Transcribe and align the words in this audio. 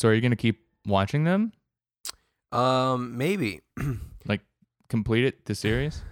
So 0.00 0.08
are 0.08 0.14
you 0.14 0.22
gonna 0.22 0.34
keep 0.34 0.64
watching 0.86 1.24
them? 1.24 1.52
Um, 2.52 3.18
maybe. 3.18 3.60
Like 4.26 4.42
complete 4.88 5.24
it 5.24 5.46
the 5.46 5.54
series? 5.54 6.02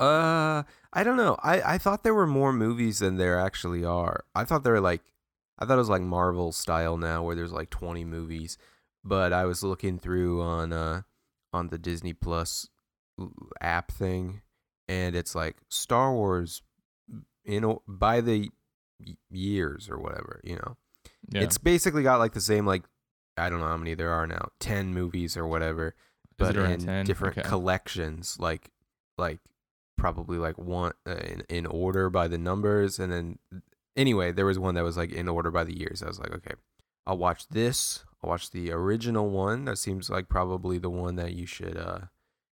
Uh, 0.00 0.62
I 0.92 1.04
don't 1.04 1.18
know. 1.18 1.36
I 1.42 1.74
I 1.74 1.78
thought 1.78 2.02
there 2.02 2.14
were 2.14 2.26
more 2.26 2.52
movies 2.52 2.98
than 2.98 3.16
there 3.16 3.38
actually 3.38 3.84
are. 3.84 4.24
I 4.34 4.44
thought 4.44 4.64
there 4.64 4.72
were 4.72 4.80
like, 4.80 5.02
I 5.58 5.64
thought 5.64 5.74
it 5.74 5.84
was 5.86 5.90
like 5.90 6.02
Marvel 6.02 6.50
style 6.50 6.96
now, 6.96 7.22
where 7.22 7.34
there's 7.34 7.52
like 7.52 7.68
20 7.68 8.04
movies. 8.04 8.56
But 9.04 9.34
I 9.34 9.44
was 9.44 9.62
looking 9.62 9.98
through 9.98 10.42
on 10.42 10.72
uh 10.72 11.02
on 11.52 11.68
the 11.68 11.78
Disney 11.78 12.14
Plus 12.14 12.68
app 13.60 13.92
thing, 13.92 14.40
and 14.88 15.14
it's 15.14 15.34
like 15.34 15.56
Star 15.68 16.12
Wars, 16.12 16.62
you 17.44 17.60
know, 17.60 17.82
by 17.86 18.20
the 18.22 18.50
years 19.30 19.88
or 19.90 19.98
whatever, 19.98 20.40
you 20.42 20.56
know. 20.56 20.76
Yeah. 21.30 21.42
It's 21.42 21.58
basically 21.58 22.02
got 22.02 22.18
like 22.18 22.32
the 22.32 22.40
same 22.40 22.66
like 22.66 22.82
I 23.36 23.48
don't 23.50 23.60
know 23.60 23.66
how 23.68 23.76
many 23.76 23.94
there 23.94 24.12
are 24.12 24.26
now, 24.26 24.48
10 24.60 24.92
movies 24.94 25.36
or 25.36 25.46
whatever 25.46 25.94
but 26.38 26.54
in 26.56 26.80
10? 26.80 27.06
different 27.06 27.38
Okay. 27.38 27.48
collections, 27.48 28.36
like 28.38 28.70
like 29.18 29.40
probably 29.96 30.36
like 30.38 30.58
one 30.58 30.92
uh, 31.08 31.14
in, 31.16 31.42
in 31.48 31.66
order 31.66 32.10
by 32.10 32.28
the 32.28 32.36
numbers, 32.38 32.98
and 32.98 33.10
then 33.12 33.38
anyway, 33.96 34.32
there 34.32 34.44
was 34.46 34.58
one 34.58 34.74
that 34.74 34.84
was 34.84 34.96
like 34.96 35.12
in 35.12 35.28
order 35.28 35.50
by 35.50 35.64
the 35.64 35.78
years. 35.78 36.02
I 36.02 36.06
was 36.06 36.18
like, 36.18 36.32
okay, 36.32 36.54
I'll 37.06 37.16
watch 37.18 37.48
this. 37.48 38.04
I'll 38.22 38.30
watch 38.30 38.50
the 38.50 38.70
original 38.72 39.30
one. 39.30 39.64
That 39.64 39.78
seems 39.78 40.10
like 40.10 40.28
probably 40.28 40.78
the 40.78 40.90
one 40.90 41.16
that 41.16 41.32
you 41.32 41.46
should 41.46 41.76
uh 41.76 42.00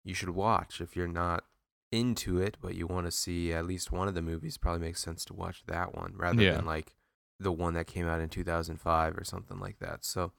you 0.03 0.14
should 0.14 0.30
watch 0.30 0.80
if 0.80 0.97
you're 0.97 1.06
not 1.09 1.45
into 1.92 2.39
it, 2.41 2.56
but 2.61 2.75
you 2.75 2.87
want 2.87 3.06
to 3.06 3.11
see 3.12 3.53
at 3.53 3.66
least 3.66 3.92
one 3.92 4.09
of 4.09 4.14
the 4.14 4.23
movies. 4.23 4.56
Probably 4.56 4.80
makes 4.87 5.03
sense 5.03 5.25
to 5.27 5.34
watch 5.34 5.62
that 5.66 5.95
one 5.95 6.14
rather 6.16 6.42
Yeah. 6.42 6.56
than 6.56 6.64
like 6.64 6.95
the 7.39 7.53
one 7.53 7.75
that 7.75 7.87
came 7.87 8.06
out 8.09 8.20
in 8.20 8.28
2005 8.31 9.19
or 9.19 9.25
something 9.25 9.59
like 9.59 9.78
that. 9.81 10.05
So 10.05 10.33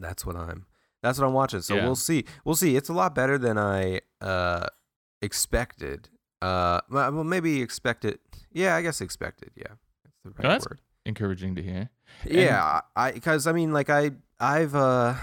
that's 0.00 0.24
what 0.26 0.36
I'm 0.36 0.66
that's 1.02 1.18
what 1.18 1.26
I'm 1.26 1.32
watching. 1.32 1.60
So 1.62 1.76
Yeah. 1.76 1.84
we'll 1.84 1.96
see. 1.96 2.24
We'll 2.44 2.56
see. 2.56 2.76
It's 2.76 2.88
a 2.88 2.92
lot 2.92 3.14
better 3.14 3.38
than 3.38 3.56
I 3.58 4.00
uh 4.20 4.66
expected. 5.22 6.08
Uh 6.42 6.80
well 6.90 7.24
maybe 7.24 7.60
expected. 7.62 8.18
Yeah, 8.52 8.74
I 8.76 8.82
guess 8.82 9.00
expected. 9.00 9.50
Yeah. 9.54 9.64
That's 10.04 10.16
the 10.24 10.30
right 10.30 10.42
that's- 10.42 10.66
word. 10.68 10.80
Encouraging 11.06 11.54
to 11.56 11.62
hear. 11.62 11.88
Yeah, 12.26 12.82
I 12.94 13.12
cuz 13.12 13.46
I 13.46 13.52
mean 13.52 13.72
like 13.72 13.88
I 13.88 14.12
I've 14.38 14.74
uh 14.74 15.14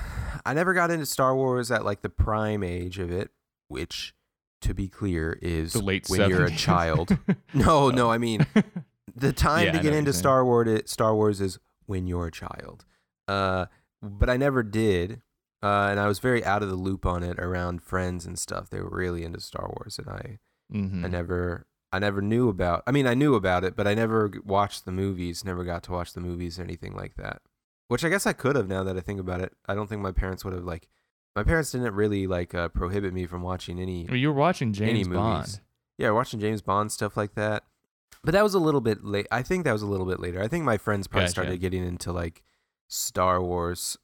I 0.45 0.53
never 0.53 0.73
got 0.73 0.89
into 0.91 1.05
Star 1.05 1.35
Wars 1.35 1.69
at 1.71 1.85
like 1.85 2.01
the 2.01 2.09
prime 2.09 2.63
age 2.63 2.97
of 2.97 3.11
it, 3.11 3.29
which 3.67 4.15
to 4.61 4.73
be 4.73 4.87
clear 4.87 5.37
is 5.41 5.73
The 5.73 5.79
late 5.83 6.07
when 6.09 6.27
you're 6.29 6.45
a 6.45 6.51
child. 6.51 7.17
No, 7.53 7.89
no, 7.91 8.09
I 8.09 8.17
mean 8.17 8.47
the 9.15 9.31
time 9.33 9.67
Yeah, 9.67 9.71
to 9.73 9.79
get 9.79 9.93
into. 9.93 10.13
Star 10.13 10.43
Wars 10.43 10.81
Star 10.89 11.13
Wars 11.13 11.41
is 11.41 11.59
when 11.85 12.07
you're 12.07 12.27
a 12.27 12.31
child. 12.31 12.83
Uh, 13.27 13.67
but 14.01 14.29
I 14.29 14.37
never 14.37 14.63
did, 14.63 15.21
uh, 15.63 15.87
and 15.91 15.99
I 15.99 16.07
was 16.07 16.19
very 16.19 16.43
out 16.45 16.63
of 16.63 16.69
the 16.69 16.75
loop 16.75 17.05
on 17.05 17.23
it 17.23 17.39
around 17.39 17.81
friends 17.83 18.25
and 18.25 18.37
stuff. 18.37 18.69
They 18.69 18.79
were 18.81 18.89
really 18.95 19.23
into 19.23 19.39
Star 19.39 19.67
Wars, 19.77 19.97
and 19.99 20.09
I 20.09 20.39
Mhm. 20.73 21.05
I 21.05 21.07
never 21.07 21.65
I 21.93 21.99
never 21.99 22.21
knew 22.21 22.49
about. 22.49 22.83
I 22.85 22.91
mean, 22.91 23.07
I 23.07 23.13
knew 23.13 23.33
about 23.35 23.63
it, 23.63 23.75
but 23.77 23.87
I 23.87 23.93
never 23.95 24.29
watched 24.43 24.83
the 24.83 24.91
movies. 24.91 25.45
Never 25.45 25.63
got 25.63 25.83
to 25.83 25.91
watch 25.93 26.11
the 26.13 26.19
movies 26.19 26.59
or 26.59 26.63
anything 26.63 26.93
like 26.93 27.15
that. 27.15 27.41
Which 27.87 28.03
I 28.03 28.09
guess 28.09 28.27
I 28.27 28.33
could 28.33 28.57
have 28.57 28.67
now 28.67 28.83
that 28.83 28.97
I 28.97 28.99
think 28.99 29.21
about 29.21 29.39
it. 29.39 29.53
I 29.67 29.73
don't 29.73 29.87
think 29.87 30.01
my 30.01 30.11
parents 30.11 30.43
would 30.43 30.53
have 30.53 30.65
like. 30.65 30.89
My 31.37 31.43
parents 31.43 31.71
didn't 31.71 31.93
really 31.93 32.27
like 32.27 32.53
uh, 32.53 32.67
prohibit 32.69 33.13
me 33.13 33.25
from 33.25 33.41
watching 33.41 33.79
any 33.79 34.05
Well, 34.05 34.17
you 34.17 34.27
were 34.33 34.37
watching 34.39 34.73
James. 34.73 35.07
Bond. 35.07 35.61
Yeah, 35.97 36.11
watching 36.11 36.41
James 36.41 36.61
Bond 36.61 36.91
stuff 36.91 37.15
like 37.15 37.35
that. 37.35 37.63
But 38.23 38.33
that 38.33 38.43
was 38.43 38.53
a 38.53 38.59
little 38.59 38.81
bit 38.81 39.05
late. 39.05 39.27
I 39.31 39.41
think 39.41 39.63
that 39.63 39.71
was 39.71 39.81
a 39.83 39.87
little 39.87 40.05
bit 40.05 40.19
later. 40.19 40.41
I 40.41 40.49
think 40.49 40.65
my 40.65 40.77
friends 40.77 41.07
probably 41.07 41.25
Gotcha. 41.27 41.31
started 41.31 41.61
getting 41.61 41.85
into 41.85 42.11
like 42.11 42.43
Star 42.87 43.41
Wars 43.41 43.97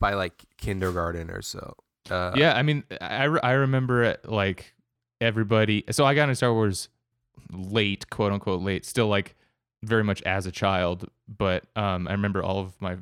by 0.00 0.14
like 0.14 0.44
kindergarten 0.58 1.30
or 1.30 1.42
so. 1.42 1.74
Uh, 2.10 2.32
yeah, 2.36 2.54
I 2.54 2.62
mean, 2.62 2.84
I, 3.00 3.24
I 3.24 3.52
remember 3.52 4.16
like 4.24 4.74
everybody. 5.20 5.84
So 5.90 6.04
I 6.04 6.14
got 6.14 6.24
into 6.24 6.36
Star 6.36 6.52
Wars 6.52 6.88
late, 7.52 8.08
quote 8.10 8.32
unquote 8.32 8.62
late, 8.62 8.84
still 8.84 9.08
like 9.08 9.34
very 9.82 10.04
much 10.04 10.22
as 10.22 10.46
a 10.46 10.52
child. 10.52 11.08
But 11.28 11.64
um, 11.74 12.06
I 12.08 12.12
remember 12.12 12.42
all 12.42 12.60
of 12.60 12.80
my 12.80 12.98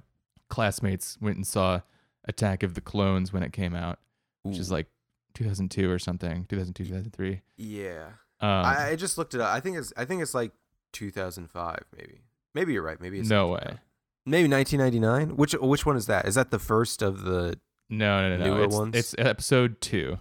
classmates 0.49 1.19
went 1.21 1.37
and 1.37 1.47
saw 1.47 1.81
Attack 2.27 2.63
of 2.63 2.75
the 2.75 2.81
Clones 2.81 3.33
when 3.33 3.43
it 3.43 3.53
came 3.53 3.75
out, 3.75 3.99
which 4.43 4.59
is 4.59 4.71
like 4.71 4.87
2002 5.35 5.91
or 5.91 5.99
something, 5.99 6.47
2002, 6.49 6.85
2003. 6.85 7.43
yeah. 7.57 8.07
Um, 8.41 8.51
I, 8.51 8.89
I 8.91 8.97
just 8.97 9.17
looked 9.17 9.35
it 9.35 9.41
up. 9.41 9.55
I 9.55 9.61
think 9.61 9.77
it's 9.79 9.93
I 9.97 10.05
think 10.05 10.21
it's 10.21 10.35
like 10.35 10.53
2005 10.93 11.85
maybe. 11.97 12.21
Maybe 12.55 12.73
you're 12.73 12.83
right. 12.83 13.01
Maybe 13.01 13.19
it's 13.21 13.29
no 13.29 13.49
2005. 13.49 13.73
way. 13.73 13.81
Maybe 14.27 14.49
1999. 14.49 15.37
Which 15.37 15.53
which 15.55 15.85
one 15.85 15.97
is 15.97 16.07
that? 16.07 16.27
Is 16.27 16.35
that 16.37 16.51
the 16.51 16.59
first 16.59 17.03
of 17.03 17.23
the? 17.23 17.59
No, 17.91 18.29
no, 18.29 18.37
no, 18.39 18.57
no. 18.57 18.63
It's, 18.63 18.75
ones? 18.77 18.97
it's 18.97 19.15
episode 19.19 19.81
two. 19.81 20.19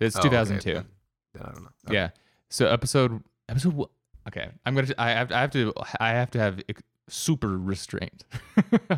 It's 0.00 0.16
Oh, 0.16 0.20
okay, 0.20 0.28
2002. 0.30 0.74
then- 0.74 0.86
then 1.34 1.42
I 1.42 1.46
don't 1.52 1.62
know. 1.62 1.68
Okay. 1.88 1.94
Yeah. 1.94 2.08
So 2.50 2.66
episode 2.66 3.22
episode. 3.48 3.86
Okay, 4.26 4.48
I'm 4.64 4.74
gonna. 4.74 4.88
I 4.98 5.10
have. 5.10 5.30
I 5.32 5.40
have 5.40 5.50
to. 5.52 5.72
I 6.00 6.10
have 6.10 6.30
to 6.32 6.38
have 6.38 6.60
super 7.08 7.56
restraint. 7.58 8.24
uh, 8.82 8.96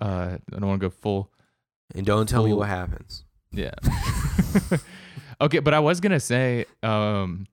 I 0.00 0.38
don't 0.50 0.66
want 0.66 0.80
to 0.80 0.86
go 0.86 0.90
full. 0.90 1.30
And 1.94 2.06
don't 2.06 2.28
tell 2.28 2.44
me 2.44 2.52
what 2.54 2.68
happens. 2.68 3.24
Yeah. 3.50 3.74
okay, 5.40 5.58
but 5.58 5.74
I 5.74 5.80
was 5.80 6.00
gonna 6.00 6.20
say, 6.20 6.64
um, 6.82 7.46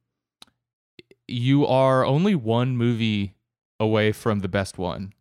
you 1.27 1.65
are 1.65 2.05
only 2.05 2.35
one 2.35 2.77
movie 2.77 3.35
away 3.79 4.11
from 4.11 4.39
the 4.39 4.47
best 4.47 4.77
one. 4.77 5.13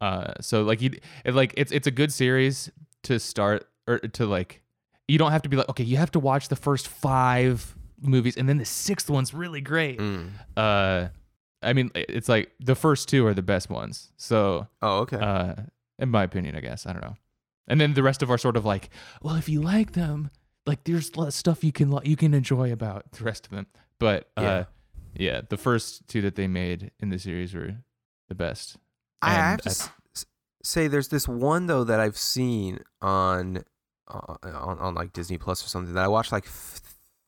Uh, 0.00 0.32
so 0.40 0.62
like 0.62 0.82
you, 0.82 0.90
it, 1.24 1.34
like 1.34 1.54
it's 1.56 1.72
it's 1.72 1.86
a 1.86 1.90
good 1.90 2.12
series 2.12 2.70
to 3.04 3.18
start 3.18 3.68
or 3.86 3.98
to 3.98 4.26
like. 4.26 4.62
You 5.08 5.18
don't 5.18 5.30
have 5.30 5.42
to 5.42 5.48
be 5.48 5.56
like, 5.56 5.68
okay, 5.68 5.84
you 5.84 5.96
have 5.98 6.10
to 6.12 6.18
watch 6.18 6.48
the 6.48 6.56
first 6.56 6.88
five 6.88 7.76
movies, 8.00 8.36
and 8.36 8.48
then 8.48 8.58
the 8.58 8.64
sixth 8.64 9.08
one's 9.08 9.32
really 9.32 9.60
great. 9.60 9.98
Mm. 10.00 10.30
Uh, 10.56 11.08
I 11.62 11.72
mean, 11.72 11.90
it's 11.94 12.28
like 12.28 12.50
the 12.60 12.74
first 12.74 13.08
two 13.08 13.24
are 13.26 13.32
the 13.34 13.42
best 13.42 13.70
ones. 13.70 14.10
So, 14.16 14.66
Oh, 14.82 14.98
okay. 15.02 15.16
uh, 15.18 15.54
in 15.98 16.08
my 16.10 16.24
opinion, 16.24 16.56
I 16.56 16.60
guess 16.60 16.86
I 16.86 16.92
don't 16.92 17.02
know. 17.02 17.16
And 17.68 17.80
then 17.80 17.94
the 17.94 18.02
rest 18.02 18.22
of 18.22 18.30
are 18.30 18.38
sort 18.38 18.56
of 18.56 18.64
like, 18.64 18.90
well, 19.22 19.36
if 19.36 19.48
you 19.48 19.62
like 19.62 19.92
them, 19.92 20.30
like 20.66 20.82
there's 20.84 21.10
stuff 21.34 21.62
you 21.64 21.72
can 21.72 21.96
you 22.04 22.16
can 22.16 22.34
enjoy 22.34 22.72
about 22.72 23.10
the 23.12 23.24
rest 23.24 23.46
of 23.46 23.52
them. 23.52 23.66
But 24.00 24.28
uh, 24.36 24.42
Yeah. 24.42 24.64
yeah, 25.14 25.40
the 25.48 25.56
first 25.56 26.06
two 26.08 26.20
that 26.22 26.34
they 26.34 26.48
made 26.48 26.90
in 27.00 27.10
the 27.10 27.18
series 27.18 27.54
were 27.54 27.76
the 28.28 28.34
best. 28.34 28.76
I 29.26 29.34
And 29.34 29.42
have 29.42 29.60
to 29.62 29.68
I- 29.68 29.72
s- 30.14 30.26
say, 30.62 30.88
there's 30.88 31.08
this 31.08 31.28
one 31.28 31.66
though 31.66 31.84
that 31.84 32.00
I've 32.00 32.16
seen 32.16 32.80
on 33.00 33.64
uh, 34.08 34.36
on 34.44 34.78
on 34.78 34.94
like 34.94 35.12
Disney 35.12 35.38
Plus 35.38 35.64
or 35.64 35.68
something 35.68 35.94
that 35.94 36.04
I 36.04 36.08
watched 36.08 36.32
like 36.32 36.46
f- 36.46 36.80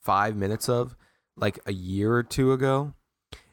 five 0.03 0.37
minutes 0.37 0.69
of 0.69 0.97
like 1.37 1.59
a 1.67 1.73
year 1.73 2.13
or 2.15 2.23
two 2.23 2.53
ago, 2.53 2.95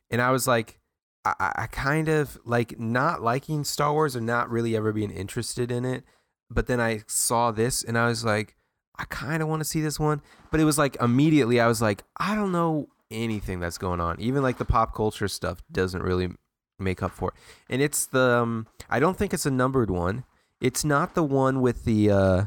and 0.09 0.21
I 0.21 0.31
was 0.31 0.47
like, 0.47 0.79
I, 1.25 1.33
I 1.39 1.51
I 1.63 1.67
kind 1.67 2.07
of 2.09 2.37
like 2.45 2.79
not 2.79 3.21
liking 3.21 3.63
Star 3.63 3.91
Wars 3.93 4.15
or 4.15 4.21
not 4.21 4.49
really 4.49 4.75
ever 4.75 4.91
being 4.93 5.11
interested 5.11 5.71
in 5.71 5.85
it, 5.85 6.03
but 6.49 6.67
then 6.67 6.79
I 6.79 7.01
saw 7.07 7.51
this 7.51 7.83
and 7.83 7.97
I 7.97 8.07
was 8.07 8.23
like, 8.25 8.55
I 8.97 9.05
kind 9.05 9.41
of 9.43 9.49
want 9.49 9.59
to 9.61 9.65
see 9.65 9.81
this 9.81 9.99
one, 9.99 10.21
but 10.51 10.59
it 10.59 10.63
was 10.65 10.77
like 10.77 10.95
immediately 11.01 11.59
I 11.59 11.67
was 11.67 11.81
like, 11.81 12.03
I 12.17 12.35
don't 12.35 12.51
know 12.51 12.87
anything 13.11 13.59
that's 13.59 13.77
going 13.77 13.99
on, 14.01 14.19
even 14.19 14.41
like 14.43 14.57
the 14.57 14.65
pop 14.65 14.93
culture 14.95 15.27
stuff 15.27 15.61
doesn't 15.71 16.01
really 16.03 16.29
make 16.77 17.01
up 17.01 17.11
for 17.11 17.29
it 17.29 17.35
and 17.69 17.81
it's 17.81 18.05
the 18.05 18.41
um, 18.41 18.67
I 18.89 18.99
don't 18.99 19.17
think 19.17 19.33
it's 19.33 19.45
a 19.45 19.51
numbered 19.51 19.89
one. 19.89 20.23
It's 20.61 20.85
not 20.85 21.15
the 21.15 21.23
one 21.23 21.61
with 21.61 21.85
the 21.85 22.11
uh 22.11 22.45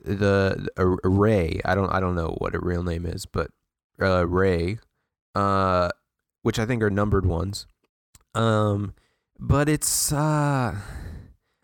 the 0.00 0.68
uh, 0.78 1.08
Rey. 1.08 1.60
I 1.64 1.74
don't 1.74 1.90
I 1.90 2.00
don't 2.00 2.14
know 2.14 2.36
what 2.38 2.54
a 2.54 2.60
real 2.60 2.82
name 2.82 3.06
is, 3.06 3.26
but 3.26 3.50
uh 4.00 4.26
Rey 4.26 4.78
uh 5.34 5.90
which 6.42 6.58
I 6.58 6.66
think 6.66 6.82
are 6.82 6.90
numbered 6.90 7.26
ones. 7.26 7.66
Um 8.34 8.94
but 9.38 9.68
it's 9.68 10.12
uh 10.12 10.76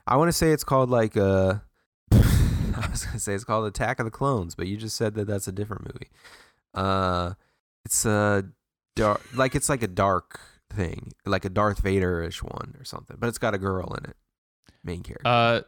I 0.06 0.16
want 0.16 0.28
to 0.28 0.32
say 0.32 0.50
it's 0.50 0.64
called 0.64 0.90
like 0.90 1.16
uh 1.16 1.56
I 2.12 2.88
was 2.90 3.06
to 3.12 3.18
say 3.20 3.34
it's 3.34 3.44
called 3.44 3.66
Attack 3.66 3.98
of 3.98 4.04
the 4.04 4.10
Clones, 4.10 4.54
but 4.54 4.66
you 4.66 4.76
just 4.76 4.96
said 4.96 5.14
that 5.14 5.26
that's 5.26 5.48
a 5.48 5.52
different 5.52 5.84
movie. 5.84 6.10
Uh 6.72 7.34
it's 7.84 8.04
a 8.04 8.44
dark 8.96 9.20
like 9.34 9.54
it's 9.54 9.68
like 9.68 9.82
a 9.82 9.88
dark 9.88 10.40
thing, 10.74 11.12
like 11.24 11.44
a 11.44 11.48
Darth 11.48 11.80
Vader-ish 11.80 12.42
one 12.42 12.74
or 12.78 12.84
something, 12.84 13.16
but 13.18 13.28
it's 13.28 13.38
got 13.38 13.54
a 13.54 13.58
girl 13.58 13.94
in 13.94 14.10
it, 14.10 14.16
main 14.82 15.02
character. 15.02 15.26
Uh, 15.26 15.60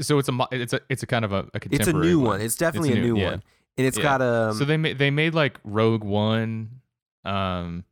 so 0.00 0.18
it's 0.18 0.28
a 0.28 0.48
it's 0.52 0.72
a 0.72 0.80
it's 0.88 1.02
a 1.02 1.06
kind 1.06 1.24
of 1.24 1.32
a, 1.32 1.40
a 1.54 1.60
it's 1.70 1.86
a 1.88 1.92
new 1.92 2.18
one. 2.18 2.26
one. 2.28 2.40
It's 2.40 2.56
definitely 2.56 2.90
It's 2.90 2.98
a 2.98 3.00
new, 3.02 3.14
new, 3.14 3.20
yeah. 3.20 3.30
one, 3.32 3.42
and 3.76 3.86
it's 3.86 3.98
Yeah. 3.98 4.02
got 4.04 4.22
a. 4.22 4.54
so 4.56 4.64
they 4.64 4.76
made 4.76 4.98
they 4.98 5.10
made 5.10 5.34
like 5.34 5.58
Rogue 5.64 6.04
One. 6.04 6.80
Um, 7.24 7.84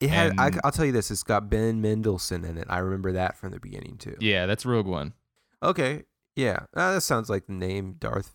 it 0.00 0.10
had. 0.10 0.38
I, 0.38 0.48
and- 0.48 0.60
I'll 0.64 0.72
tell 0.72 0.84
you 0.84 0.92
this. 0.92 1.10
It's 1.10 1.22
got 1.22 1.48
Ben 1.48 1.80
Mendelsohn 1.80 2.44
in 2.44 2.58
it. 2.58 2.66
I 2.68 2.78
remember 2.78 3.12
that 3.12 3.36
from 3.38 3.50
the 3.52 3.60
beginning 3.60 3.96
too. 3.98 4.16
yeah, 4.20 4.46
that's 4.46 4.66
Rogue 4.66 4.86
One. 4.86 5.14
Okay. 5.62 6.04
Yeah. 6.36 6.60
Uh, 6.74 6.94
that 6.94 7.02
sounds 7.02 7.28
like 7.30 7.46
the 7.46 7.52
name 7.52 7.96
Darth 7.98 8.34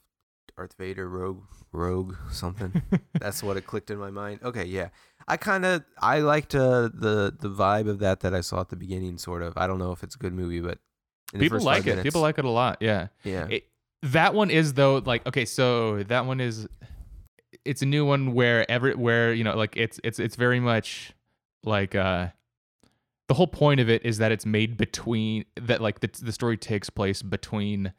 Darth 0.56 0.74
Vader 0.78 1.08
Rogue 1.10 1.44
Rogue 1.72 2.16
something. 2.31 2.81
That's 3.19 3.44
what 3.44 3.58
it 3.58 3.68
clicked 3.68 3.92
in 3.92 3.98
my 3.98 4.10
mind. 4.10 4.40
Okay, 4.44 4.64
yeah. 4.66 4.90
I 5.27 5.38
kind 5.38 5.65
of 5.65 5.83
I 6.01 6.19
liked 6.19 6.56
uh, 6.56 6.89
the 6.94 7.35
the 7.38 7.50
vibe 7.50 7.89
of 7.89 8.00
that 8.00 8.21
that 8.21 8.33
I 8.33 8.41
saw 8.41 8.62
at 8.62 8.69
the 8.69 8.75
beginning. 8.75 9.18
Sort 9.18 9.41
of. 9.41 9.53
I 9.57 9.68
don't 9.68 9.79
know 9.79 9.91
if 9.91 10.03
it's 10.03 10.15
a 10.15 10.18
good 10.18 10.33
movie, 10.33 10.62
but 10.62 10.79
People 11.38 11.59
like 11.59 11.81
it. 11.85 11.89
minutes- 11.89 12.03
People 12.03 12.21
like 12.21 12.38
it 12.38 12.45
a 12.45 12.50
lot. 12.50 12.77
Yeah. 12.79 13.07
Yeah. 13.25 13.47
It, 13.50 13.65
that 14.03 14.33
one 14.33 14.50
is 14.50 14.74
though 14.74 15.01
like 15.06 15.25
okay, 15.27 15.44
so 15.45 16.03
that 16.03 16.25
one 16.25 16.39
is 16.39 16.68
it's 17.65 17.81
a 17.81 17.85
new 17.85 18.06
one 18.06 18.33
where 18.33 18.69
every 18.71 18.94
where 18.95 19.33
you 19.33 19.44
know 19.44 19.56
like 19.57 19.75
it's 19.75 20.00
it's 20.03 20.19
it's 20.19 20.35
very 20.35 20.59
much 20.59 21.12
like 21.63 21.95
uh 21.95 22.27
the 23.27 23.33
whole 23.33 23.47
point 23.47 23.80
of 23.81 23.89
it 23.89 24.06
is 24.06 24.19
that 24.19 24.31
it's 24.31 24.45
made 24.45 24.77
between 24.77 25.44
that 25.59 25.81
like 25.81 26.00
the 26.00 26.09
the 26.21 26.31
story 26.31 26.56
takes 26.57 26.89
place 26.89 27.21
between 27.21 27.91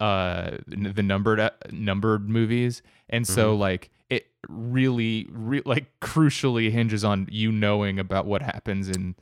uh 0.00 0.52
the 0.66 1.02
numbered 1.02 1.38
uh, 1.38 1.50
numbered 1.70 2.28
movies 2.28 2.82
and 3.10 3.26
so 3.26 3.54
like 3.54 3.84
it 3.84 3.90
really 4.48 5.26
re- 5.30 5.62
like 5.64 5.86
crucially 6.00 6.70
hinges 6.70 7.04
on 7.04 7.28
you 7.30 7.52
knowing 7.52 7.98
about 7.98 8.26
what 8.26 8.42
happens 8.42 8.88
in 8.88 9.14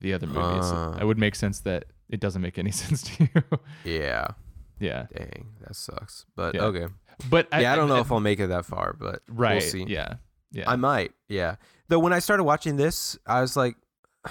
the 0.00 0.12
other 0.12 0.26
movies 0.26 0.64
Uh. 0.66 0.98
it 1.00 1.04
would 1.04 1.18
make 1.18 1.34
sense 1.34 1.60
that 1.60 1.84
it 2.08 2.20
doesn't 2.20 2.42
make 2.42 2.58
any 2.58 2.70
sense 2.82 3.02
to 3.02 3.24
you 3.24 3.58
Yeah. 3.84 4.28
yeah 4.80 5.06
Dang, 5.16 5.54
that 5.60 5.74
sucks. 5.76 6.26
But 6.36 6.54
Yeah. 6.56 6.62
okay. 6.64 6.86
but 7.30 7.48
Yeah, 7.52 7.72
I, 7.72 7.76
don't 7.76 7.88
know 7.88 8.00
if 8.00 8.10
I'll 8.12 8.20
make 8.20 8.40
it 8.40 8.48
that 8.48 8.64
far, 8.66 8.94
but 8.98 9.22
right 9.28 9.60
we'll 9.62 9.70
see. 9.70 9.84
yeah 9.84 10.14
yeah 10.50 10.70
I 10.70 10.76
might. 10.76 11.12
Yeah. 11.28 11.56
Though 11.88 11.98
when 11.98 12.12
I 12.12 12.18
started 12.18 12.44
watching 12.44 12.76
this, 12.76 13.18
I 13.26 13.40
was 13.40 13.56
like, 13.56 13.76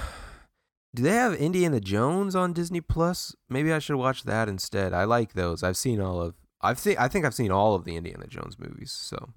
do 0.95 1.03
they 1.03 1.11
have 1.11 1.33
Indiana 1.33 1.79
Jones 1.79 2.35
on 2.35 2.53
Disney 2.53 2.81
Plus? 2.81 3.35
Maybe 3.49 3.71
I 3.73 3.79
should 3.79 3.95
watch 3.95 4.23
that 4.23 4.47
instead. 4.47 4.93
I 4.93 5.03
like 5.05 5.33
those. 5.33 5.63
I've 5.63 5.77
seen 5.77 5.99
all 6.01 6.21
of. 6.21 6.35
I've 6.61 6.79
seen. 6.79 6.95
I 6.99 7.07
think 7.07 7.25
I've 7.25 7.33
seen 7.33 7.51
all 7.51 7.75
of 7.75 7.83
the 7.83 7.95
Indiana 7.95 8.25
Jones 8.27 8.57
movies. 8.59 8.91
So, 8.91 9.33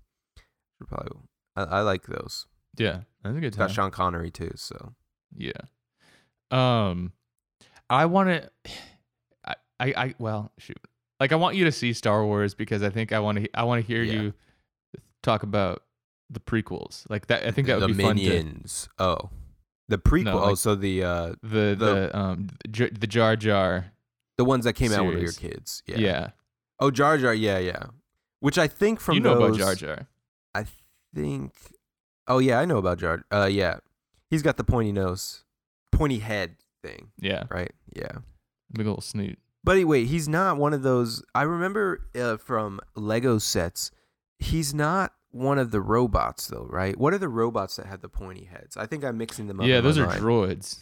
should 0.78 0.88
probably. 0.88 1.12
I, 1.56 1.62
I 1.62 1.80
like 1.82 2.06
those. 2.06 2.46
yeah 2.76 3.00
that's 3.22 3.36
a 3.36 3.40
good 3.40 3.46
It's 3.48 3.56
got 3.56 3.70
Sean 3.70 3.90
Connery 3.90 4.30
too. 4.30 4.52
So. 4.56 4.94
Yeah. 5.36 5.52
Um, 6.50 7.12
I 7.90 8.06
want 8.06 8.28
to. 8.30 8.50
I, 9.46 9.54
I 9.80 9.86
I 10.04 10.14
well 10.18 10.52
shoot. 10.58 10.78
Like 11.20 11.32
I 11.32 11.36
want 11.36 11.56
you 11.56 11.64
to 11.64 11.72
see 11.72 11.92
Star 11.92 12.24
Wars 12.24 12.54
because 12.54 12.82
I 12.82 12.90
think 12.90 13.12
I 13.12 13.18
want 13.20 13.38
to 13.38 13.48
I 13.58 13.64
want 13.64 13.84
to 13.84 13.86
hear 13.86 14.02
Yeah. 14.02 14.12
you 14.12 14.34
talk 15.22 15.42
about 15.42 15.82
the 16.30 16.40
prequels. 16.40 17.04
Like 17.08 17.26
that 17.28 17.46
I 17.46 17.50
think 17.50 17.66
that 17.68 17.80
would 17.80 17.90
the 17.90 17.94
be 17.94 18.02
fun 18.02 18.16
to 18.16 18.22
Minions. 18.22 18.88
Oh, 18.98 19.30
the 19.88 19.98
prequel. 19.98 20.24
No, 20.24 20.42
oh, 20.44 20.54
so 20.54 20.74
the 20.74 21.02
uh 21.02 21.34
the 21.42 21.48
The- 21.48 21.76
the 21.76 22.18
um 22.18 22.48
J- 22.70 22.90
the 22.90 23.06
Jar 23.06 23.36
Jar. 23.36 23.92
the 24.36 24.44
ones 24.44 24.64
that 24.64 24.74
came 24.74 24.92
out 24.92 25.04
when 25.06 25.16
we 25.16 25.24
were 25.24 25.32
kids. 25.32 25.82
Yeah. 25.86 25.96
Yeah. 25.98 26.30
Oh, 26.78 26.90
Jar 26.90 27.16
Jar. 27.18 27.32
Yeah, 27.34 27.58
yeah. 27.58 27.84
Which 28.40 28.58
I 28.58 28.68
think 28.68 29.00
from 29.00 29.14
you 29.14 29.20
know 29.20 29.38
those, 29.38 29.56
about 29.56 29.58
Jar 29.58 29.74
Jar. 29.74 30.08
I 30.60 30.66
think. 31.14 31.52
Oh 32.28 32.38
yeah, 32.38 32.58
I 32.58 32.64
know 32.64 32.78
about 32.78 32.98
Jar. 32.98 33.24
Uh, 33.32 33.48
yeah, 33.50 33.78
he's 34.30 34.42
got 34.42 34.56
the 34.56 34.64
pointy 34.64 34.92
nose, 34.92 35.44
pointy 35.92 36.18
head 36.18 36.56
thing, 36.82 37.10
Yeah. 37.18 37.44
right? 37.50 37.72
Yeah. 37.94 38.18
Big 38.72 38.86
little 38.86 39.00
snoot. 39.00 39.38
But 39.62 39.84
wait, 39.84 40.06
he's 40.08 40.28
not 40.28 40.56
one 40.58 40.72
of 40.72 40.82
those. 40.82 41.22
I 41.34 41.42
remember 41.42 42.08
uh, 42.14 42.36
from 42.36 42.80
Lego 42.94 43.38
sets, 43.38 43.90
he's 44.38 44.72
not 44.74 45.12
one 45.30 45.58
of 45.58 45.70
the 45.70 45.80
robots 45.80 46.48
though, 46.48 46.66
right? 46.70 46.96
What 46.98 47.12
are 47.14 47.18
the 47.18 47.28
robots 47.28 47.76
that 47.76 47.86
have 47.86 48.00
the 48.00 48.08
pointy 48.08 48.44
heads? 48.44 48.76
I 48.76 48.86
think 48.86 49.04
I'm 49.04 49.18
mixing 49.18 49.46
them 49.48 49.60
up. 49.60 49.66
Yeah, 49.66 49.80
those 49.80 49.98
are 49.98 50.06
mind. 50.06 50.20
droids. 50.22 50.80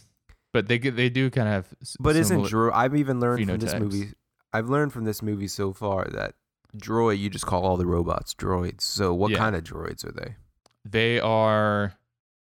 But 0.53 0.67
they 0.67 0.77
they 0.77 1.09
do 1.09 1.29
kind 1.29 1.47
of 1.47 1.53
have 1.53 1.67
But 1.99 2.15
isn't 2.15 2.27
similar- 2.27 2.49
dro- 2.49 2.71
I've 2.73 2.95
even 2.95 3.19
learned 3.19 3.45
from 3.47 3.59
this 3.59 3.73
movie. 3.75 4.13
I've 4.53 4.69
learned 4.69 4.93
from 4.93 5.03
this 5.03 5.21
movie 5.21 5.47
so 5.49 5.73
far 5.73 6.05
that 6.13 6.35
droid 6.77 7.19
you 7.19 7.29
just 7.29 7.45
call 7.45 7.63
all 7.65 7.77
the 7.77 7.85
robots 7.85 8.33
droids. 8.33 8.81
So 8.81 9.13
what 9.13 9.31
Yeah. 9.31 9.37
kind 9.37 9.55
of 9.55 9.63
droids 9.63 10.05
are 10.05 10.11
they? 10.11 10.35
they 10.83 11.19
are 11.19 11.93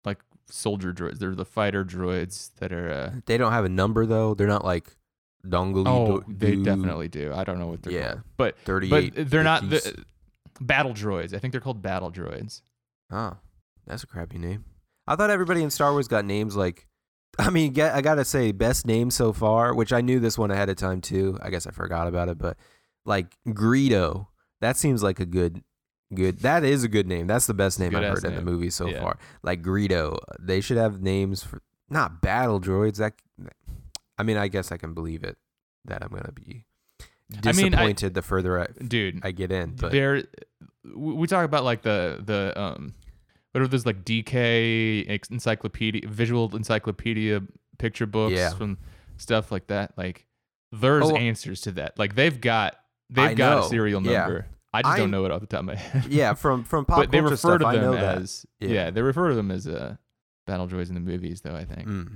like 0.04 0.18
soldier 0.46 0.92
droids. 0.92 1.18
They're 1.18 1.34
the 1.34 1.44
fighter 1.44 1.84
droids 1.84 2.50
that 2.56 2.72
are 2.72 2.90
uh 2.90 3.12
They 3.26 3.36
don't 3.38 3.52
have 3.52 3.64
a 3.64 3.68
number 3.70 4.04
though. 4.06 4.34
They're 4.34 4.46
not 4.46 4.64
like 4.64 4.96
dongle. 5.46 5.86
Oh, 5.86 6.22
they 6.28 6.56
definitely 6.56 7.08
do. 7.08 7.32
I 7.34 7.44
don't 7.44 7.58
know 7.58 7.66
what 7.68 7.82
they're 7.82 7.92
Yeah. 7.92 8.08
called. 8.12 8.22
But 8.36 8.58
Thirty-eight. 8.64 9.14
but 9.14 9.30
they're 9.30 9.42
not 9.42 9.62
50s. 9.62 9.82
the 9.94 10.04
battle 10.60 10.92
droids. 10.92 11.34
I 11.34 11.38
think 11.38 11.52
they're 11.52 11.60
called 11.60 11.82
battle 11.82 12.10
droids. 12.12 12.62
Oh, 13.10 13.36
that's 13.86 14.02
a 14.02 14.06
crappy 14.06 14.38
name. 14.38 14.64
I 15.06 15.16
thought 15.16 15.30
everybody 15.30 15.62
in 15.62 15.70
Star 15.70 15.92
Wars 15.92 16.08
got 16.08 16.24
names 16.24 16.56
like. 16.56 16.86
I 17.38 17.50
mean, 17.50 17.72
get, 17.72 17.92
I 17.94 18.00
gotta 18.00 18.24
say, 18.24 18.52
best 18.52 18.86
name 18.86 19.10
so 19.10 19.32
far, 19.32 19.74
which 19.74 19.92
I 19.92 20.00
knew 20.00 20.20
this 20.20 20.38
one 20.38 20.52
ahead 20.52 20.68
of 20.68 20.76
time 20.76 21.00
too. 21.00 21.36
I 21.42 21.50
guess 21.50 21.66
I 21.66 21.72
forgot 21.72 22.06
about 22.06 22.28
it, 22.28 22.38
but 22.38 22.56
like 23.06 23.36
Greedo, 23.48 24.28
that 24.60 24.76
seems 24.76 25.02
like 25.02 25.20
a 25.20 25.26
good, 25.26 25.62
good. 26.14 26.40
That 26.40 26.64
is 26.64 26.84
a 26.84 26.88
good 26.88 27.06
name. 27.06 27.26
That's 27.26 27.46
the 27.46 27.54
best 27.54 27.78
name 27.80 27.94
I've 27.94 28.04
heard 28.04 28.24
in 28.24 28.34
the 28.34 28.42
movie 28.42 28.70
so 28.70 28.88
Yeah. 28.88 29.00
far. 29.02 29.18
Like 29.42 29.62
Greedo, 29.62 30.18
they 30.38 30.60
should 30.60 30.76
have 30.76 31.00
names 31.02 31.42
for 31.42 31.60
not 31.90 32.20
battle 32.22 32.60
droids. 32.60 32.96
That, 32.96 33.14
I 34.18 34.22
mean, 34.22 34.36
I 34.36 34.48
guess 34.48 34.72
I 34.72 34.76
can 34.76 34.94
believe 34.94 35.22
it 35.24 35.36
that 35.84 36.02
I'm 36.02 36.08
gonna 36.10 36.32
be 36.32 36.64
I 37.44 37.52
mean, 37.52 37.66
I- 37.74 37.78
disappointed 37.78 38.14
the 38.14 38.22
further 38.22 38.60
I, 38.60 38.66
Dude, 38.86 39.20
I 39.22 39.32
get 39.32 39.50
in. 39.52 39.76
But 39.76 39.92
there 39.92 40.22
we 40.84 41.12
we 41.14 41.26
talk 41.26 41.44
about 41.44 41.64
like 41.64 41.82
the 41.82 42.22
the 42.24 42.52
um 42.60 42.94
what 43.52 43.62
are 43.62 43.68
those 43.68 43.86
like 43.86 44.04
DK 44.04 45.06
encyclopedia 45.30 46.08
visual 46.08 46.54
encyclopedia 46.56 47.42
picture 47.78 48.06
books 48.06 48.34
Yeah. 48.36 48.50
from 48.50 48.78
stuff 49.16 49.50
like 49.52 49.66
that. 49.68 49.92
Like 49.96 50.26
there's 50.72 51.10
Oh. 51.10 51.16
answers 51.16 51.60
to 51.62 51.72
that. 51.72 51.98
Like 51.98 52.14
they've 52.14 52.40
got 52.40 52.76
they've 53.14 53.30
I 53.30 53.34
got 53.34 53.58
know. 53.60 53.66
a 53.66 53.68
serial 53.68 54.02
Yeah. 54.02 54.18
number. 54.20 54.46
I 54.72 54.82
just 54.82 54.94
I- 54.94 54.98
don't 54.98 55.10
know 55.12 55.24
it 55.24 55.30
off 55.30 55.40
the 55.40 55.46
top 55.46 55.60
of 55.60 55.66
my 55.66 55.74
head. 55.76 56.06
yeah, 56.06 56.34
from 56.34 56.64
from 56.64 56.84
pop 56.84 56.96
but 56.98 57.10
they 57.10 57.18
culture 57.18 57.30
refer 57.34 57.58
stuff, 57.58 57.60
to 57.60 57.66
I 57.66 57.76
know 57.76 57.92
them 57.92 58.00
that. 58.00 58.18
as 58.18 58.46
Yeah. 58.60 58.68
yeah. 58.68 58.90
they 58.90 59.02
refer 59.02 59.28
to 59.28 59.34
them 59.34 59.50
as 59.50 59.66
uh 59.66 59.96
battle 60.46 60.66
droids 60.68 60.88
in 60.88 60.94
the 60.94 61.00
movies 61.00 61.40
though, 61.42 61.54
I 61.56 61.64
think. 61.64 61.88
Mm. 61.88 62.12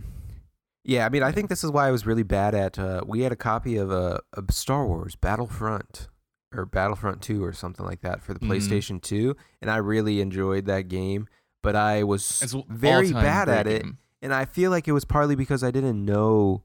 Yeah, 0.85 1.05
I 1.05 1.09
mean, 1.11 1.23
I 1.23 1.33
think 1.33 1.49
this 1.51 1.63
is 1.65 1.71
why 1.71 1.87
I 1.89 1.91
was 1.91 2.07
really 2.07 2.23
bad 2.23 2.55
at. 2.55 2.79
Uh, 2.79 3.03
we 3.07 3.21
had 3.21 3.31
a 3.33 3.37
copy 3.37 3.77
of 3.77 3.91
uh, 3.91 4.19
of 4.33 4.51
Star 4.51 4.87
Wars 4.87 5.17
Battlefront 5.17 6.09
or 6.55 6.65
Battlefront 6.65 7.21
Two 7.21 7.45
or 7.45 7.53
something 7.53 7.85
like 7.85 8.01
that 8.01 8.23
for 8.23 8.33
the 8.33 8.41
Mhm. 8.41 8.49
PlayStation 8.49 9.03
Two, 9.03 9.37
and 9.61 9.71
I 9.71 9.77
really 9.77 10.21
enjoyed 10.21 10.65
that 10.67 10.89
game. 10.89 11.29
But 11.63 11.77
I 11.77 12.05
was 12.05 12.41
It's 12.43 12.55
very 12.69 13.13
bad 13.13 13.49
at 13.51 13.67
it, 13.67 13.85
and 14.23 14.33
I 14.33 14.47
feel 14.47 14.71
like 14.71 14.89
it 14.89 14.93
was 14.93 15.05
partly 15.05 15.35
because 15.37 15.63
I 15.63 15.71
didn't 15.71 16.03
know. 16.05 16.63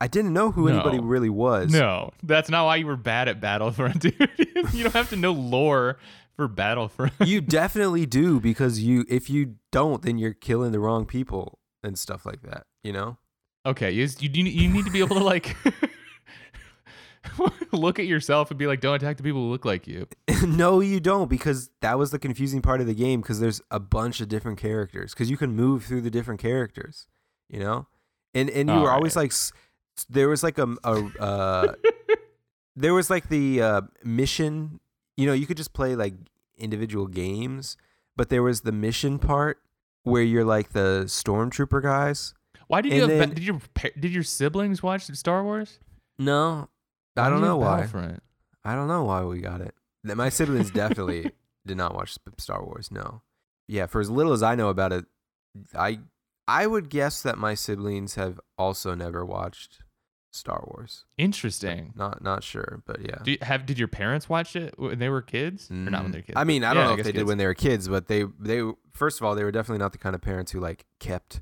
I 0.00 0.08
didn't 0.08 0.32
know 0.32 0.50
who 0.50 0.68
anybody 0.68 0.98
really 0.98 1.30
was. 1.30 1.72
No, 1.72 2.10
that's 2.22 2.50
not 2.50 2.64
why 2.64 2.76
you 2.76 2.86
were 2.86 2.96
bad 2.96 3.28
at 3.28 3.40
Battlefront, 3.40 4.00
dude. 4.00 4.14
you 4.72 4.82
don't 4.82 4.92
have 4.94 5.10
to 5.10 5.16
know 5.16 5.32
lore 5.32 5.98
for 6.36 6.48
Battlefront. 6.48 7.12
you 7.20 7.40
definitely 7.40 8.06
do 8.06 8.40
because 8.40 8.80
you 8.80 9.04
if 9.08 9.30
you 9.30 9.56
don't, 9.70 10.02
then 10.02 10.18
you're 10.18 10.34
killing 10.34 10.72
the 10.72 10.80
wrong 10.80 11.06
people 11.06 11.58
and 11.82 11.98
stuff 11.98 12.26
like 12.26 12.42
that. 12.42 12.66
You 12.82 12.92
know. 12.92 13.18
Okay, 13.66 13.90
you 13.90 14.08
you 14.20 14.44
you 14.44 14.68
need 14.68 14.84
to 14.84 14.90
be 14.90 15.00
able 15.00 15.16
to 15.16 15.24
like 15.24 15.56
look 17.72 17.98
at 17.98 18.06
yourself 18.06 18.50
and 18.50 18.58
be 18.58 18.66
like, 18.66 18.80
don't 18.80 18.94
attack 18.94 19.16
the 19.16 19.22
people 19.22 19.42
who 19.42 19.50
look 19.50 19.64
like 19.64 19.86
you. 19.86 20.06
no, 20.46 20.80
you 20.80 21.00
don't, 21.00 21.28
because 21.28 21.70
that 21.80 21.98
was 21.98 22.10
the 22.10 22.18
confusing 22.18 22.62
part 22.62 22.80
of 22.80 22.86
the 22.86 22.94
game. 22.94 23.20
Because 23.20 23.40
there's 23.40 23.60
a 23.70 23.80
bunch 23.80 24.20
of 24.20 24.28
different 24.28 24.58
characters. 24.58 25.12
Because 25.12 25.30
you 25.30 25.36
can 25.36 25.54
move 25.54 25.84
through 25.84 26.02
the 26.02 26.10
different 26.10 26.40
characters, 26.40 27.06
you 27.48 27.60
know, 27.60 27.86
and 28.34 28.50
and 28.50 28.68
you 28.68 28.76
were 28.76 28.90
always 28.90 29.16
like, 29.16 29.32
there 30.06 30.28
was 30.28 30.42
like 30.42 30.58
a, 30.58 30.74
a 30.84 30.90
uh, 31.20 31.74
there 32.76 32.94
was 32.94 33.10
like 33.10 33.28
the 33.28 33.62
uh, 33.62 33.80
mission. 34.04 34.80
You 35.16 35.26
know, 35.26 35.32
you 35.32 35.46
could 35.46 35.56
just 35.56 35.72
play 35.72 35.96
like 35.96 36.14
individual 36.56 37.06
games, 37.06 37.76
but 38.16 38.28
there 38.28 38.42
was 38.42 38.62
the 38.62 38.72
mission 38.72 39.18
part 39.18 39.58
where 40.04 40.22
you're 40.22 40.44
like 40.44 40.70
the 40.70 41.04
stormtrooper 41.06 41.82
guys. 41.82 42.34
Why 42.68 42.80
did 42.82 42.92
you 42.92 43.00
have, 43.00 43.08
then- 43.10 43.30
did 43.30 43.44
your 43.44 43.60
did 43.98 44.12
your 44.12 44.22
siblings 44.22 44.82
watch 44.82 45.04
Star 45.04 45.42
Wars? 45.42 45.78
No, 46.18 46.68
I 47.16 47.30
don't 47.30 47.40
know 47.40 47.56
why. 47.56 47.76
Battlefront? 47.82 48.22
I 48.64 48.74
don't 48.74 48.88
know 48.88 49.04
why 49.04 49.22
we 49.24 49.40
got 49.40 49.60
it. 49.60 49.74
My 50.04 50.28
siblings 50.28 50.70
definitely 50.70 51.32
did 51.66 51.76
not 51.76 51.94
watch 51.94 52.16
Star 52.38 52.64
Wars. 52.64 52.90
No. 52.90 53.22
Yeah, 53.66 53.86
for 53.86 54.00
as 54.00 54.10
little 54.10 54.32
as 54.32 54.42
I 54.42 54.54
know 54.54 54.68
about 54.68 54.92
it, 54.92 55.04
I 55.74 56.00
I 56.46 56.66
would 56.66 56.88
guess 56.90 57.22
that 57.22 57.38
my 57.38 57.54
siblings 57.54 58.14
have 58.14 58.40
also 58.56 58.94
never 58.94 59.24
watched 59.24 59.80
Star 60.30 60.62
Wars. 60.66 61.04
Interesting. 61.16 61.92
Not 61.96 62.22
not 62.22 62.42
sure, 62.44 62.82
but 62.86 63.00
yeah. 63.00 63.18
Do 63.22 63.32
you 63.32 63.38
have 63.42 63.66
did 63.66 63.78
your 63.78 63.88
parents 63.88 64.28
watch 64.28 64.54
it 64.56 64.78
when 64.78 64.98
they 64.98 65.08
were 65.08 65.22
kids 65.22 65.70
or 65.70 65.74
not 65.74 66.02
when 66.02 66.10
Mm, 66.10 66.12
they 66.12 66.18
were 66.18 66.22
kids? 66.22 66.36
I 66.36 66.44
mean, 66.44 66.64
I 66.64 66.74
don't 66.74 66.84
know 66.84 66.90
if 66.92 66.96
guess 66.98 67.06
they 67.06 67.12
did 67.12 67.26
when 67.26 67.38
they 67.38 67.46
were 67.46 67.54
kids, 67.54 67.88
but 67.88 68.06
they 68.08 68.24
they 68.38 68.62
first 68.92 69.20
of 69.20 69.26
all 69.26 69.34
they 69.34 69.44
were 69.44 69.52
definitely 69.52 69.78
not 69.78 69.92
the 69.92 69.98
kind 69.98 70.14
of 70.14 70.20
parents 70.20 70.52
who 70.52 70.60
like 70.60 70.84
kept 71.00 71.40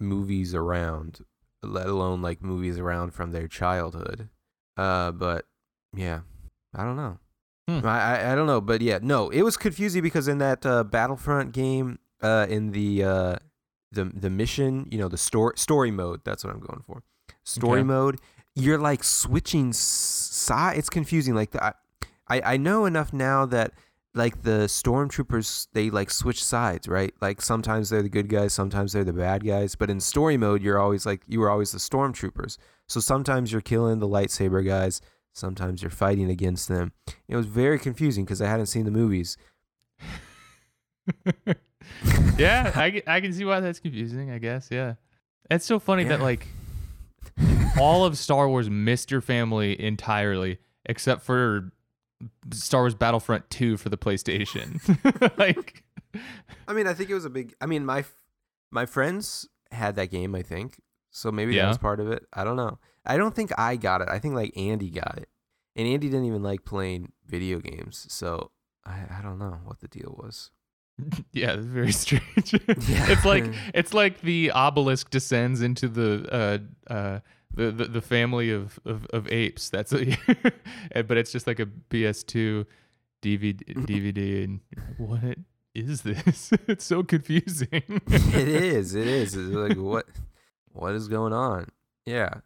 movies 0.00 0.54
around, 0.54 1.20
let 1.62 1.86
alone 1.88 2.22
like 2.22 2.40
movies 2.42 2.78
around 2.78 3.12
from 3.12 3.32
their 3.32 3.48
childhood. 3.48 4.28
Uh, 4.76 5.10
but 5.10 5.46
yeah, 5.94 6.20
I 6.74 6.84
don't 6.84 6.96
know. 6.96 7.18
Hmm. 7.68 7.84
I, 7.84 8.00
I 8.20 8.32
I 8.32 8.34
don't 8.34 8.46
know, 8.46 8.60
but 8.60 8.80
yeah, 8.80 8.98
no, 9.02 9.28
it 9.30 9.42
was 9.42 9.56
confusing 9.56 10.02
because 10.02 10.28
in 10.28 10.38
that 10.38 10.64
uh, 10.64 10.84
Battlefront 10.84 11.52
game, 11.52 11.98
uh, 12.22 12.46
in 12.48 12.70
the 12.70 13.02
uh, 13.04 13.36
the 13.90 14.04
the 14.04 14.30
mission, 14.30 14.86
you 14.90 14.98
know, 14.98 15.08
the 15.08 15.18
story 15.18 15.54
story 15.56 15.90
mode. 15.90 16.20
That's 16.24 16.44
what 16.44 16.54
I'm 16.54 16.60
going 16.60 16.82
for. 16.86 17.02
Story 17.48 17.80
Okay. 17.80 17.86
mode. 17.86 18.20
You're 18.54 18.78
like 18.78 19.04
switching 19.04 19.72
side. 19.72 20.78
It's 20.78 20.90
confusing. 20.90 21.34
Like 21.34 21.52
the, 21.52 21.64
I, 21.64 21.72
I 22.28 22.56
know 22.56 22.86
enough 22.86 23.12
now 23.12 23.46
that 23.46 23.72
like 24.14 24.42
the 24.42 24.66
stormtroopers 24.66 25.68
they 25.72 25.90
like 25.90 26.10
switch 26.10 26.42
sides, 26.42 26.88
right? 26.88 27.14
Like 27.20 27.40
sometimes 27.40 27.90
they're 27.90 28.02
the 28.02 28.08
good 28.08 28.28
guys, 28.28 28.52
sometimes 28.52 28.92
they're 28.92 29.04
the 29.04 29.12
bad 29.12 29.44
guys. 29.44 29.76
But 29.76 29.90
in 29.90 30.00
story 30.00 30.36
mode, 30.36 30.62
you're 30.62 30.78
always 30.78 31.06
like 31.06 31.22
you 31.26 31.40
were 31.40 31.50
always 31.50 31.72
the 31.72 31.78
stormtroopers. 31.78 32.58
So 32.88 33.00
sometimes 33.00 33.52
you're 33.52 33.60
killing 33.60 34.00
the 34.00 34.08
lightsaber 34.08 34.66
guys, 34.66 35.00
Sometimes 35.38 35.82
you're 35.82 35.90
fighting 35.90 36.30
against 36.30 36.66
them. 36.66 36.92
It 37.28 37.36
was 37.36 37.46
very 37.46 37.78
confusing 37.78 38.24
because 38.24 38.42
I 38.42 38.48
hadn't 38.48 38.66
seen 38.66 38.84
the 38.84 38.90
movies. 38.90 39.36
yeah, 42.36 42.72
I, 42.74 43.02
I 43.06 43.20
can 43.20 43.32
see 43.32 43.44
why 43.44 43.60
that's 43.60 43.78
confusing, 43.78 44.32
I 44.32 44.38
guess. 44.38 44.68
Yeah. 44.70 44.94
It's 45.48 45.64
so 45.64 45.78
funny 45.78 46.04
that, 46.04 46.20
All 47.78 48.04
of 48.04 48.16
Star 48.18 48.48
Wars 48.48 48.68
missed 48.70 49.10
your 49.10 49.20
family 49.20 49.80
entirely, 49.80 50.58
except 50.86 51.22
for 51.22 51.72
Star 52.52 52.82
Wars 52.82 52.94
Battlefront 52.94 53.48
2 53.50 53.76
for 53.76 53.88
the 53.88 53.98
PlayStation. 53.98 54.80
like, 55.38 55.84
I 56.66 56.72
mean, 56.72 56.86
I 56.86 56.94
think 56.94 57.10
it 57.10 57.14
was 57.14 57.24
a 57.24 57.30
big. 57.30 57.54
I 57.60 57.66
mean, 57.66 57.84
my 57.84 58.04
my 58.70 58.86
friends 58.86 59.48
had 59.70 59.96
that 59.96 60.10
game. 60.10 60.34
I 60.34 60.42
think 60.42 60.80
so. 61.10 61.30
Maybe 61.30 61.54
Yeah. 61.54 61.62
that 61.62 61.68
was 61.68 61.78
part 61.78 62.00
of 62.00 62.10
it. 62.10 62.26
I 62.32 62.44
don't 62.44 62.56
know. 62.56 62.78
I 63.06 63.16
don't 63.16 63.34
think 63.34 63.52
I 63.58 63.76
got 63.76 64.00
it. 64.02 64.08
I 64.08 64.18
think 64.18 64.34
like 64.34 64.56
Andy 64.56 64.90
got 64.90 65.18
it, 65.18 65.28
and 65.76 65.86
Andy 65.86 66.08
didn't 66.08 66.26
even 66.26 66.42
like 66.42 66.64
playing 66.64 67.12
video 67.26 67.58
games. 67.60 68.06
So 68.10 68.50
I 68.84 69.04
I 69.18 69.20
don't 69.22 69.38
know 69.38 69.60
what 69.64 69.80
the 69.80 69.88
deal 69.88 70.14
was. 70.18 70.50
yeah, 71.32 71.52
it's 71.52 71.66
very 71.66 71.92
strange. 72.04 72.52
Yeah. 72.52 73.10
It's 73.10 73.24
like 73.24 73.44
it's 73.74 73.94
like 73.94 74.20
the 74.20 74.50
obelisk 74.52 75.10
descends 75.10 75.62
into 75.62 75.88
the 75.88 76.28
uh 76.32 76.92
uh 76.92 77.20
the 77.54 77.70
the, 77.70 77.84
the 77.86 78.00
family 78.02 78.50
of, 78.50 78.78
of 78.84 79.06
of 79.06 79.30
apes. 79.30 79.70
That's 79.70 79.92
a, 79.92 80.16
but 80.94 81.16
it's 81.16 81.32
just 81.32 81.46
like 81.46 81.60
a 81.60 81.66
PS2 81.90 82.66
DVD 83.22 83.62
DVD 83.86 84.44
and 84.44 84.60
what 84.96 85.38
is 85.74 86.02
this? 86.02 86.52
It's 86.66 86.84
so 86.84 87.02
confusing. 87.02 87.68
it 87.72 88.48
is. 88.48 88.94
It 88.94 89.06
is. 89.06 89.34
It's 89.34 89.54
like 89.54 89.76
what 89.76 90.06
what 90.72 90.94
is 90.94 91.08
going 91.08 91.32
on? 91.32 91.68
Yeah. 92.06 92.40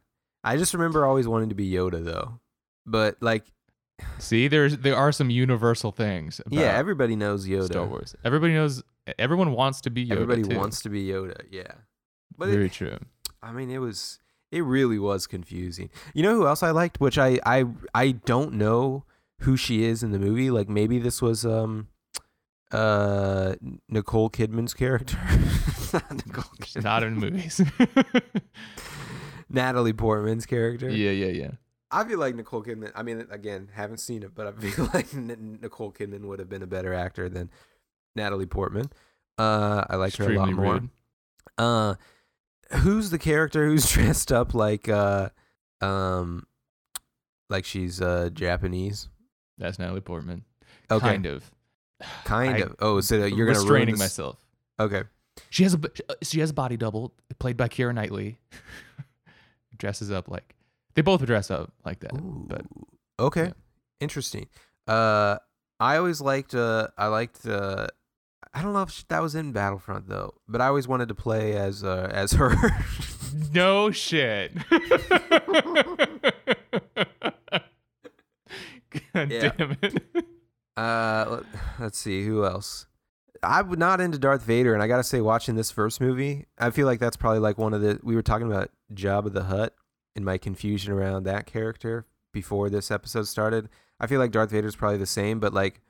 I 0.44 0.56
just 0.56 0.74
remember 0.74 1.06
always 1.06 1.28
wanting 1.28 1.50
to 1.50 1.54
be 1.54 1.70
Yoda 1.70 2.04
though. 2.04 2.40
But 2.84 3.16
like 3.20 3.44
See, 4.18 4.48
there's 4.48 4.78
there 4.78 4.96
are 4.96 5.12
some 5.12 5.30
universal 5.30 5.90
things. 5.90 6.40
Yeah, 6.48 6.76
everybody 6.76 7.16
knows 7.16 7.46
Yoda. 7.46 7.66
Star 7.66 7.86
Wars. 7.86 8.14
Everybody 8.24 8.54
knows. 8.54 8.82
Everyone 9.18 9.52
wants 9.52 9.80
to 9.82 9.90
be 9.90 10.06
Yoda. 10.06 10.12
Everybody 10.12 10.42
too. 10.44 10.56
wants 10.56 10.80
to 10.82 10.88
be 10.88 11.06
Yoda. 11.08 11.42
Yeah. 11.50 11.72
But 12.38 12.48
it, 12.48 12.52
Very 12.52 12.70
true. 12.70 12.98
I 13.42 13.52
mean, 13.52 13.70
it 13.70 13.78
was 13.78 14.18
it 14.50 14.62
really 14.62 14.98
was 14.98 15.26
confusing. 15.26 15.90
You 16.14 16.22
know 16.22 16.34
who 16.36 16.46
else 16.46 16.62
I 16.62 16.70
liked, 16.70 17.00
which 17.00 17.18
I 17.18 17.40
I 17.44 17.64
I 17.94 18.12
don't 18.12 18.54
know 18.54 19.04
who 19.40 19.56
she 19.56 19.84
is 19.84 20.02
in 20.02 20.12
the 20.12 20.18
movie. 20.18 20.50
Like 20.50 20.68
maybe 20.68 20.98
this 20.98 21.20
was 21.20 21.44
um 21.44 21.88
uh 22.70 23.54
Nicole 23.88 24.30
Kidman's 24.30 24.74
character. 24.74 25.18
Not 25.92 26.26
Nicole 26.26 26.44
Kidman. 26.60 26.82
not 26.84 27.02
in 27.02 27.14
movies. 27.16 27.60
Natalie 29.50 29.92
Portman's 29.92 30.46
character. 30.46 30.88
yeah, 30.88 31.10
yeah, 31.10 31.26
yeah. 31.26 31.50
I 31.92 32.04
feel 32.04 32.18
like 32.18 32.34
Nicole 32.34 32.62
Kidman. 32.64 32.90
I 32.94 33.02
mean, 33.02 33.26
again, 33.30 33.68
haven't 33.74 33.98
seen 33.98 34.22
it, 34.22 34.34
but 34.34 34.46
I 34.46 34.52
feel 34.70 34.88
like 34.94 35.12
N- 35.14 35.58
Nicole 35.60 35.92
Kidman 35.92 36.22
would 36.22 36.38
have 36.38 36.48
been 36.48 36.62
a 36.62 36.66
better 36.66 36.94
actor 36.94 37.28
than 37.28 37.50
Natalie 38.16 38.46
Portman. 38.46 38.90
Uh, 39.38 39.84
I 39.88 39.96
liked 39.96 40.16
her 40.16 40.30
a 40.32 40.36
lot 40.38 40.52
more. 40.52 40.72
rude. 40.74 40.88
Uh, 41.58 41.94
who's 42.80 43.10
the 43.10 43.18
character 43.18 43.66
who's 43.66 43.90
dressed 43.92 44.32
up 44.32 44.54
like 44.54 44.88
uh, 44.88 45.28
um, 45.80 46.46
like 47.50 47.64
she's 47.64 48.00
uh 48.00 48.30
Japanese? 48.32 49.08
That's 49.58 49.78
Natalie 49.78 50.00
Portman. 50.00 50.44
Okay, 50.90 51.06
Kind 51.06 51.26
of. 51.26 51.50
kind 52.24 52.56
I- 52.56 52.60
of. 52.60 52.76
Oh, 52.80 53.00
so 53.00 53.16
you're 53.16 53.28
gonna 53.46 53.58
ruin 53.58 53.58
restraining 53.58 53.98
myself. 53.98 54.38
Okay, 54.80 55.02
She 55.50 55.62
has 55.64 55.74
a 55.74 55.80
she 56.22 56.40
has 56.40 56.50
a 56.50 56.54
body 56.54 56.76
double 56.76 57.12
played 57.38 57.56
by 57.56 57.68
Keira 57.68 57.94
Knightley. 57.94 58.38
Dresses 59.78 60.10
up 60.10 60.28
like 60.28 60.54
they 60.94 61.02
both 61.02 61.24
dress 61.26 61.50
up 61.50 61.72
like 61.84 62.00
that. 62.00 62.12
But 62.14 62.62
okay, 63.18 63.44
yeah. 63.46 63.52
interesting. 64.00 64.48
Uh, 64.86 65.38
I 65.80 65.96
always 65.96 66.20
liked. 66.20 66.54
Uh, 66.54 66.88
I 66.98 67.06
liked. 67.06 67.46
Uh, 67.46 67.86
I 68.54 68.62
don't 68.62 68.72
know 68.74 68.82
if 68.82 69.06
that 69.08 69.22
was 69.22 69.34
in 69.34 69.52
Battlefront 69.52 70.08
though, 70.08 70.34
but 70.46 70.60
I 70.60 70.66
always 70.66 70.86
wanted 70.86 71.08
to 71.08 71.14
play 71.14 71.54
as 71.54 71.82
uh, 71.84 72.10
as 72.12 72.32
her. 72.32 72.54
no 73.54 73.90
shit. 73.90 74.52
God 79.14 79.30
Yeah. 79.30 79.50
damn 79.56 79.76
it. 79.82 80.02
Uh, 80.76 81.26
let- 81.28 81.44
let's 81.80 81.98
see 81.98 82.24
who 82.24 82.44
else. 82.44 82.86
I'm 83.42 83.70
not 83.72 84.00
into 84.00 84.18
Darth 84.18 84.42
Vader, 84.44 84.72
and 84.72 84.82
I 84.82 84.86
gotta 84.86 85.02
say, 85.02 85.20
watching 85.20 85.56
this 85.56 85.70
first 85.72 86.00
movie, 86.00 86.46
I 86.58 86.70
feel 86.70 86.86
like 86.86 87.00
that's 87.00 87.16
probably 87.16 87.40
like 87.40 87.58
one 87.58 87.74
of 87.74 87.80
the. 87.80 87.98
We 88.02 88.14
were 88.14 88.22
talking 88.22 88.46
about 88.46 88.70
Jabba 88.94 89.32
the 89.32 89.42
Hutt 89.44 89.74
and 90.16 90.24
my 90.24 90.38
confusion 90.38 90.92
around 90.92 91.24
that 91.24 91.46
character 91.46 92.06
before 92.32 92.70
this 92.70 92.90
episode 92.90 93.24
started. 93.28 93.68
I 94.00 94.06
feel 94.06 94.18
like 94.18 94.30
Darth 94.32 94.50
Vader's 94.50 94.76
probably 94.76 94.98
the 94.98 95.06
same, 95.06 95.38
but 95.40 95.52
like 95.54 95.80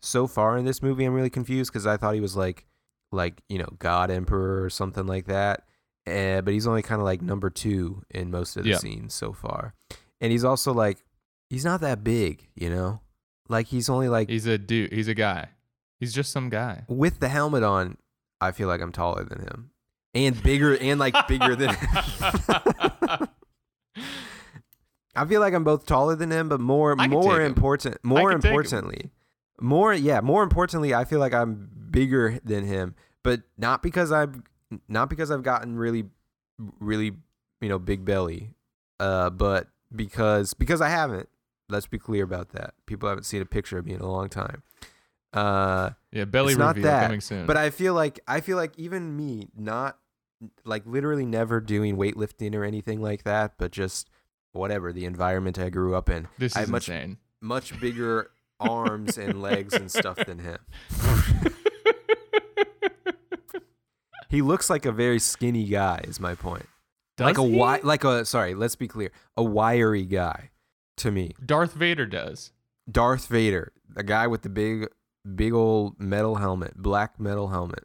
so 0.00 0.26
far 0.26 0.56
in 0.56 0.64
this 0.64 0.82
movie, 0.82 1.04
I'm 1.04 1.14
really 1.14 1.30
confused 1.30 1.72
because 1.72 1.86
I 1.86 1.96
thought 1.96 2.14
he 2.14 2.20
was 2.20 2.36
like, 2.36 2.66
like 3.12 3.42
you 3.48 3.58
know, 3.58 3.68
God 3.78 4.10
Emperor 4.10 4.62
or 4.62 4.70
something 4.70 5.06
like 5.06 5.26
that. 5.26 5.64
Uh, 6.06 6.40
but 6.42 6.54
he's 6.54 6.66
only 6.66 6.82
kind 6.82 7.00
of 7.00 7.04
like 7.04 7.20
number 7.22 7.50
two 7.50 8.02
in 8.10 8.30
most 8.30 8.56
of 8.56 8.62
the 8.64 8.70
Yeah. 8.70 8.76
scenes 8.78 9.12
so 9.14 9.32
far, 9.32 9.74
and 10.20 10.30
he's 10.30 10.44
also 10.44 10.72
like, 10.72 10.98
he's 11.50 11.64
not 11.64 11.80
that 11.80 12.04
big, 12.04 12.46
you 12.54 12.70
know. 12.70 13.00
Like 13.48 13.66
he's 13.68 13.88
only 13.88 14.08
like 14.08 14.28
He's 14.28 14.46
a 14.46 14.56
dude. 14.58 14.92
He's 14.92 15.08
a 15.08 15.14
guy. 15.14 15.48
He's 15.98 16.12
just 16.12 16.30
some 16.30 16.48
guy. 16.48 16.84
with 16.88 17.18
the 17.20 17.28
helmet 17.28 17.62
on, 17.64 17.96
I 18.40 18.52
feel 18.52 18.68
like 18.68 18.80
I'm 18.80 18.92
taller 18.92 19.24
than 19.24 19.40
him. 19.40 19.70
And 20.14 20.40
bigger 20.42 20.76
and 20.76 20.98
like 21.00 21.14
bigger 21.26 21.56
than 21.56 21.70
I 25.16 25.24
feel 25.26 25.40
like 25.40 25.54
I'm 25.54 25.64
both 25.64 25.86
taller 25.86 26.14
than 26.16 26.30
him, 26.30 26.48
but 26.48 26.60
more 26.60 26.94
more 26.96 27.40
important 27.40 28.04
more 28.04 28.30
can 28.30 28.40
take 28.40 28.50
him. 28.50 28.54
importantly. 28.56 29.10
More 29.60 29.94
yeah, 29.94 30.20
more 30.20 30.42
importantly, 30.42 30.94
I 30.94 31.04
feel 31.04 31.18
like 31.20 31.32
I'm 31.32 31.70
bigger 31.90 32.38
than 32.44 32.64
him, 32.66 32.94
but 33.22 33.42
not 33.56 33.82
because 33.82 34.12
I've 34.12 34.42
not 34.88 35.08
because 35.08 35.30
I've 35.30 35.42
gotten 35.42 35.76
really 35.76 36.04
really, 36.80 37.12
you 37.60 37.68
know, 37.68 37.78
big 37.78 38.04
belly. 38.04 38.50
Uh 39.00 39.30
but 39.30 39.68
because 39.94 40.54
because 40.54 40.80
I 40.80 40.88
haven't. 40.88 41.28
Let's 41.68 41.86
be 41.86 41.98
clear 41.98 42.22
about 42.22 42.50
that. 42.50 42.74
People 42.86 43.08
haven't 43.08 43.24
seen 43.24 43.42
a 43.42 43.46
picture 43.46 43.76
of 43.78 43.86
me 43.86 43.94
in 43.94 44.00
a 44.00 44.10
long 44.10 44.28
time. 44.28 44.62
Uh 45.32 45.90
yeah, 46.12 46.24
belly 46.24 46.52
It's 46.52 46.58
not 46.58 46.76
that, 46.82 47.02
coming 47.04 47.20
soon. 47.20 47.46
but 47.46 47.56
I 47.56 47.70
feel 47.70 47.94
like 47.94 48.20
I 48.28 48.40
feel 48.40 48.56
like 48.56 48.72
even 48.78 49.16
me 49.16 49.48
not 49.56 49.98
like 50.64 50.84
literally 50.86 51.26
never 51.26 51.60
doing 51.60 51.96
weightlifting 51.96 52.54
or 52.54 52.62
anything 52.64 53.00
like 53.00 53.24
that, 53.24 53.54
but 53.58 53.70
just 53.72 54.08
whatever 54.56 54.92
the 54.92 55.04
environment 55.04 55.58
I 55.58 55.68
grew 55.70 55.94
up 55.94 56.08
in, 56.10 56.28
this 56.38 56.56
I 56.56 56.62
is 56.62 56.68
much- 56.68 56.88
insane. 56.88 57.18
much 57.40 57.78
bigger 57.80 58.30
arms 58.60 59.18
and 59.18 59.40
legs 59.42 59.74
and 59.74 59.90
stuff 59.90 60.16
than 60.26 60.38
him. 60.40 60.58
He 64.28 64.42
looks 64.42 64.68
like 64.68 64.84
a 64.86 64.92
very 64.92 65.18
skinny 65.20 65.64
guy. 65.64 66.00
Is 66.04 66.18
my 66.18 66.34
point. 66.34 66.66
like 67.18 67.34
a 67.38 67.42
Does 67.42 67.44
he? 67.46 67.52
wi- 67.52 67.80
like 67.84 68.02
a 68.04 68.24
sorry. 68.24 68.54
Let's 68.54 68.74
be 68.74 68.88
clear. 68.88 69.12
A 69.36 69.42
wiry 69.44 70.04
guy 70.04 70.50
to 70.98 71.10
me. 71.12 71.32
Darth 71.44 71.72
Vader 71.74 72.06
does. 72.06 72.52
Darth 72.90 73.28
Vader, 73.28 73.72
the 73.88 74.02
guy 74.02 74.26
with 74.26 74.42
the 74.42 74.48
big, 74.48 74.88
big 75.34 75.52
old 75.52 76.00
metal 76.00 76.34
helmet, 76.36 76.76
black 76.76 77.18
metal 77.20 77.48
helmet, 77.48 77.84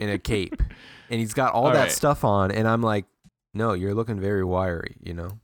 and 0.00 0.10
a 0.10 0.18
cape, 0.18 0.60
and 1.10 1.20
he's 1.20 1.34
got 1.34 1.52
all, 1.54 1.66
All 1.66 1.72
that 1.72 1.80
right. 1.82 1.92
stuff 1.92 2.24
on, 2.24 2.50
and 2.52 2.66
I'm 2.66 2.82
like, 2.82 3.04
no, 3.54 3.72
you're 3.72 3.94
looking 3.94 4.20
very 4.20 4.44
wiry, 4.44 4.96
you 5.02 5.14
know. 5.14 5.38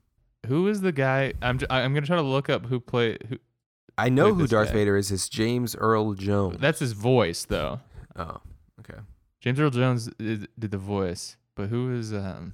Who 0.46 0.68
is 0.68 0.80
the 0.80 0.92
guy? 0.92 1.32
I'm 1.42 1.58
j- 1.58 1.66
I'm 1.70 1.92
gonna 1.94 2.06
try 2.06 2.16
to 2.16 2.22
look 2.22 2.48
up 2.48 2.66
who 2.66 2.78
played. 2.80 3.26
Who, 3.28 3.38
I 3.98 4.08
know 4.10 4.32
who 4.34 4.46
Darth 4.46 4.68
guy. 4.68 4.74
Vader 4.74 4.96
is. 4.96 5.10
It's 5.10 5.28
James 5.28 5.74
Earl 5.74 6.14
Jones. 6.14 6.58
that's 6.60 6.78
his 6.80 6.92
voice 6.92 7.44
though. 7.44 7.80
oh, 8.16 8.40
okay. 8.80 9.00
James 9.40 9.58
Earl 9.58 9.70
Jones 9.70 10.08
did, 10.18 10.48
did 10.58 10.70
the 10.70 10.78
voice, 10.78 11.36
but 11.54 11.68
who 11.68 11.92
is 11.96 12.12
um? 12.12 12.52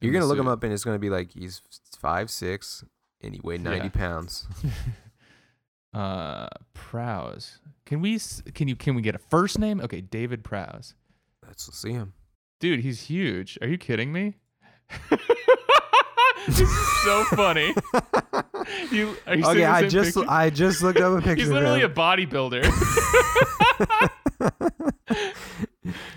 You're 0.00 0.12
gonna 0.12 0.26
look 0.26 0.38
him 0.38 0.48
up, 0.48 0.62
and 0.64 0.72
it's 0.72 0.84
gonna 0.84 0.98
be 0.98 1.10
like 1.10 1.30
he's 1.32 1.62
five 1.98 2.30
six, 2.30 2.84
and 3.20 3.34
he 3.34 3.40
weighed 3.44 3.60
ninety 3.62 3.86
Yeah. 3.86 3.90
pounds. 3.90 4.46
uh, 5.94 6.48
Prowse. 6.74 7.58
Can 7.84 8.00
we? 8.00 8.18
Can 8.54 8.68
you? 8.68 8.76
Can 8.76 8.94
we 8.94 9.02
get 9.02 9.14
a 9.14 9.18
first 9.18 9.58
name? 9.58 9.80
Okay, 9.80 10.00
David 10.00 10.42
Prowse. 10.44 10.94
Let's 11.46 11.72
see 11.76 11.92
him. 11.92 12.14
Dude, 12.60 12.80
he's 12.80 13.02
huge. 13.02 13.58
Are 13.62 13.68
you 13.68 13.78
kidding 13.78 14.12
me? 14.12 14.36
this 16.48 16.60
is 16.60 17.02
so 17.04 17.24
funny. 17.36 17.74
You 18.90 19.16
are 19.28 19.36
you 19.36 19.44
okay, 19.44 19.64
I 19.64 19.86
just 19.88 20.16
picture? 20.16 20.30
I 20.30 20.50
just 20.50 20.82
looked 20.82 20.98
up 20.98 21.16
a 21.18 21.22
picture. 21.22 21.36
He's 21.44 21.50
literally 21.50 21.82
a 21.82 21.88
bodybuilder. 21.88 22.64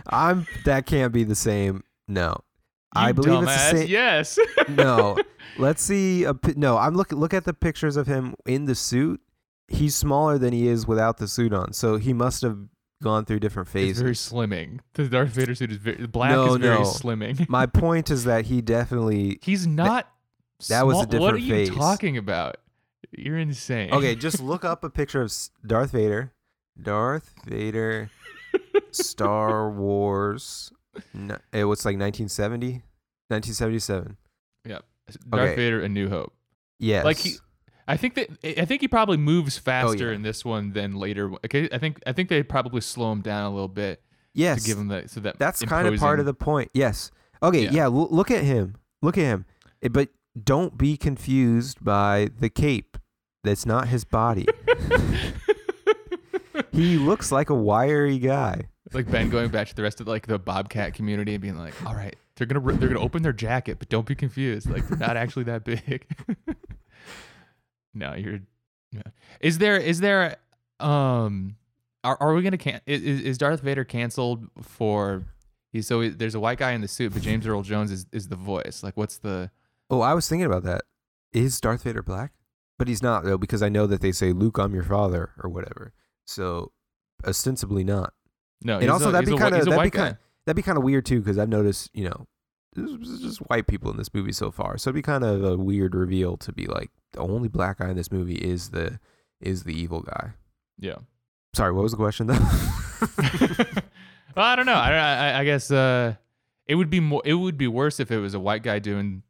I'm 0.07 0.47
that 0.65 0.88
can't 0.88 1.13
be 1.13 1.23
the 1.23 1.35
same. 1.35 1.83
No, 2.07 2.38
I 2.95 3.09
You 3.09 3.13
believe 3.13 3.43
it's 3.43 3.51
the 3.51 3.77
same. 3.77 3.88
Yes. 3.88 4.39
no, 4.67 5.15
let's 5.59 5.83
see. 5.83 6.23
A, 6.23 6.35
no, 6.55 6.77
I'm 6.77 6.95
look 6.95 7.11
look 7.11 7.35
at 7.35 7.43
the 7.45 7.53
pictures 7.53 7.97
of 7.97 8.07
him 8.07 8.33
in 8.47 8.65
the 8.65 8.73
suit. 8.73 9.21
He's 9.67 9.95
smaller 9.95 10.39
than 10.39 10.51
he 10.51 10.67
is 10.67 10.88
without 10.88 11.17
the 11.17 11.27
suit 11.27 11.53
on, 11.53 11.73
so 11.73 11.97
he 11.97 12.13
must 12.13 12.41
have 12.41 12.57
gone 13.01 13.25
through 13.25 13.39
different 13.39 13.70
phases. 13.70 14.01
It's 14.01 14.29
very 14.32 14.48
slimming. 14.48 14.79
The 14.94 15.08
Darth 15.08 15.29
Vader 15.29 15.56
suit 15.56 15.72
is 15.72 15.77
very 15.77 16.06
black 16.08 16.32
No, 16.32 16.53
is 16.53 16.56
very 16.58 16.75
no. 16.75 16.82
slimming. 16.84 17.48
My 17.50 17.65
point 17.65 18.10
is 18.12 18.25
that 18.25 18.46
he 18.46 18.62
definitely 18.62 19.39
He's 19.44 19.65
not 19.68 20.08
That 20.70 20.86
was 20.86 20.98
a 21.06 21.10
Small- 21.10 21.22
What 21.22 21.34
are 21.34 21.38
you 21.38 21.53
phase. 21.68 21.70
talking 21.75 22.18
about? 22.18 22.58
You're 23.12 23.38
insane. 23.39 23.91
Okay, 23.91 24.15
just 24.15 24.39
look 24.41 24.63
up 24.65 24.84
a 24.84 24.89
picture 24.89 25.22
of 25.22 25.34
Darth 25.65 25.91
Vader. 25.91 26.34
Darth 26.82 27.34
Vader, 27.46 28.10
Star 28.91 29.70
Wars. 29.70 30.72
No, 31.13 31.38
it 31.51 31.65
was 31.65 31.79
like 31.86 31.94
1970, 31.98 32.84
1977. 33.27 34.18
Darth 34.65 34.84
okay. 35.34 35.56
Vader, 35.56 35.82
A 35.82 35.89
New 35.89 36.08
Hope. 36.10 36.34
Yes. 36.79 37.03
Like 37.03 37.18
he, 37.18 37.34
I 37.89 37.98
think 37.98 38.13
that 38.15 38.29
I 38.62 38.65
think 38.65 38.81
he 38.81 38.88
probably 38.88 39.17
moves 39.17 39.58
faster 39.58 40.05
Oh, 40.05 40.10
yeah. 40.12 40.15
in 40.15 40.22
this 40.22 40.46
one 40.46 40.74
than 40.74 40.93
later. 40.96 41.31
Okay, 41.46 41.67
I 41.72 41.77
think 41.79 42.01
I 42.05 42.13
think 42.13 42.29
they 42.29 42.43
probably 42.43 42.81
slow 42.81 43.12
him 43.12 43.22
down 43.22 43.46
a 43.46 43.50
little 43.50 43.67
bit 43.67 44.01
yes. 44.34 44.62
to 44.62 44.67
give 44.69 44.77
him 44.77 44.89
that. 44.89 45.10
So 45.10 45.19
that 45.22 45.39
That's 45.39 45.63
kind 45.63 45.88
of 45.88 46.00
part 46.00 46.19
of 46.19 46.25
the 46.27 46.34
point. 46.36 46.69
Yes. 46.74 47.10
Okay. 47.41 47.63
Yeah. 47.63 47.72
Yeah. 47.72 47.84
l- 47.86 48.10
look 48.12 48.29
at 48.31 48.43
him. 48.43 48.75
Look 49.01 49.17
at 49.17 49.24
him. 49.24 49.46
Eh, 49.81 49.88
But 49.88 50.10
don't 50.41 50.77
be 50.77 50.96
confused 50.98 51.84
by 51.84 52.29
the 52.39 52.50
cape. 52.50 52.98
That's 53.43 53.65
not 53.65 53.88
his 53.88 54.03
body. 54.05 54.46
he 56.72 56.98
looks 56.98 57.31
like 57.31 57.50
a 57.50 57.55
wiry 57.55 58.19
guy. 58.19 58.62
like 58.93 59.10
Ben 59.10 59.29
going 59.29 59.50
back 59.50 59.67
to 59.69 59.75
the 59.75 59.84
rest 59.84 60.01
of 60.01 60.08
like 60.08 60.27
the 60.27 60.39
Bobcat 60.39 60.93
community 60.93 61.34
and 61.34 61.41
being 61.41 61.58
like, 61.58 61.74
"All 61.86 61.96
right, 61.96 62.15
they're 62.36 62.48
gonna 62.48 62.60
re- 62.60 62.75
they're 62.75 62.89
gonna 62.89 63.00
open 63.00 63.24
their 63.24 63.34
jacket, 63.34 63.79
but 63.79 63.89
don't 63.89 64.05
be 64.05 64.15
confused. 64.15 64.69
Like 64.69 64.88
they're 64.88 64.98
not 64.98 65.17
actually 65.17 65.43
that 65.46 65.63
big." 65.63 66.05
no, 67.93 68.13
you're. 68.13 68.39
Is 69.41 69.58
there 69.60 69.77
is 69.77 70.00
there 70.00 70.38
um 70.79 71.55
are 72.03 72.17
are 72.19 72.34
we 72.34 72.41
gonna 72.41 72.58
can 72.58 72.81
is 72.86 73.01
is 73.03 73.38
Darth 73.38 73.62
Vader 73.62 73.84
canceled 73.84 74.48
for? 74.62 75.24
He's 75.72 75.86
so 75.88 76.10
there's 76.10 76.34
a 76.36 76.39
white 76.39 76.58
guy 76.58 76.72
in 76.72 76.81
the 76.81 76.88
suit, 76.88 77.13
but 77.13 77.22
James 77.22 77.46
Earl 77.46 77.62
Jones 77.62 77.91
is 77.91 78.08
is 78.12 78.27
the 78.27 78.36
voice. 78.36 78.81
Like, 78.84 78.98
what's 78.98 79.17
the? 79.19 79.51
Oh, 79.89 80.01
I 80.01 80.13
was 80.13 80.27
thinking 80.27 80.46
about 80.46 80.63
that. 80.63 80.81
Is 81.34 81.60
Darth 81.62 81.84
Vader 81.84 82.01
black? 82.01 82.31
But 82.79 82.88
he's 82.88 83.03
not 83.03 83.24
though, 83.24 83.38
because 83.38 83.62
I 83.62 83.69
know 83.69 83.86
that 83.88 84.01
they 84.01 84.12
say 84.12 84.31
Luke, 84.31 84.58
I'm 84.58 84.74
your 84.74 84.84
father, 84.84 85.31
or 85.43 85.50
whatever. 85.50 85.93
So 86.25 86.72
ostensibly 87.25 87.84
not. 87.84 88.13
No, 88.63 88.79
And 88.79 88.89
also 88.89 89.10
a, 89.10 89.12
that'd 89.12 89.25
be 89.27 89.31
he's 89.34 89.39
a 89.41 89.43
that'd 89.69 89.84
be 89.84 89.89
kinda- 89.91 90.19
That'd 90.46 90.55
be 90.55 90.62
kind 90.63 90.77
of 90.77 90.84
weird 90.84 91.05
too, 91.05 91.19
because 91.19 91.38
I've 91.38 91.50
noticed, 91.50 91.89
you 91.93 92.05
know, 92.05 92.27
there's 92.74 93.22
just 93.22 93.38
white 93.50 93.67
people 93.67 93.91
in 93.91 93.98
this 93.98 94.12
movie 94.13 94.31
so 94.31 94.50
far. 94.51 94.77
So 94.77 94.89
it'd 94.89 94.96
be 94.96 95.01
kind 95.03 95.24
of 95.24 95.43
a 95.43 95.55
weird 95.58 95.93
reveal 95.93 96.38
to 96.38 96.51
be 96.51 96.65
like 96.65 96.89
the 97.13 97.20
only 97.20 97.48
black 97.48 97.80
guy 97.80 97.89
in 97.89 97.96
this 97.96 98.12
movie 98.12 98.36
is 98.36 98.70
the 98.70 99.00
is 99.42 99.63
the 99.63 99.74
evil 99.74 100.01
guy. 100.01 100.32
Yeah. 100.78 100.98
Sorry, 101.54 101.72
what 101.72 101.84
was 101.84 101.92
the 101.92 101.98
question 101.98 102.28
though? 102.28 102.34
well, 104.36 104.46
I 104.46 104.56
don't 104.56 104.66
know. 104.66 104.74
I, 104.74 104.92
I, 104.92 105.39
I 105.39 105.44
guess 105.44 105.72
uh, 105.72 106.16
it 106.68 106.75
would 106.75 106.89
be 106.89 107.00
more. 107.00 107.22
It 107.25 107.34
would 107.34 107.58
be 107.58 107.68
worse 107.68 108.00
if 108.00 108.12
it 108.12 108.20
was 108.20 108.34
a 108.34 108.39
white 108.39 108.63
guy 108.63 108.80
doing 108.80 109.24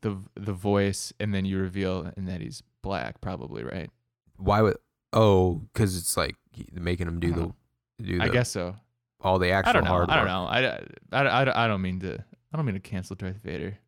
the 0.00 0.16
the 0.34 0.52
voice, 0.52 1.12
and 1.18 1.34
then 1.34 1.44
you 1.44 1.58
reveal 1.58 2.12
and 2.16 2.28
that 2.28 2.40
he's 2.40 2.62
black. 2.82 3.20
Probably 3.20 3.64
right. 3.64 3.90
Why 4.36 4.62
would? 4.62 4.76
Oh, 5.12 5.62
because 5.72 5.96
it's 5.96 6.16
like 6.16 6.36
making 6.72 7.06
him 7.06 7.20
do 7.20 7.32
the 7.32 7.40
don't 7.40 7.54
do 8.02 8.18
the, 8.18 8.24
I 8.24 8.28
guess 8.28 8.50
so. 8.50 8.76
all 9.20 9.38
the 9.38 9.50
actual 9.50 9.70
I 9.70 9.72
don't 9.72 9.84
know. 9.84 9.90
hard 9.90 10.10
I 10.10 10.16
don't 10.16 10.24
work. 10.24 10.82
know. 11.12 11.18
I, 11.18 11.22
I, 11.22 11.42
I, 11.44 11.64
I 11.64 11.68
don't 11.68 11.82
mean 11.82 12.00
to. 12.00 12.18
I 12.52 12.56
don't 12.56 12.66
mean 12.66 12.74
to 12.74 12.80
cancel 12.80 13.16
Darth 13.16 13.38
Vader. 13.42 13.78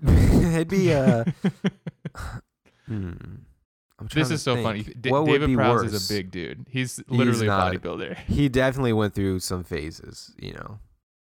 It'd 0.06 0.68
be 0.68 0.92
uh. 0.92 1.24
hmm. 2.92 3.34
I'm 3.98 4.08
this 4.12 4.30
is 4.30 4.42
so 4.42 4.54
think. 4.54 4.66
funny. 4.66 4.82
D- 4.82 5.10
David 5.10 5.54
Prowse 5.54 5.82
worse? 5.82 5.92
is 5.92 6.10
a 6.10 6.14
big 6.14 6.30
dude. 6.30 6.66
He's 6.68 7.00
literally 7.08 7.46
not 7.46 7.74
a 7.74 7.78
bodybuilder. 7.78 8.16
He 8.26 8.48
definitely 8.48 8.92
went 8.92 9.14
through 9.14 9.38
some 9.40 9.62
phases, 9.62 10.32
you 10.38 10.54
know. 10.54 10.78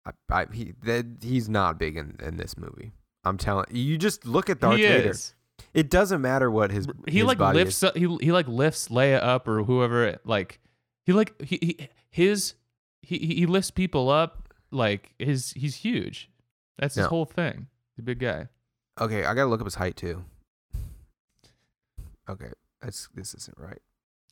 I, 0.06 0.12
I 0.32 0.46
he 0.54 0.74
that 0.84 1.06
he's 1.22 1.50
not 1.50 1.78
big 1.78 1.98
in, 1.98 2.16
in 2.24 2.38
this 2.38 2.58
movie. 2.58 2.94
I'm 3.26 3.38
telling 3.38 3.66
you, 3.70 3.98
just 3.98 4.26
look 4.26 4.50
at 4.50 4.62
Darth 4.62 4.78
he 4.78 4.84
Vader. 4.84 5.10
is. 5.10 5.34
It 5.74 5.90
doesn't 5.90 6.22
matter 6.22 6.50
what 6.50 6.72
his 6.72 6.88
he 7.06 7.18
his 7.20 7.26
like 7.28 7.40
lifts 7.40 7.78
is. 7.78 7.84
up, 7.84 7.98
he 7.98 8.08
he 8.22 8.32
like 8.32 8.48
lifts 8.48 8.88
Leia 8.88 9.22
up 9.22 9.48
or 9.48 9.64
whoever 9.64 10.18
like 10.24 10.60
he 11.06 11.12
like 11.12 11.40
he, 11.42 11.58
he 11.62 11.90
his 12.10 12.54
he 13.02 13.18
he 13.18 13.46
lifts 13.46 13.72
people 13.72 14.10
up 14.10 14.54
like 14.72 15.14
his 15.20 15.52
he's 15.52 15.76
huge. 15.76 16.30
That's 16.78 16.96
his 16.96 17.04
Yeah. 17.04 17.10
whole 17.10 17.26
thing. 17.26 17.68
He's 17.96 18.04
a 18.04 18.06
big 18.06 18.20
guy. 18.20 18.48
Okay, 19.02 19.26
I 19.26 19.34
gotta 19.34 19.50
look 19.50 19.60
up 19.60 19.68
his 19.68 19.76
height 19.76 19.98
too. 19.98 20.24
Okay, 22.30 22.52
that's 22.82 23.10
this 23.16 23.34
isn't 23.34 23.58
right. 23.58 23.82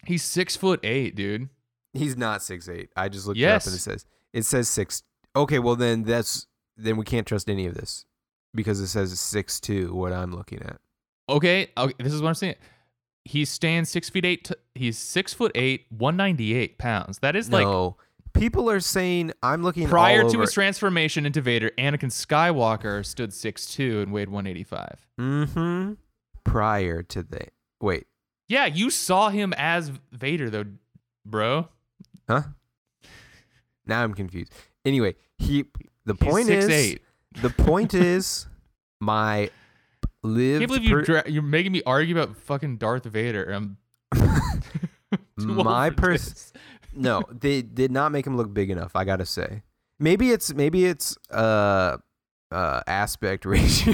He's 0.05 0.23
six 0.23 0.55
foot 0.55 0.79
eight, 0.83 1.15
dude. 1.15 1.49
He's 1.93 2.15
not 2.15 2.43
six 2.43 2.69
eight. 2.69 2.89
I 2.95 3.10
just 3.10 3.25
looked 3.25 3.39
it 3.39 3.45
up 3.45 3.65
and 3.65 3.73
it 3.75 3.79
says 3.79 4.05
it 4.33 4.43
says 4.43 4.69
six. 4.69 5.03
Okay, 5.36 5.60
well 5.60 5.75
then 5.75 6.03
that's 6.03 6.47
then 6.75 6.97
we 6.97 7.05
can't 7.05 7.25
trust 7.25 7.49
any 7.49 7.65
of 7.65 7.73
this 7.73 8.05
because 8.53 8.79
it 8.79 8.88
says 8.88 9.19
six 9.19 9.60
two. 9.60 9.93
What 9.93 10.13
I'm 10.13 10.31
looking 10.31 10.62
at. 10.62 10.77
Okay, 11.29 11.71
okay, 11.75 11.93
this 11.99 12.13
is 12.13 12.21
what 12.21 12.29
I'm 12.29 12.36
saying. 12.36 12.55
He 13.25 13.43
stands 13.43 13.89
six 13.89 14.10
feet 14.10 14.25
eight. 14.25 14.45
T- 14.45 14.55
he's 14.75 14.97
six 14.97 15.33
foot 15.33 15.51
eight, 15.55 15.88
one 15.89 16.15
ninety 16.15 16.53
eight 16.53 16.77
pounds. 16.77 17.19
That 17.19 17.36
is 17.36 17.51
like 17.51 17.65
no, 17.65 17.97
people 18.33 18.69
are 18.69 18.79
saying 18.79 19.33
I'm 19.41 19.63
looking 19.63 19.88
prior 19.88 20.29
to 20.29 20.39
his 20.39 20.53
transformation 20.53 21.25
into 21.25 21.41
Vader. 21.41 21.71
Anakin 21.77 22.12
Skywalker 22.12 23.05
stood 23.05 23.33
six 23.33 23.65
two 23.65 24.01
and 24.01 24.13
weighed 24.13 24.29
one 24.29 24.47
eighty 24.47 24.63
five. 24.63 25.07
Mm-hmm. 25.19 25.93
Prior 26.43 27.03
to 27.03 27.23
the 27.23 27.47
wait, 27.81 28.07
Yeah, 28.47 28.65
you 28.65 28.89
saw 28.89 29.29
him 29.29 29.53
as 29.57 29.91
Vader 30.11 30.49
though, 30.49 30.65
bro. 31.25 31.67
huh? 32.29 32.43
Now 33.85 34.03
I'm 34.03 34.13
confused. 34.13 34.51
Anyway, 34.85 35.15
he 35.37 35.65
the 36.05 36.13
He's 36.19 36.29
point 36.31 36.47
six 36.47 36.65
is 36.65 36.69
eight. 36.71 37.01
the 37.41 37.49
point 37.49 37.93
is 37.93 38.47
my 38.99 39.49
live. 40.23 40.59
can't 40.59 40.69
believe 40.69 40.83
you 40.83 40.95
per- 40.95 41.01
dra- 41.03 41.29
you're 41.29 41.43
making 41.43 41.71
me 41.71 41.81
argue 41.85 42.17
about 42.19 42.35
fucking 42.37 42.77
Darth 42.77 43.05
Vader. 43.05 43.43
I'm 43.51 43.77
my 45.37 45.89
person. 45.89 46.59
no, 46.93 47.21
they 47.31 47.61
did 47.61 47.91
not 47.91 48.11
make 48.11 48.25
him 48.25 48.35
look 48.37 48.53
big 48.53 48.69
enough. 48.69 48.95
I 48.95 49.03
gotta 49.05 49.25
say, 49.25 49.63
maybe 49.99 50.31
it's 50.31 50.53
maybe 50.53 50.85
it's 50.85 51.17
uh 51.31 51.97
uh 52.51 52.81
aspect 52.88 53.45
ratio. 53.45 53.93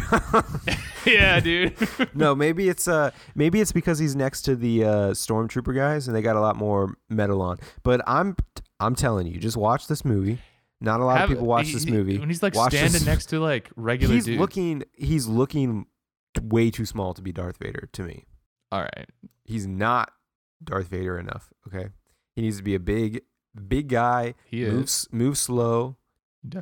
yeah, 1.06 1.40
dude. 1.40 1.76
no, 2.14 2.36
maybe 2.36 2.70
it's 2.70 2.88
uh 2.88 3.12
maybe 3.36 3.60
it's 3.62 3.72
because 3.72 4.00
he's 4.00 4.16
next 4.16 4.44
to 4.44 4.56
the 4.56 4.84
uh 4.84 4.90
stormtrooper 5.12 5.76
guys 5.76 6.08
and 6.08 6.16
they 6.16 6.22
got 6.22 6.36
a 6.36 6.40
lot 6.42 6.56
more 6.56 6.96
metal 7.10 7.42
on. 7.42 7.58
But 7.84 8.02
I'm 8.08 8.36
I'm 8.80 8.96
telling 8.96 9.28
you, 9.28 9.40
just 9.40 9.58
watch 9.58 9.88
this 9.88 10.04
movie. 10.06 10.40
Not 10.82 11.00
a 11.00 11.06
lot 11.06 11.18
Have- 11.18 11.30
of 11.30 11.36
people 11.38 11.48
watch 11.48 11.68
he- 11.68 11.74
this 11.74 11.88
movie. 11.88 12.18
when 12.18 12.30
he's 12.30 12.44
like 12.44 12.56
Watch 12.56 12.72
standing 12.74 12.92
this- 12.94 13.06
next 13.06 13.28
to 13.28 13.40
like 13.40 13.70
regular 13.76 14.14
he's 14.14 14.26
dudes. 14.26 14.40
looking 14.40 14.84
he's 14.94 15.28
looking 15.28 15.86
way 16.42 16.70
too 16.72 16.86
small 16.86 17.14
to 17.14 17.22
be 17.22 17.32
Darth 17.32 17.58
Vader 17.58 17.90
to 17.94 18.04
me. 18.04 18.26
All 18.72 18.82
right, 18.82 19.08
He's 19.46 19.68
not 19.68 20.12
Darth 20.64 20.88
Vader 20.88 21.20
enough, 21.20 21.54
okay? 21.68 21.90
He 22.36 22.42
needs 22.42 22.58
to 22.58 22.64
be 22.64 22.74
a 22.76 22.80
big 22.80 23.22
big 23.68 23.88
guy, 23.88 24.34
he 24.46 24.66
move 24.66 24.86
is. 24.86 25.08
move 25.12 25.38
slow, 25.38 25.98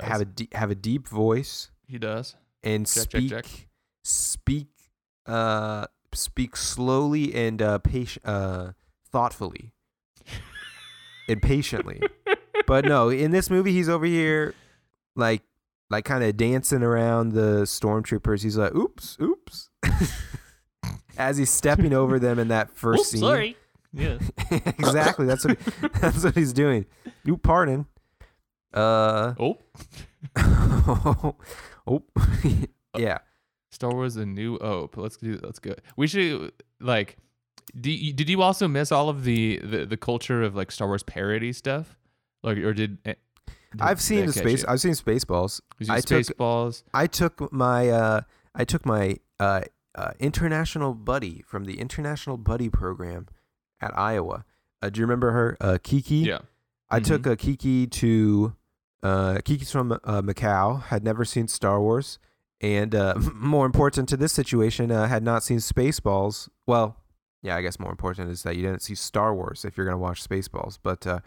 have 0.01 0.21
a 0.21 0.25
de- 0.25 0.49
have 0.53 0.69
a 0.71 0.75
deep 0.75 1.07
voice 1.07 1.71
he 1.91 1.99
does. 1.99 2.35
and 2.63 2.87
Check, 2.87 3.09
check, 3.09 3.21
speak 3.21 3.29
check. 3.29 3.45
speak 4.03 4.67
uh 5.27 5.85
speak 6.13 6.55
slowly 6.57 7.33
and 7.35 7.61
uh 7.61 7.77
patient 7.79 8.25
uh 8.25 8.71
thoughtfully 9.11 9.73
and 11.29 11.41
patiently. 11.41 12.01
but 12.67 12.85
no, 12.85 13.09
in 13.09 13.31
this 13.31 13.49
movie 13.49 13.71
he's 13.71 13.89
over 13.89 14.05
here 14.05 14.53
like 15.15 15.43
like 15.89 16.05
kind 16.05 16.23
of 16.23 16.37
dancing 16.37 16.83
around 16.83 17.33
the 17.33 17.63
stormtroopers. 17.63 18.43
He's 18.43 18.57
like, 18.57 18.73
"Oops, 18.73 19.17
oops." 19.21 19.69
As 21.17 21.37
he's 21.37 21.49
stepping 21.51 21.93
over 21.93 22.17
them 22.17 22.39
in 22.39 22.47
that 22.47 22.71
first 22.71 23.01
Oops, 23.01 23.09
scene. 23.09 23.19
sorry. 23.19 23.57
Yeah. 23.93 24.17
exactly. 24.51 25.25
That's 25.25 25.45
what 25.45 25.59
that's 25.99 26.23
what 26.23 26.33
he's 26.35 26.53
doing. 26.53 26.85
You 27.25 27.35
pardon. 27.37 27.85
Uh 28.73 29.33
Oh, 29.37 29.57
oh. 31.87 32.03
yeah. 32.97 33.19
Star 33.71 33.93
Wars: 33.93 34.17
A 34.17 34.25
New 34.25 34.57
Hope. 34.59 34.97
Let's 34.97 35.17
do. 35.17 35.39
Let's 35.41 35.59
go. 35.59 35.73
We 35.95 36.07
should 36.07 36.51
like. 36.79 37.17
Do 37.79 37.89
you, 37.89 38.11
did 38.11 38.27
you 38.29 38.41
also 38.41 38.67
miss 38.67 38.91
all 38.91 39.07
of 39.07 39.23
the, 39.23 39.57
the 39.63 39.85
the 39.85 39.95
culture 39.97 40.43
of 40.43 40.55
like 40.55 40.71
Star 40.71 40.87
Wars 40.87 41.03
parody 41.03 41.53
stuff? 41.53 41.97
Like, 42.43 42.57
or 42.57 42.73
did, 42.73 42.97
eh, 43.05 43.13
did 43.47 43.55
I've 43.81 44.01
seen 44.01 44.25
the 44.25 44.33
space 44.33 44.63
you? 44.63 44.67
I've 44.67 44.81
seen 44.81 44.91
Spaceballs. 44.93 45.61
Did 45.79 45.89
I 45.89 46.01
took- 46.01 46.23
Spaceballs. 46.25 46.83
I 46.93 47.07
took 47.07 47.51
my 47.53 47.87
uh 47.89 48.21
I 48.53 48.65
took 48.65 48.85
my 48.85 49.17
uh, 49.39 49.61
uh 49.95 50.11
international 50.19 50.93
buddy 50.93 51.43
from 51.47 51.63
the 51.63 51.79
international 51.79 52.35
buddy 52.37 52.67
program 52.69 53.27
at 53.79 53.97
Iowa. 53.97 54.43
Uh, 54.81 54.89
do 54.89 54.99
you 54.99 55.05
remember 55.05 55.31
her? 55.31 55.55
Uh 55.61 55.77
Kiki? 55.81 56.15
Yeah. 56.17 56.39
I 56.89 56.99
took 56.99 57.21
Mhm. 57.21 57.31
uh, 57.31 57.35
Kiki 57.37 57.87
to 57.87 58.53
uh 59.03 59.39
Kiki's 59.43 59.71
from 59.71 59.91
uh, 59.91 60.21
Macau, 60.21 60.83
had 60.83 61.03
never 61.03 61.25
seen 61.25 61.47
Star 61.47 61.81
Wars 61.81 62.19
and 62.59 62.93
uh 62.95 63.15
more 63.33 63.65
important 63.65 64.07
to 64.09 64.17
this 64.17 64.33
situation, 64.33 64.91
uh, 64.91 65.07
had 65.07 65.23
not 65.23 65.43
seen 65.43 65.57
Spaceballs. 65.57 66.49
Well, 66.67 66.97
yeah, 67.41 67.55
I 67.55 67.61
guess 67.61 67.79
more 67.79 67.91
important 67.91 68.29
is 68.29 68.43
that 68.43 68.55
you 68.55 68.61
didn't 68.61 68.81
see 68.81 68.95
Star 68.95 69.33
Wars 69.33 69.65
if 69.65 69.75
you're 69.75 69.85
going 69.85 69.95
to 69.95 70.01
watch 70.01 70.27
Spaceballs, 70.27 70.77
but 70.81 71.05
uh 71.07 71.19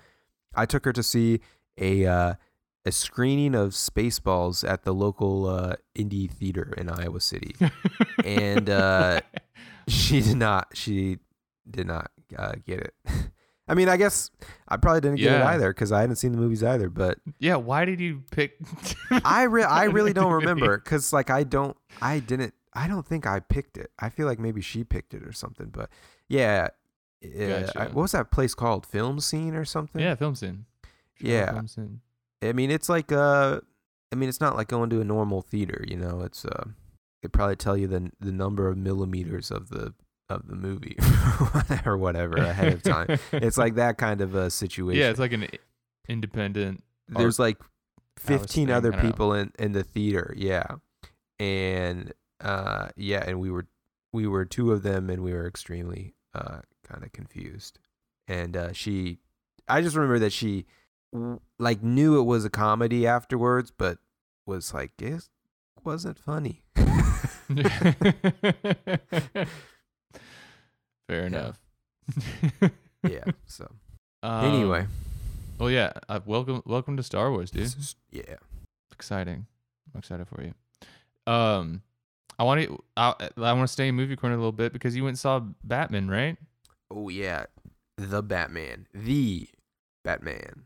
I 0.55 0.67
took 0.67 0.85
her 0.85 0.93
to 0.93 1.03
see 1.03 1.41
a 1.79 2.07
uh 2.07 2.35
a 2.85 2.93
screening 2.93 3.55
of 3.55 3.71
Spaceballs 3.71 4.69
at 4.69 4.85
the 4.85 4.93
local 4.93 5.47
uh, 5.47 5.77
indie 5.97 6.31
theater 6.31 6.75
in 6.77 6.91
Iowa 6.91 7.21
City, 7.21 7.57
and 8.23 8.69
uh, 8.69 9.21
she 9.89 10.21
did 10.21 10.37
not. 10.37 10.69
She 10.75 11.19
did 11.69 11.87
not 11.87 12.11
uh, 12.37 12.53
get 12.67 12.81
it. 12.81 12.95
I 13.66 13.74
mean, 13.74 13.88
I 13.88 13.96
guess 13.96 14.31
I 14.68 14.77
probably 14.77 15.00
didn't 15.00 15.16
get 15.18 15.33
it 15.40 15.44
either 15.46 15.70
because 15.72 15.90
I 15.92 16.00
hadn't 16.03 16.16
seen 16.16 16.33
the 16.33 16.38
movies 16.38 16.62
either. 16.62 16.90
But 16.90 17.18
yeah, 17.38 17.57
why 17.57 17.85
did 17.85 17.98
you 18.00 18.22
pick? 18.31 18.59
I 19.24 19.44
re- 19.44 19.62
I 19.62 19.85
really 19.85 20.12
don't 20.12 20.33
remember 20.33 20.77
because 20.79 21.12
like 21.12 21.31
I 21.31 21.44
don't 21.44 21.77
I 22.03 22.18
didn't 22.18 22.53
I 22.74 22.88
don't 22.88 23.07
think 23.07 23.27
I 23.27 23.40
picked 23.40 23.79
it. 23.79 23.90
I 23.98 24.09
feel 24.11 24.27
like 24.27 24.38
maybe 24.38 24.61
she 24.61 24.85
picked 24.85 25.14
it 25.14 25.22
or 25.22 25.33
something. 25.33 25.68
But 25.70 25.88
yeah, 26.29 26.68
I- 27.22 27.27
Gotcha. 27.29 27.79
what 27.92 28.03
was 28.03 28.12
that 28.12 28.31
place 28.31 28.55
called? 28.55 28.85
Film 28.85 29.18
Scene 29.20 29.55
or 29.55 29.64
something? 29.64 30.03
yeah, 30.03 30.14
film 30.14 30.35
scene. 30.35 30.66
Yeah. 31.18 31.53
film 31.53 31.68
scene. 31.68 32.00
I 32.42 32.53
mean, 32.53 32.70
it's 32.70 32.90
like 32.90 33.11
uh, 33.12 33.61
I 34.12 34.16
mean, 34.16 34.29
it's 34.29 34.40
not 34.42 34.57
like 34.57 34.68
going 34.68 34.90
to 34.90 35.00
a 35.00 35.05
normal 35.05 35.40
theater. 35.40 35.83
You 35.88 35.96
know, 35.96 36.20
it's 36.20 36.44
uh, 36.44 36.64
they 37.22 37.29
probably 37.29 37.57
tell 37.57 37.79
you 37.79 37.87
the 37.87 38.11
the 38.20 38.33
number 38.33 38.68
of 38.68 38.77
millimeters 38.77 39.50
of 39.50 39.70
the 39.70 39.94
of 40.29 40.47
the 40.49 40.55
movie 40.57 40.97
or 41.87 41.97
whatever 41.99 42.37
ahead 42.37 42.73
of 42.73 42.83
time. 42.83 43.19
It's 43.33 43.59
like 43.59 43.75
that 43.75 43.99
kind 43.99 44.21
of 44.21 44.35
a 44.35 44.51
situation. 44.51 45.01
yeah, 45.01 45.11
it's 45.11 45.19
like 45.21 45.33
an 45.33 45.47
independent. 46.09 46.83
there's 47.09 47.39
like 47.39 47.59
15 48.19 48.71
other 48.71 48.95
I 48.95 49.01
people 49.01 49.35
in 49.35 49.53
in 49.59 49.73
the 49.73 49.83
theater 49.83 50.33
yeah 50.37 50.77
and 51.41 52.13
uh 52.41 52.89
yeah 52.97 53.23
and 53.27 53.41
we 53.41 53.51
were 53.51 53.67
we 54.13 54.27
were 54.27 54.45
two 54.45 54.71
of 54.73 54.83
them 54.83 55.11
and 55.11 55.23
we 55.23 55.33
were 55.33 55.47
extremely 55.47 56.15
uh 56.35 56.61
kind 56.87 57.03
of 57.03 57.13
confused 57.13 57.79
and 58.29 58.57
uh 58.57 58.73
she 58.73 59.19
i 59.69 59.81
just 59.83 59.97
remember 59.97 60.19
that 60.21 60.33
she 60.33 60.65
like 61.59 61.83
knew 61.83 62.19
it 62.19 62.25
was 62.25 62.45
a 62.45 62.51
comedy 62.51 63.07
afterwards 63.07 63.73
but 63.77 63.99
was 64.47 64.73
like 64.73 64.93
it 65.03 65.29
wasn't 65.83 66.19
funny 66.19 66.63
Fair 71.09 71.27
enough. 71.27 71.59
yeah 73.09 73.25
so 73.47 73.71
Um, 74.23 74.45
anyway 74.45 74.87
Well, 75.59 75.71
yeah. 75.71 75.93
Uh, 76.09 76.21
welcome, 76.27 76.62
welcome 76.67 76.97
to 76.97 77.03
Star 77.03 77.31
Wars, 77.31 77.51
dude. 77.51 77.62
is- 77.62 77.97
yeah 78.11 78.37
Exciting. 78.93 79.47
I'm 79.95 79.99
excited 79.99 80.27
for 80.29 80.40
you. 80.43 80.55
Um, 81.33 81.83
I 82.38 82.45
want 82.45 82.62
to. 82.62 82.83
I, 82.97 83.14
I 83.37 83.53
want 83.53 83.62
to 83.67 83.73
stay 83.73 83.88
in 83.88 83.95
movie 83.97 84.14
corner 84.17 84.35
a 84.35 84.38
little 84.38 84.53
bit 84.53 84.73
because 84.73 84.95
you 84.97 85.03
went 85.05 85.12
and 85.14 85.19
saw 85.19 85.40
Batman, 85.62 86.09
right? 86.09 86.37
oh 86.90 87.09
yeah 87.09 87.45
the 87.97 88.23
batman 88.23 88.87
the 88.93 89.49
batman 90.05 90.64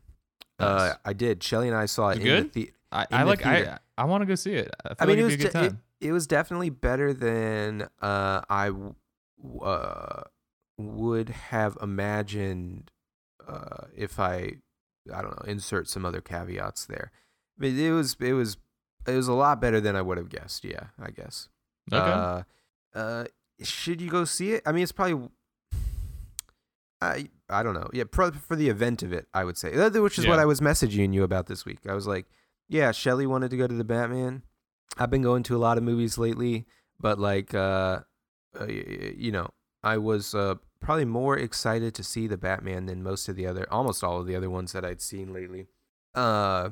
Nice. 0.59 0.91
uh 0.91 0.95
i 1.05 1.13
did 1.13 1.41
shelly 1.41 1.69
and 1.69 1.77
i 1.77 1.85
saw 1.85 2.09
it 2.09 2.17
it 2.17 2.19
the 2.19 2.25
good? 2.25 2.53
thea- 2.53 2.71
I, 2.91 3.05
I 3.09 3.19
the 3.23 3.25
like. 3.29 3.45
I 3.45 3.55
theater. 3.55 3.79
I 3.97 4.03
want 4.05 4.21
to 4.21 4.25
go 4.25 4.35
see 4.35 4.53
it. 4.53 4.69
I, 4.85 4.93
I 4.99 5.05
mean, 5.05 5.15
like 5.15 5.19
it 5.19 5.23
was 5.23 5.33
it'd 5.35 5.39
be 5.53 5.57
a 5.57 5.61
good 5.61 5.69
de- 5.69 5.75
it, 6.05 6.07
it 6.09 6.11
was 6.11 6.27
definitely 6.27 6.69
better 6.71 7.13
than 7.13 7.83
uh, 8.01 8.41
I 8.49 8.71
uh, 9.61 10.23
would 10.77 11.29
have 11.29 11.77
imagined 11.81 12.91
uh, 13.47 13.85
if 13.95 14.19
I 14.19 14.53
I 15.13 15.21
don't 15.21 15.31
know 15.31 15.51
insert 15.51 15.87
some 15.87 16.05
other 16.05 16.21
caveats 16.21 16.85
there. 16.85 17.11
But 17.57 17.69
it 17.69 17.91
was 17.91 18.15
it 18.19 18.33
was 18.33 18.57
it 19.07 19.15
was 19.15 19.27
a 19.27 19.33
lot 19.33 19.61
better 19.61 19.81
than 19.81 19.95
I 19.95 20.01
would 20.01 20.17
have 20.17 20.29
guessed. 20.29 20.63
Yeah, 20.63 20.87
I 21.01 21.11
guess. 21.11 21.49
okay. 21.91 21.99
Uh, 21.99 22.43
uh, 22.93 23.25
should 23.61 24.01
you 24.01 24.09
go 24.09 24.25
see 24.25 24.53
it? 24.53 24.63
I 24.65 24.71
mean, 24.71 24.83
it's 24.83 24.91
probably. 24.91 25.29
I 27.01 27.29
I 27.49 27.63
don't 27.63 27.73
know. 27.73 27.89
Yeah, 27.93 28.03
pro- 28.09 28.31
for 28.31 28.55
the 28.55 28.69
event 28.69 29.03
of 29.03 29.13
it, 29.13 29.27
I 29.33 29.43
would 29.45 29.57
say, 29.57 29.71
which 29.99 30.19
is 30.19 30.27
what 30.27 30.39
I 30.39 30.45
was 30.45 30.59
messaging 30.59 31.13
you 31.13 31.23
about 31.23 31.47
this 31.47 31.65
week. 31.65 31.79
I 31.87 31.93
was 31.93 32.07
like, 32.07 32.25
yeah, 32.67 32.91
Shelly 32.91 33.25
wanted 33.25 33.51
to 33.51 33.57
go 33.57 33.67
to 33.67 33.73
the 33.73 33.83
Batman. 33.83 34.43
I've 34.97 35.09
been 35.09 35.21
going 35.21 35.43
to 35.43 35.55
a 35.55 35.59
lot 35.59 35.77
of 35.77 35.83
movies 35.83 36.17
lately, 36.17 36.65
but 36.99 37.17
like, 37.19 37.53
uh, 37.53 38.01
uh 38.59 38.65
you 38.67 39.31
know, 39.31 39.49
I 39.83 39.97
was 39.97 40.33
uh 40.33 40.55
probably 40.81 41.05
more 41.05 41.37
excited 41.37 41.93
to 41.95 42.03
see 42.03 42.25
the 42.27 42.37
Batman 42.37 42.85
than 42.85 43.03
most 43.03 43.27
of 43.27 43.35
the 43.35 43.45
other, 43.45 43.67
almost 43.71 44.03
all 44.03 44.19
of 44.19 44.27
the 44.27 44.35
other 44.35 44.49
ones 44.49 44.71
that 44.71 44.85
I'd 44.85 45.01
seen 45.01 45.33
lately, 45.33 45.67
uh, 46.15 46.69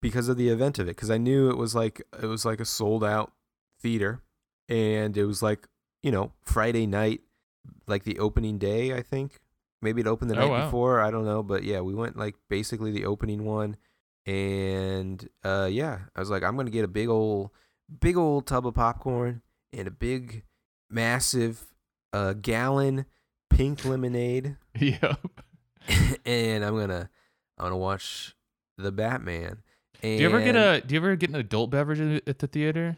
because 0.00 0.28
of 0.28 0.36
the 0.36 0.48
event 0.48 0.78
of 0.78 0.86
it. 0.86 0.94
Because 0.96 1.10
I 1.10 1.18
knew 1.18 1.50
it 1.50 1.56
was 1.56 1.74
like 1.74 2.02
it 2.22 2.26
was 2.26 2.44
like 2.44 2.60
a 2.60 2.64
sold 2.64 3.02
out 3.04 3.32
theater, 3.80 4.22
and 4.68 5.16
it 5.16 5.24
was 5.24 5.42
like 5.42 5.66
you 6.02 6.10
know 6.12 6.32
Friday 6.44 6.86
night, 6.86 7.20
like 7.86 8.04
the 8.04 8.18
opening 8.20 8.58
day. 8.58 8.94
I 8.94 9.02
think 9.02 9.40
maybe 9.82 10.00
it 10.00 10.06
opened 10.06 10.30
the 10.30 10.36
Oh, 10.36 10.40
night 10.40 10.50
wow. 10.50 10.64
before. 10.66 11.00
I 11.00 11.10
don't 11.10 11.24
know, 11.24 11.42
but 11.42 11.64
yeah, 11.64 11.80
we 11.80 11.94
went 11.94 12.16
like 12.16 12.36
basically 12.48 12.92
the 12.92 13.04
opening 13.06 13.44
one, 13.44 13.76
and 14.26 15.28
uh, 15.44 15.68
yeah, 15.70 16.00
I 16.14 16.20
was 16.20 16.30
like, 16.30 16.42
I'm 16.42 16.56
gonna 16.56 16.70
get 16.70 16.84
a 16.84 16.88
big 16.88 17.08
old, 17.08 17.50
big 18.00 18.16
old 18.16 18.46
tub 18.46 18.66
of 18.66 18.74
popcorn 18.74 19.42
and 19.72 19.88
a 19.88 19.90
big, 19.90 20.44
massive, 20.90 21.64
uh, 22.12 22.32
gallon 22.34 23.06
pink 23.50 23.84
lemonade, 23.84 24.56
yep. 24.78 25.18
and 26.24 26.64
I'm 26.64 26.76
gonna, 26.78 27.10
I'm 27.58 27.64
gonna 27.66 27.76
watch 27.76 28.34
the 28.76 28.92
Batman. 28.92 29.62
And 30.02 30.18
Do 30.18 30.22
you 30.22 30.28
ever 30.28 30.40
get 30.40 30.54
a? 30.56 30.80
Do 30.86 30.94
you 30.94 31.00
ever 31.00 31.16
get 31.16 31.30
an 31.30 31.36
adult 31.36 31.70
beverage 31.70 32.22
at- 32.26 32.38
the 32.38 32.46
theater? 32.46 32.96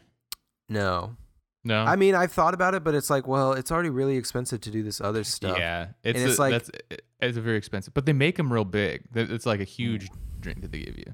no? 0.69 1.15
No. 1.63 1.83
I 1.83 1.95
mean, 1.95 2.15
I've 2.15 2.31
thought 2.31 2.55
about 2.55 2.73
it, 2.73 2.83
but 2.83 2.95
it's 2.95 3.11
like, 3.11 3.27
well, 3.27 3.53
it's 3.53 3.71
already 3.71 3.91
really 3.91 4.17
expensive 4.17 4.61
to 4.61 4.71
do 4.71 4.81
this 4.81 4.99
other 4.99 5.23
stuff. 5.23 5.59
Yeah, 5.59 5.89
it's, 6.03 6.19
And 6.19 6.27
it's 6.29 6.39
a- 6.39 6.41
like- 6.41 6.51
that's 6.53 6.71
it's 7.19 7.37
a 7.37 7.41
very 7.41 7.57
expensive, 7.57 7.93
but 7.93 8.07
they 8.07 8.13
make 8.13 8.37
them 8.37 8.51
real 8.51 8.65
big. 8.65 9.03
It's 9.13 9.45
like 9.45 9.59
a 9.59 9.63
huge 9.65 10.09
drink 10.39 10.61
that 10.61 10.71
they 10.71 10.79
give 10.79 10.97
you. 10.97 11.13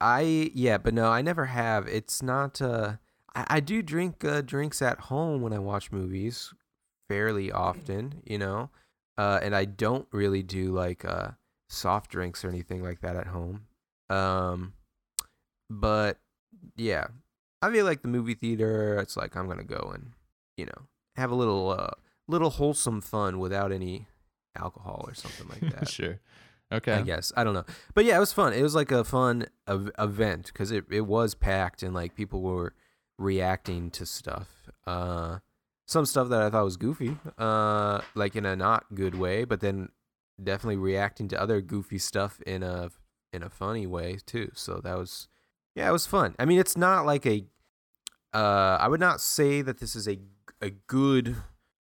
I 0.00 0.52
yeah, 0.54 0.78
but 0.78 0.94
no, 0.94 1.08
I 1.10 1.20
never 1.22 1.46
have. 1.46 1.88
It's 1.88 2.22
not. 2.22 2.62
Uh, 2.62 2.92
I, 3.38 3.56
I 3.56 3.60
do 3.60 3.82
drink 3.82 4.24
uh, 4.24 4.40
drinks 4.42 4.82
at 4.82 4.98
home 4.98 5.42
when 5.42 5.52
I 5.52 5.58
watch 5.58 5.92
movies, 5.92 6.52
fairly 7.08 7.52
often, 7.52 8.22
you 8.24 8.38
know. 8.38 8.70
Uh, 9.16 9.40
and 9.42 9.54
I 9.54 9.64
don't 9.64 10.06
really 10.12 10.42
do 10.42 10.72
like 10.72 11.04
uh 11.04 11.30
soft 11.68 12.10
drinks 12.10 12.44
or 12.44 12.48
anything 12.48 12.82
like 12.82 13.00
that 13.00 13.16
at 13.16 13.26
home. 13.26 13.62
Um, 14.10 14.74
but 15.70 16.18
yeah, 16.76 17.08
I 17.62 17.70
feel 17.72 17.84
like 17.84 18.02
the 18.02 18.08
movie 18.08 18.34
theater. 18.34 18.98
It's 18.98 19.16
like 19.16 19.36
I'm 19.36 19.48
gonna 19.48 19.64
go 19.64 19.90
and 19.94 20.12
you 20.56 20.66
know 20.66 20.82
have 21.16 21.30
a 21.30 21.34
little 21.34 21.70
uh 21.70 21.90
little 22.28 22.50
wholesome 22.50 23.00
fun 23.00 23.38
without 23.38 23.72
any 23.72 24.06
alcohol 24.56 25.04
or 25.06 25.14
something 25.14 25.48
like 25.48 25.74
that. 25.78 25.88
sure. 25.88 26.20
Okay. 26.70 26.92
I 26.92 27.02
guess 27.02 27.32
I 27.36 27.44
don't 27.44 27.54
know, 27.54 27.64
but 27.94 28.04
yeah, 28.04 28.16
it 28.16 28.20
was 28.20 28.32
fun. 28.32 28.52
It 28.52 28.62
was 28.62 28.74
like 28.74 28.92
a 28.92 29.02
fun 29.02 29.46
ev- 29.66 29.90
event 29.98 30.46
because 30.52 30.70
it 30.70 30.84
it 30.90 31.06
was 31.06 31.34
packed 31.34 31.82
and 31.82 31.94
like 31.94 32.14
people 32.14 32.42
were 32.42 32.74
reacting 33.18 33.90
to 33.92 34.06
stuff. 34.06 34.48
Uh, 34.86 35.38
some 35.86 36.06
stuff 36.06 36.28
that 36.28 36.42
I 36.42 36.50
thought 36.50 36.64
was 36.64 36.76
goofy, 36.76 37.16
uh, 37.38 38.00
like 38.14 38.36
in 38.36 38.44
a 38.46 38.54
not 38.56 38.94
good 38.94 39.14
way, 39.14 39.44
but 39.44 39.60
then 39.60 39.88
definitely 40.42 40.76
reacting 40.76 41.28
to 41.28 41.40
other 41.40 41.60
goofy 41.60 41.98
stuff 41.98 42.40
in 42.46 42.62
a 42.62 42.90
in 43.32 43.42
a 43.42 43.50
funny 43.50 43.86
way 43.86 44.18
too. 44.24 44.50
So 44.54 44.80
that 44.84 44.96
was 44.96 45.28
yeah, 45.74 45.88
it 45.88 45.92
was 45.92 46.06
fun. 46.06 46.34
I 46.38 46.44
mean, 46.44 46.58
it's 46.58 46.76
not 46.76 47.06
like 47.06 47.26
a 47.26 47.44
uh, 48.34 48.76
I 48.80 48.88
would 48.88 49.00
not 49.00 49.20
say 49.20 49.62
that 49.62 49.78
this 49.78 49.96
is 49.96 50.06
a 50.08 50.18
a 50.60 50.70
good 50.70 51.36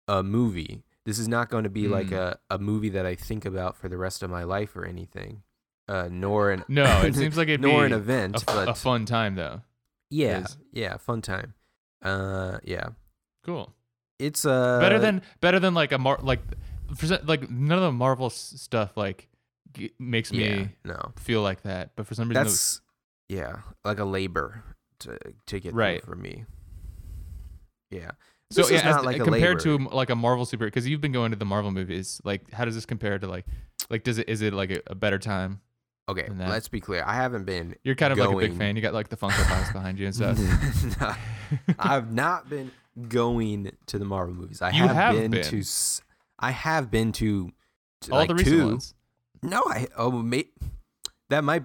uh 0.08 0.24
movie. 0.24 0.84
This 1.06 1.20
is 1.20 1.28
not 1.28 1.50
going 1.50 1.64
to 1.64 1.70
be 1.70 1.88
like 1.88 2.08
Mm. 2.08 2.18
a, 2.18 2.40
a 2.52 2.60
movie 2.60 2.90
that 2.90 3.06
I 3.06 3.16
think 3.16 3.44
about 3.46 3.76
for 3.78 3.90
the 3.90 3.98
rest 3.98 4.22
of 4.24 4.30
my 4.30 4.44
life 4.44 4.76
or 4.76 4.86
anything. 4.86 5.44
Uh, 5.88 6.08
nor 6.12 6.52
an 6.52 6.64
No, 6.68 7.02
it 7.02 7.16
seems 7.22 7.36
like 7.36 7.48
it'd 7.48 7.62
nor 7.62 7.82
be 7.82 7.86
an 7.88 7.94
event, 7.94 8.42
a, 8.44 8.46
but 8.46 8.70
a 8.70 8.76
fun 8.76 9.06
time 9.06 9.36
though. 9.36 9.62
Yeah, 10.10 10.42
is. 10.44 10.58
yeah, 10.72 10.98
fun 10.98 11.22
time. 11.22 11.54
Uh, 12.02 12.60
yeah, 12.64 12.90
Cool. 13.46 13.74
it's 14.20 14.46
uh 14.46 14.80
better 14.80 15.00
than 15.00 15.22
better 15.42 15.60
than 15.60 15.74
like 15.74 15.92
a 15.92 15.98
mar 15.98 16.20
like 16.22 16.42
for 16.96 17.08
like 17.26 17.50
none 17.50 17.78
of 17.78 17.84
the 17.84 17.92
Marvel 17.92 18.30
stuff 18.30 18.96
like 18.98 19.28
g- 19.74 19.92
makes 20.00 20.32
me 20.32 20.44
yeah, 20.50 20.68
no, 20.86 21.12
feel 21.18 21.42
like 21.42 21.62
that. 21.64 21.92
But 21.96 22.08
for 22.08 22.16
some 22.16 22.30
reason, 22.30 22.44
that's 22.44 22.82
yeah, 23.28 23.58
like 23.86 24.00
a 24.00 24.06
labor 24.06 24.64
to 25.00 25.18
to 25.48 25.60
get 25.60 25.74
Right. 25.74 26.04
for 26.04 26.16
me. 26.16 26.46
Yeah, 27.92 28.12
so 28.52 28.62
This 28.62 28.72
yeah, 28.72 28.78
is 28.78 28.84
as- 28.84 28.96
not 28.98 29.06
like 29.06 29.20
a 29.20 29.24
compared 29.24 29.60
to 29.62 29.78
like 29.78 30.10
a 30.10 30.16
Marvel 30.16 30.46
super 30.46 30.66
because 30.66 30.88
you've 30.88 31.02
been 31.02 31.12
going 31.12 31.32
to 31.32 31.38
the 31.38 31.46
Marvel 31.46 31.72
movies. 31.72 32.22
Like, 32.24 32.52
how 32.52 32.66
does 32.66 32.76
this 32.76 32.86
compare 32.86 33.18
to 33.20 33.28
like 33.28 33.46
like 33.90 34.04
does 34.04 34.18
it 34.20 34.30
is 34.30 34.42
it 34.42 34.54
like 34.54 34.72
a, 34.72 34.82
a 34.88 34.96
better 34.96 35.18
time? 35.20 35.62
Okay. 36.10 36.30
Let's 36.38 36.68
be 36.68 36.80
clear. 36.80 37.04
I 37.06 37.16
haven't 37.16 37.46
been. 37.46 37.76
You're 37.84 37.96
kind 37.96 38.12
of 38.12 38.20
like 38.20 38.30
a 38.30 38.38
big 38.38 38.58
fan. 38.58 38.76
You 38.76 38.82
got 38.82 38.94
like 38.94 39.10
the 39.10 39.18
Funko 39.18 39.44
Pops 39.48 39.72
behind 39.72 40.00
you 40.00 40.06
and 40.06 40.16
stuff. 40.16 40.38
No, 41.00 41.14
I've 41.80 42.14
not 42.14 42.50
been 42.50 42.72
going 43.08 43.72
to 43.88 43.98
the 43.98 44.06
Marvel 44.06 44.36
movies. 44.36 44.62
I 44.62 44.72
have, 44.72 44.92
have 44.92 45.16
been, 45.16 45.32
been. 45.32 45.44
to. 45.44 45.60
s- 45.60 46.02
I 46.38 46.52
have 46.52 46.92
been 46.92 47.12
to, 47.14 47.52
to 48.02 48.12
All 48.12 48.20
like 48.20 48.28
the 48.28 48.36
recent 48.36 48.56
two. 48.56 48.66
ones. 48.68 48.94
No, 49.42 49.64
I 49.68 49.88
oh 49.98 50.12
mate, 50.12 50.54
that 51.30 51.44
might. 51.44 51.64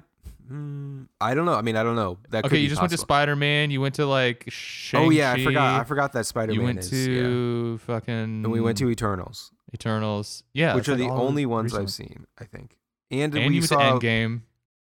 Mm, 0.51 1.09
I 1.21 1.35
don't 1.35 1.47
know. 1.47 1.55
I 1.55 1.63
mean, 1.63 1.77
I 1.77 1.83
don't 1.83 1.97
know. 1.97 2.19
That 2.31 2.45
Okay, 2.45 2.59
you 2.59 2.69
just 2.69 2.81
went 2.81 2.93
to. 2.93 2.99
Spider 2.99 3.35
Man. 3.37 3.71
You 3.71 3.81
went 3.81 3.97
to 3.97 4.07
like 4.07 4.45
Shang 4.49 5.07
Oh 5.07 5.11
yeah, 5.11 5.33
I 5.33 5.43
forgot. 5.43 5.81
I 5.81 5.85
forgot 5.85 6.13
that 6.13 6.27
Spider 6.27 6.53
Man. 6.53 6.61
You 6.61 6.67
went 6.67 6.79
is. 6.81 6.91
to 6.91 7.73
yeah. 7.73 7.87
fucking. 7.87 8.15
And 8.15 8.53
we 8.53 8.61
went 8.61 8.79
to 8.79 8.91
Eternals, 8.91 9.51
Eternals. 9.75 10.45
Yeah, 10.53 10.75
which 10.75 10.89
are 10.89 10.97
like 10.97 11.09
the 11.09 11.09
only 11.09 11.47
ones 11.47 11.73
recent 11.73 11.83
I've 11.83 11.93
seen. 11.93 12.27
I 12.39 12.45
think. 12.45 12.77
And, 13.11 13.35
And 13.35 13.49
we 13.49 13.57
you 13.57 13.63
saw. 13.63 13.99
Endgame. 13.99 14.43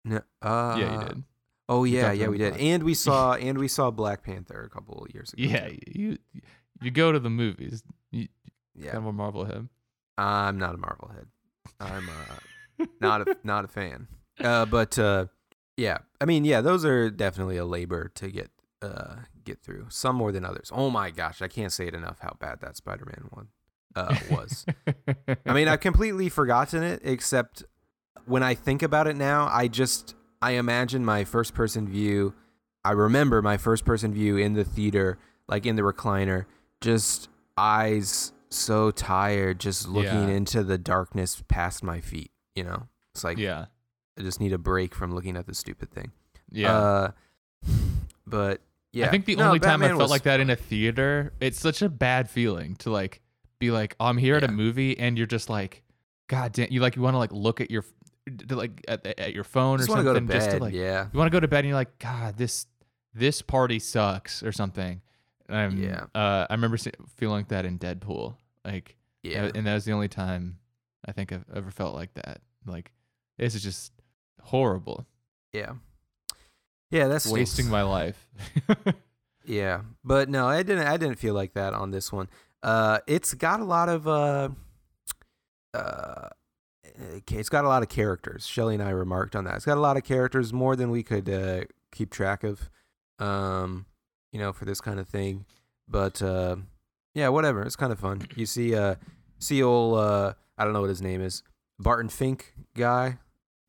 N- 0.07 0.23
uh, 0.43 0.77
yeah, 0.79 0.93
you 0.93 1.09
did. 1.09 1.23
Oh 1.69 1.85
yeah, 1.85 2.13
yeah, 2.13 2.29
we 2.29 2.39
did, 2.39 2.57
and 2.57 2.83
we 2.83 2.95
saw 2.95 3.35
and 3.35 3.59
we 3.59 3.69
saw 3.69 3.91
Black 3.91 4.23
Panther 4.23 4.63
a 4.63 4.71
couple 4.71 5.05
of 5.05 5.15
years 5.15 5.33
ago. 5.35 5.43
Yeah, 5.43 5.69
too. 5.69 5.79
you 5.87 6.19
you 6.81 6.91
go 6.91 7.13
to 7.13 7.19
the 7.19 7.29
movies. 7.31 7.83
You 8.11 8.29
yeah. 8.75 8.93
kind 8.93 9.05
of 9.05 9.07
a 9.07 9.13
Marvel 9.13 9.45
head. 9.45 9.69
I'm 10.17 10.59
not 10.59 10.75
a 10.75 10.79
Marvel 10.79 11.11
head. 11.15 11.27
I'm 11.79 12.09
uh, 12.09 12.87
not 13.01 13.29
a 13.29 13.37
not 13.45 13.65
a 13.67 13.69
fan. 13.69 14.09
Uh, 14.41 14.65
but 14.65 14.99
uh, 14.99 15.27
yeah, 15.77 15.99
I 16.21 16.25
mean, 16.25 16.45
yeah, 16.45 16.63
those 16.63 16.85
are 16.85 17.11
definitely 17.11 17.59
a 17.59 17.67
labor 17.67 18.11
to 18.15 18.31
get 18.31 18.51
uh, 18.81 19.17
get 19.45 19.61
through. 19.63 19.87
Some 19.91 20.17
more 20.17 20.33
than 20.33 20.45
others. 20.45 20.71
Oh 20.75 20.89
my 20.89 21.11
gosh, 21.11 21.43
I 21.43 21.49
can't 21.49 21.73
say 21.73 21.87
it 21.87 21.95
enough 21.95 22.19
how 22.21 22.37
bad 22.41 22.61
that 22.61 22.77
Spider-Man 22.77 23.29
one 23.31 23.49
uh, 23.95 24.17
was. 24.31 24.65
I 25.47 25.53
mean, 25.53 25.69
I've 25.69 25.81
completely 25.81 26.29
forgotten 26.29 26.83
it, 26.83 27.01
except 27.05 27.65
when 28.27 28.43
I 28.43 28.55
think 28.55 28.83
about 28.83 29.07
it 29.07 29.17
now, 29.17 29.49
I 29.53 29.69
just 29.69 30.15
I 30.43 30.53
imagine 30.53 31.05
my 31.05 31.25
first 31.25 31.55
person 31.55 31.89
view. 31.89 32.35
I 32.85 32.93
remember 32.93 33.43
my 33.43 33.57
first 33.57 33.85
person 33.85 34.13
view 34.15 34.37
in 34.37 34.55
the 34.55 34.65
theater, 34.65 35.19
like 35.49 35.67
in 35.67 35.77
the 35.77 35.83
recliner, 35.83 36.47
just 36.81 37.29
eyes 37.57 38.33
so 38.51 38.91
tired, 38.91 39.59
just 39.61 39.89
looking 39.89 40.29
Yeah. 40.29 40.35
into 40.37 40.63
the 40.63 40.79
darkness 40.79 41.43
past 41.49 41.83
my 41.83 42.01
feet. 42.01 42.31
You 42.55 42.65
know, 42.65 42.89
it's 43.15 43.25
like 43.25 43.37
yeah, 43.39 43.67
I 44.19 44.23
just 44.23 44.41
need 44.41 44.53
a 44.53 44.59
break 44.59 44.95
from 44.95 45.13
looking 45.15 45.37
at 45.37 45.47
this 45.47 45.59
stupid 45.59 45.91
thing. 45.91 46.13
yeah. 46.51 46.73
Uh, 46.77 47.11
but 48.27 48.61
yeah, 48.93 49.07
I 49.07 49.11
think 49.11 49.27
the 49.27 49.37
No, 49.37 49.47
only 49.47 49.59
time 49.61 49.83
I 49.83 49.89
felt 49.89 50.01
was 50.01 50.11
like 50.11 50.23
that 50.23 50.41
in 50.41 50.51
a 50.51 50.57
theater, 50.57 51.33
it's 51.41 51.59
such 51.61 51.83
a 51.83 51.89
bad 51.89 52.31
feeling 52.31 52.77
to 52.77 52.91
like 52.91 53.21
be 53.59 53.71
like, 53.71 53.97
oh, 54.01 54.07
I'm 54.07 54.17
here 54.19 54.37
at 54.37 54.45
a 54.45 54.49
movie, 54.51 54.99
and 54.99 55.19
you're 55.19 55.27
just 55.27 55.51
like, 55.51 55.83
God 56.29 56.53
damn, 56.53 56.69
you 56.71 56.81
like 56.81 56.97
you 56.97 57.03
want 57.03 57.15
to 57.15 57.19
like 57.19 57.33
look 57.33 57.61
at 57.61 57.71
your 57.71 57.85
to, 58.31 58.57
like 58.57 58.85
at, 58.89 59.07
at 59.07 59.35
your 59.35 59.45
phone 59.45 59.79
just 59.79 59.89
or 59.89 59.93
something, 59.93 60.05
go 60.05 60.15
to 60.15 60.21
bed. 60.21 60.33
just 60.33 60.51
to 60.51 60.59
like 60.59 60.75
yeah, 60.75 61.07
you 61.13 61.19
want 61.19 61.31
to 61.31 61.37
go 61.37 61.41
to 61.41 61.49
bed, 61.49 61.61
and 61.61 61.69
you're 61.69 61.77
like, 61.77 61.99
God, 61.99 62.37
this 62.37 62.67
this 63.15 63.43
party 63.43 63.79
sucks 63.79 64.43
or 64.43 64.53
something. 64.53 65.01
Yeah. 65.51 66.05
Uh, 66.15 66.47
I 66.51 66.55
remember 66.55 66.77
feeling 67.17 67.37
like 67.37 67.49
that 67.49 67.65
in 67.65 67.79
Deadpool, 67.79 68.37
like, 68.67 68.97
yeah. 69.23 69.51
and 69.55 69.67
that 69.67 69.75
was 69.75 69.87
the 69.87 69.93
only 69.93 70.09
time 70.09 70.59
I 71.07 71.13
think 71.13 71.33
I've 71.33 71.47
ever 71.55 71.71
felt 71.71 71.95
like 71.95 72.13
that. 72.15 72.43
Like, 72.67 72.93
this 73.39 73.55
is 73.55 73.63
just 73.63 73.93
horrible, 74.43 75.07
Yeah. 75.53 75.73
Yeah, 76.91 77.09
that's 77.09 77.27
wasting 77.27 77.69
my 77.69 77.83
life. 77.83 78.29
Yeah, 79.49 79.81
but 80.05 80.29
no, 80.29 80.47
I 80.47 80.63
didn't. 80.63 80.87
I 80.87 80.99
didn't 80.99 81.19
feel 81.19 81.33
like 81.33 81.55
that 81.55 81.73
on 81.73 81.91
this 81.91 82.13
one. 82.13 82.29
Uh, 82.63 82.99
it's 83.07 83.33
got 83.33 83.61
a 83.61 83.65
lot 83.65 83.89
of 83.89 84.07
uh, 84.07 84.51
uh, 85.73 86.29
it's 87.31 87.49
got 87.49 87.65
a 87.65 87.69
lot 87.69 87.83
of 87.83 87.89
characters. 87.89 88.47
Shelly 88.47 88.75
and 88.75 88.83
I 88.83 88.91
remarked 88.91 89.37
on 89.37 89.45
that. 89.45 89.55
It's 89.57 89.65
got 89.65 89.79
a 89.79 89.81
lot 89.81 89.97
of 89.97 90.05
characters, 90.05 90.53
more 90.53 90.77
than 90.77 90.91
we 90.91 91.03
could 91.03 91.29
uh, 91.29 91.63
keep 91.93 92.11
track 92.11 92.45
of. 92.45 92.69
Um, 93.19 93.87
you 94.33 94.39
know, 94.39 94.53
for 94.53 94.65
this 94.65 94.81
kind 94.81 95.01
of 95.01 95.09
thing. 95.09 95.45
But 95.89 96.21
uh, 96.23 96.57
yeah, 97.15 97.29
whatever. 97.29 97.63
It's 97.63 97.77
kind 97.77 97.93
of 97.93 97.99
fun. 97.99 98.27
You 98.37 98.47
see, 98.47 98.75
uh, 98.75 98.97
see 99.39 99.63
old 99.63 99.99
uh, 99.99 100.35
I 100.57 100.65
don't 100.65 100.73
know 100.73 100.81
what 100.81 100.91
his 100.91 101.03
name 101.03 101.21
is, 101.23 101.43
Barton 101.79 102.09
Fink 102.11 102.53
guy. 102.77 103.19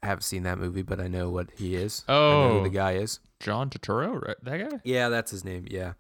I 0.04 0.08
haven't 0.08 0.24
seen 0.24 0.44
that 0.44 0.58
movie, 0.58 0.82
but 0.82 1.00
I 1.00 1.08
know 1.08 1.30
what 1.30 1.50
he 1.58 1.76
is. 1.76 2.06
Oh, 2.08 2.13
I 2.30 2.34
know 2.48 2.54
who 2.54 2.60
Oh. 2.60 2.63
the 2.63 2.70
guy 2.70 2.94
is. 2.94 3.20
John 3.39 3.70
Turturro, 3.70 4.22
right? 4.26 4.38
That 4.44 4.70
guy. 4.70 4.80
Yeah, 4.84 5.10
that's 5.10 5.32
his 5.32 5.44
name. 5.44 5.65
Yeah. 5.70 5.94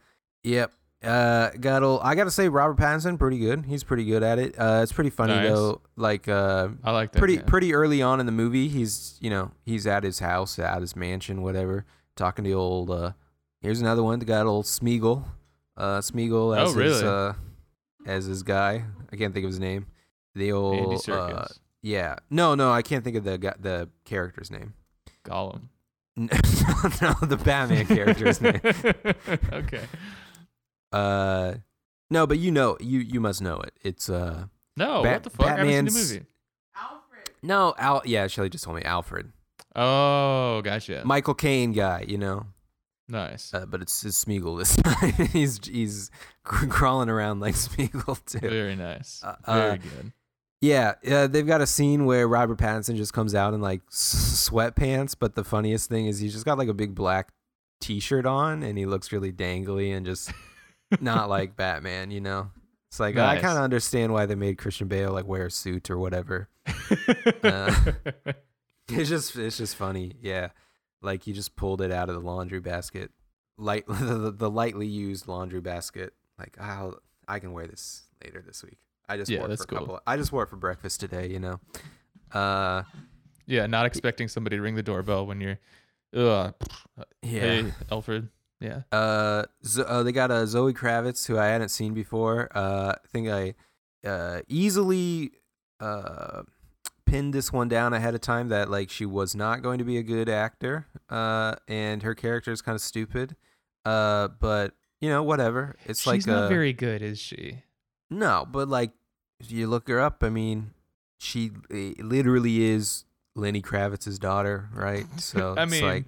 Yep. 0.43 0.71
Uh, 1.03 1.49
got 1.51 1.81
a, 1.81 1.97
I 2.05 2.13
gotta 2.15 2.31
say, 2.31 2.49
Robert 2.49 2.77
Pattinson, 2.77 3.17
pretty 3.17 3.39
good. 3.39 3.65
He's 3.65 3.85
pretty 3.85 4.03
good 4.03 4.21
at 4.21 4.37
it. 4.37 4.55
Uh, 4.59 4.81
it's 4.83 4.91
pretty 4.91 5.09
funny 5.09 5.33
Nice. 5.33 5.47
though. 5.49 5.81
Like, 5.95 6.27
uh, 6.27 6.69
I 6.83 6.91
like 6.91 7.13
that. 7.13 7.19
pretty 7.19 7.39
pretty 7.39 7.73
early 7.73 8.01
on 8.01 8.19
in 8.19 8.25
the 8.25 8.31
movie, 8.33 8.67
he's 8.67 9.17
you 9.21 9.29
know 9.29 9.51
he's 9.63 9.87
at 9.87 10.03
his 10.03 10.19
house, 10.19 10.59
at 10.59 10.81
his 10.81 10.95
mansion, 10.97 11.41
whatever, 11.41 11.85
talking 12.17 12.43
to 12.43 12.51
old. 12.53 12.91
Uh, 12.91 13.11
here's 13.61 13.79
another 13.79 14.03
one. 14.03 14.19
Got 14.19 14.45
old 14.45 14.65
Smeagol. 14.65 15.23
Uh, 15.77 15.99
Smeagol 15.99 16.57
as 16.57 16.75
Oh, 16.75 16.79
his 16.79 17.01
uh, 17.01 17.33
as 18.05 18.25
his 18.25 18.43
guy. 18.43 18.83
I 19.11 19.15
can't 19.15 19.33
think 19.33 19.45
of 19.45 19.51
his 19.51 19.59
name. 19.59 19.87
The 20.35 20.51
old 20.51 21.09
uh, 21.09 21.45
yeah. 21.81 22.17
No, 22.29 22.55
no, 22.55 22.71
I 22.71 22.81
can't 22.81 23.05
think 23.05 23.15
of 23.15 23.23
the 23.23 23.37
guy, 23.37 23.53
the 23.57 23.87
character's 24.03 24.51
name. 24.51 24.73
Gollum. 25.23 25.69
no, 26.17 26.27
the 27.25 27.39
Batman 27.41 27.85
character's 27.85 28.41
name. 28.41 28.59
okay. 29.53 29.83
Uh, 30.91 31.55
no, 32.09 32.25
but 32.25 32.39
you 32.39 32.51
know, 32.51 32.77
you 32.79 32.99
you 32.99 33.19
must 33.19 33.41
know 33.41 33.57
it. 33.61 33.73
It's 33.81 34.09
uh, 34.09 34.45
No, 34.75 35.03
Bat- 35.03 35.13
what 35.13 35.23
the 35.23 35.29
fuck? 35.29 35.45
I 35.45 35.49
haven't 35.49 35.65
seen 35.67 35.85
the 35.85 35.91
Batman's- 35.91 36.25
Alfred. 36.75 37.29
no, 37.43 37.75
Al. 37.77 38.01
Yeah, 38.05 38.27
Shelly 38.27 38.49
just 38.49 38.63
told 38.63 38.77
me 38.77 38.83
Alfred, 38.83 39.31
Oh, 39.75 40.61
gotcha. 40.63 41.03
Michael 41.05 41.35
Caine 41.35 41.71
guy. 41.73 42.05
You 42.07 42.17
know, 42.17 42.45
nice. 43.07 43.53
uh, 43.53 43.65
but 43.67 43.81
it's, 43.81 44.03
it's 44.03 44.23
Smeagol 44.25 44.57
this 44.57 44.75
time. 44.77 45.11
he's 45.27 45.59
he's 45.67 46.09
crawling 46.43 47.09
around 47.09 47.39
like 47.39 47.55
Smeagol 47.65 48.23
too. 48.25 48.39
Very 48.39 48.75
nice. 48.75 49.21
Uh, 49.23 49.35
Very 49.45 49.71
uh, 49.71 49.75
good. 49.77 50.13
Yeah, 50.61 50.95
uh, 51.09 51.27
they've 51.27 51.47
got 51.47 51.61
a 51.61 51.67
scene 51.67 52.03
where 52.05 52.27
Robert 52.27 52.57
Pattinson 52.57 52.97
just 52.97 53.13
comes 53.13 53.33
out 53.33 53.53
in 53.53 53.61
like 53.61 53.81
sweatpants, 53.89 55.15
but 55.17 55.35
the 55.35 55.43
funniest 55.45 55.87
thing 55.89 56.07
is 56.07 56.19
he's 56.19 56.33
just 56.33 56.43
got 56.45 56.57
like 56.57 56.67
a 56.67 56.73
big 56.73 56.95
black 56.95 57.29
T-shirt 57.79 58.25
on, 58.25 58.61
and 58.63 58.77
he 58.77 58.85
looks 58.85 59.11
really 59.13 59.31
dangly 59.31 59.95
and 59.95 60.05
just 60.05 60.31
not 60.99 61.29
like 61.29 61.55
Batman. 61.55 62.11
You 62.11 62.21
know, 62.21 62.51
it's 62.89 62.99
like 62.99 63.17
I 63.17 63.39
kind 63.39 63.57
of 63.57 63.63
understand 63.63 64.13
why 64.13 64.25
they 64.25 64.35
made 64.35 64.57
Christian 64.57 64.87
Bale 64.87 65.11
like 65.11 65.25
wear 65.27 65.45
a 65.47 65.51
suit 65.51 65.89
or 65.89 65.97
whatever. 65.97 66.49
uh, 67.43 67.73
It's 68.91 69.07
just 69.07 69.35
it's 69.35 69.57
just 69.57 69.75
funny, 69.75 70.13
yeah. 70.19 70.49
Like 71.01 71.21
he 71.23 71.31
just 71.31 71.55
pulled 71.55 71.79
it 71.81 71.91
out 71.91 72.09
of 72.09 72.15
the 72.15 72.21
laundry 72.21 72.59
basket, 72.59 73.11
light 73.57 73.85
the, 73.87 74.33
the 74.35 74.49
lightly 74.49 74.87
used 74.87 75.27
laundry 75.27 75.61
basket. 75.61 76.13
Like 76.39 76.57
oh, 76.59 76.95
I 77.27 77.37
can 77.37 77.53
wear 77.53 77.67
this 77.67 78.03
later 78.23 78.43
this 78.45 78.63
week. 78.63 78.79
I 79.07 79.17
just 79.17 79.29
Yeah, 79.29 79.39
wore 79.39 79.45
it 79.45 79.49
that's 79.49 79.65
for 79.65 79.75
a 79.75 79.77
cool. 79.77 79.85
couple. 79.87 79.99
I 80.07 80.17
just 80.17 80.31
wore 80.31 80.41
it 80.43 80.49
for 80.49 80.55
breakfast 80.55 80.99
today. 80.99 81.27
You 81.27 81.39
know. 81.39 81.59
Uh, 82.31 82.81
yeah, 83.45 83.67
not 83.67 83.85
expecting 83.85 84.27
somebody 84.27 84.55
to 84.55 84.61
ring 84.63 84.73
the 84.75 84.83
doorbell 84.83 85.27
when 85.27 85.39
you're. 85.39 85.59
Ugh. 86.15 86.53
yeah. 87.21 87.39
Hey, 87.41 87.73
Alfred. 87.91 88.29
Yeah. 88.59 88.81
Uh, 88.91 89.43
uh, 89.85 90.03
they 90.03 90.11
got 90.11 90.31
a 90.31 90.45
Zoe 90.45 90.73
Kravitz 90.73 91.27
who 91.27 91.37
I 91.37 91.47
hadn't 91.47 91.69
seen 91.69 91.93
before. 91.93 92.49
Uh, 92.53 92.93
I 93.03 93.07
think 93.07 93.29
I 93.29 93.55
uh 94.07 94.41
easily 94.47 95.31
uh 95.81 96.43
pinned 97.05 97.33
this 97.33 97.51
one 97.51 97.67
down 97.67 97.93
ahead 97.93 98.15
of 98.15 98.21
time 98.21 98.49
that 98.49 98.69
like 98.69 98.89
she 98.89 99.05
was 99.05 99.35
not 99.35 99.61
going 99.61 99.79
to 99.79 99.83
be 99.83 99.97
a 99.97 100.03
good 100.03 100.29
actor. 100.29 100.87
Uh, 101.09 101.55
and 101.67 102.03
her 102.03 102.13
character 102.15 102.51
is 102.51 102.61
kind 102.61 102.75
of 102.75 102.81
stupid. 102.81 103.35
Uh, 103.85 104.27
but 104.39 104.73
you 105.01 105.09
know 105.09 105.23
whatever. 105.23 105.75
It's 105.85 106.01
She's 106.01 106.07
like 106.07 106.27
not 106.27 106.43
uh, 106.43 106.49
very 106.49 106.73
good, 106.73 107.01
is 107.01 107.19
she? 107.19 107.63
no, 108.09 108.45
but 108.49 108.67
like 108.67 108.91
if 109.39 109.51
you 109.51 109.67
look 109.67 109.87
her 109.87 109.99
up. 109.99 110.23
I 110.23 110.29
mean, 110.29 110.71
she 111.17 111.51
uh, 111.73 112.03
literally 112.03 112.63
is 112.63 113.05
Lenny 113.35 113.61
Kravitz's 113.61 114.19
daughter, 114.19 114.69
right? 114.73 115.05
So 115.17 115.55
I 115.57 115.63
it's 115.63 115.71
mean, 115.71 115.83
like 115.83 116.05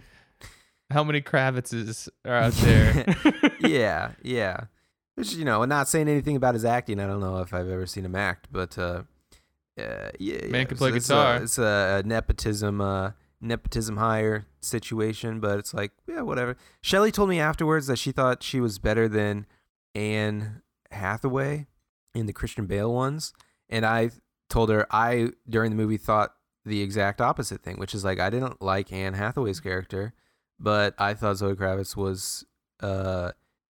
how 0.92 1.04
many 1.04 1.22
Kravitzes 1.22 2.10
are 2.26 2.36
out 2.36 2.54
there? 2.54 3.06
yeah, 3.60 4.12
yeah. 4.22 4.66
Which 5.16 5.34
you 5.34 5.46
know, 5.46 5.64
not 5.66 5.88
saying 5.88 6.08
anything 6.08 6.36
about 6.36 6.54
his 6.54 6.66
acting. 6.66 7.00
I 7.00 7.08
don't 7.08 7.20
know 7.20 7.40
if 7.40 7.54
I've 7.54 7.70
ever 7.70 7.86
seen 7.86 8.06
him 8.06 8.16
act, 8.16 8.48
but 8.52 8.78
uh, 8.78 9.04
uh 9.80 10.12
yeah, 10.20 10.46
Man 10.48 10.54
yeah. 10.54 10.64
can 10.66 10.78
play 10.78 10.92
it's, 10.92 11.08
guitar. 11.08 11.36
A, 11.36 11.44
it's 11.44 11.58
a 11.58 12.04
nepotism, 12.06 12.82
uh, 12.82 13.12
nepotism 13.40 13.98
hire 13.98 14.46
situation, 14.62 15.40
but 15.40 15.60
it's 15.60 15.74
like, 15.74 15.92
yeah, 16.08 16.22
whatever. 16.22 16.56
Shelly 16.82 17.12
told 17.12 17.30
me 17.30 17.40
afterwards 17.40 17.88
that 17.88 17.98
she 17.98 18.12
thought 18.12 18.42
she 18.42 18.60
was 18.60 18.80
better 18.80 19.08
than 19.08 19.46
Anne 19.94 20.62
Hathaway 20.92 21.68
in 22.16 22.26
the 22.26 22.34
Christian 22.34 22.66
Bale 22.66 22.94
ones, 22.94 23.34
and 23.70 23.86
I 23.86 24.12
told 24.50 24.70
her 24.70 24.86
I 24.92 25.30
during 25.50 25.72
the 25.72 25.78
movie 25.78 25.98
thought 25.98 26.34
the 26.66 26.82
exact 26.82 27.22
opposite 27.22 27.62
thing, 27.64 27.78
which 27.78 27.96
is 27.96 28.04
like 28.04 28.20
I 28.20 28.30
didn't 28.30 28.62
like 28.62 28.92
Anne 28.94 29.14
Hathaway's 29.14 29.60
character, 29.60 30.14
but 30.62 30.94
I 31.00 31.14
thought 31.14 31.38
Zoe 31.38 31.56
Kravitz 31.56 31.96
was 31.96 32.46
uh 32.82 33.32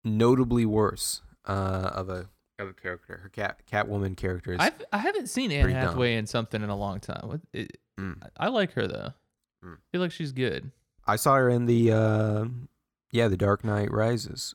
notably 0.05 0.67
worse 0.67 1.23
uh 1.47 1.91
of 1.95 2.09
a 2.09 2.29
of 2.59 2.69
a 2.69 2.73
character. 2.73 3.19
Her 3.23 3.29
cat 3.29 3.63
Catwoman 3.71 4.17
character 4.17 4.53
is 4.53 4.61
I've, 4.61 4.75
I 4.93 4.99
haven't 4.99 5.29
seen 5.29 5.51
Anne 5.53 5.63
pretty 5.65 5.75
dumb. 5.75 5.89
Hathaway 5.89 6.17
in 6.17 6.27
something 6.27 6.63
in 6.63 6.69
a 6.69 6.77
long 6.77 7.01
time. 7.01 7.29
What, 7.29 7.41
it, 7.53 7.79
Mm. 8.01 8.17
I 8.39 8.49
like 8.49 8.73
her 8.73 8.87
though. 8.87 9.13
Mm. 9.63 9.75
I 9.75 9.79
feel 9.93 10.01
like 10.01 10.13
she's 10.13 10.33
good. 10.33 10.71
I 11.07 11.17
saw 11.17 11.35
her 11.37 11.49
in 11.51 11.67
the 11.67 11.93
uh 11.93 12.45
yeah, 13.11 13.29
The 13.29 13.37
Dark 13.37 13.65
Knight 13.65 13.91
Rises. 13.93 14.55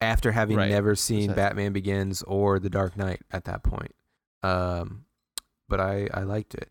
After 0.00 0.32
having 0.32 0.56
Right. 0.56 0.70
never 0.70 0.94
seen? 0.94 1.32
Batman 1.34 1.72
Begins 1.74 2.22
or 2.22 2.58
The 2.58 2.70
Dark 2.70 2.96
Knight 2.96 3.20
at 3.30 3.44
that 3.44 3.62
point. 3.62 3.94
Um 4.42 5.04
but 5.68 5.80
I 5.80 6.08
I 6.14 6.22
liked 6.22 6.54
it. 6.54 6.70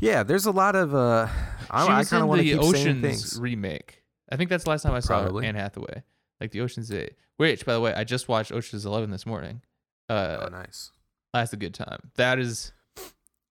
Yeah, 0.00 0.22
there's 0.22 0.46
a 0.46 0.50
lot 0.52 0.76
of 0.76 0.94
uh 0.94 1.28
I, 1.70 1.98
I 1.98 2.04
kind 2.04 2.22
of 2.22 2.28
want 2.28 2.40
to 2.40 2.44
the 2.44 2.52
keep 2.52 2.62
saying 2.62 2.74
Ocean's 2.74 3.00
things. 3.02 3.38
remake. 3.40 3.97
I 4.30 4.36
think 4.36 4.50
that's 4.50 4.64
the 4.64 4.70
last 4.70 4.82
time 4.82 4.94
I 4.94 5.00
saw 5.00 5.20
Probably. 5.22 5.46
Anne 5.46 5.54
Hathaway. 5.54 6.02
Like 6.40 6.50
the 6.52 6.60
Ocean's 6.60 6.92
Eight. 6.92 7.14
Which, 7.36 7.64
by 7.66 7.72
the 7.72 7.80
way, 7.80 7.92
I 7.94 8.04
just 8.04 8.28
watched 8.28 8.52
Ocean's 8.52 8.84
Eleven 8.86 9.10
this 9.10 9.26
morning. 9.26 9.62
Uh, 10.08 10.38
oh, 10.42 10.48
nice. 10.48 10.90
that's 11.32 11.52
a 11.52 11.56
good 11.56 11.74
time. 11.74 12.10
That 12.16 12.38
is, 12.38 12.72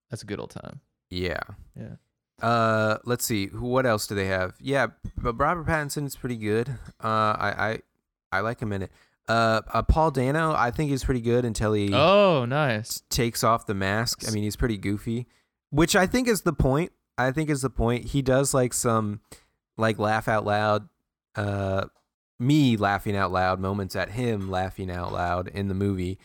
that's 0.10 0.24
a 0.24 0.26
good 0.26 0.40
old 0.40 0.52
time. 0.52 0.82
Yeah. 1.10 1.40
Yeah. 1.78 1.96
Uh, 2.42 2.98
let's 3.06 3.26
see. 3.26 3.48
What 3.48 3.86
else 3.86 4.08
do 4.08 4.16
they 4.16 4.28
have? 4.28 4.56
Yeah, 4.60 4.88
but 5.18 5.40
Robert 5.40 5.66
Pattinson 5.66 6.06
is 6.06 6.16
pretty 6.16 6.38
good. 6.38 6.70
Uh, 7.04 7.08
I 7.40 7.54
I, 7.58 7.80
I 8.32 8.40
like 8.42 8.60
him 8.62 8.72
in 8.74 8.84
it. 8.84 8.92
Uh, 9.28 9.62
uh, 9.74 9.82
Paul 9.82 10.12
Dano, 10.12 10.54
I 10.56 10.72
think 10.72 10.90
he's 10.92 11.04
pretty 11.04 11.20
good 11.22 11.44
until 11.46 11.74
he 11.74 11.92
Oh, 11.94 12.46
nice. 12.46 13.02
takes 13.10 13.44
off 13.44 13.66
the 13.66 13.74
mask. 13.74 14.24
I 14.28 14.32
mean, 14.32 14.44
he's 14.44 14.56
pretty 14.56 14.78
goofy, 14.78 15.28
which 15.72 15.96
I 15.96 16.06
think 16.08 16.28
is 16.28 16.42
the 16.44 16.54
point. 16.54 16.92
I 17.18 17.32
think 17.32 17.50
is 17.50 17.62
the 17.62 17.70
point. 17.70 18.06
He 18.06 18.22
does 18.22 18.54
like 18.54 18.72
some 18.74 19.20
like 19.78 20.00
laugh 20.00 20.28
out 20.28 20.46
loud, 20.46 20.90
uh, 21.36 21.86
me 22.40 22.78
laughing 22.78 23.16
out 23.16 23.32
loud 23.32 23.60
moments 23.60 23.96
at 23.96 24.10
him 24.12 24.50
laughing 24.50 24.92
out 24.92 25.12
loud 25.14 25.48
in 25.48 25.68
the 25.68 25.74
movie, 25.74 26.18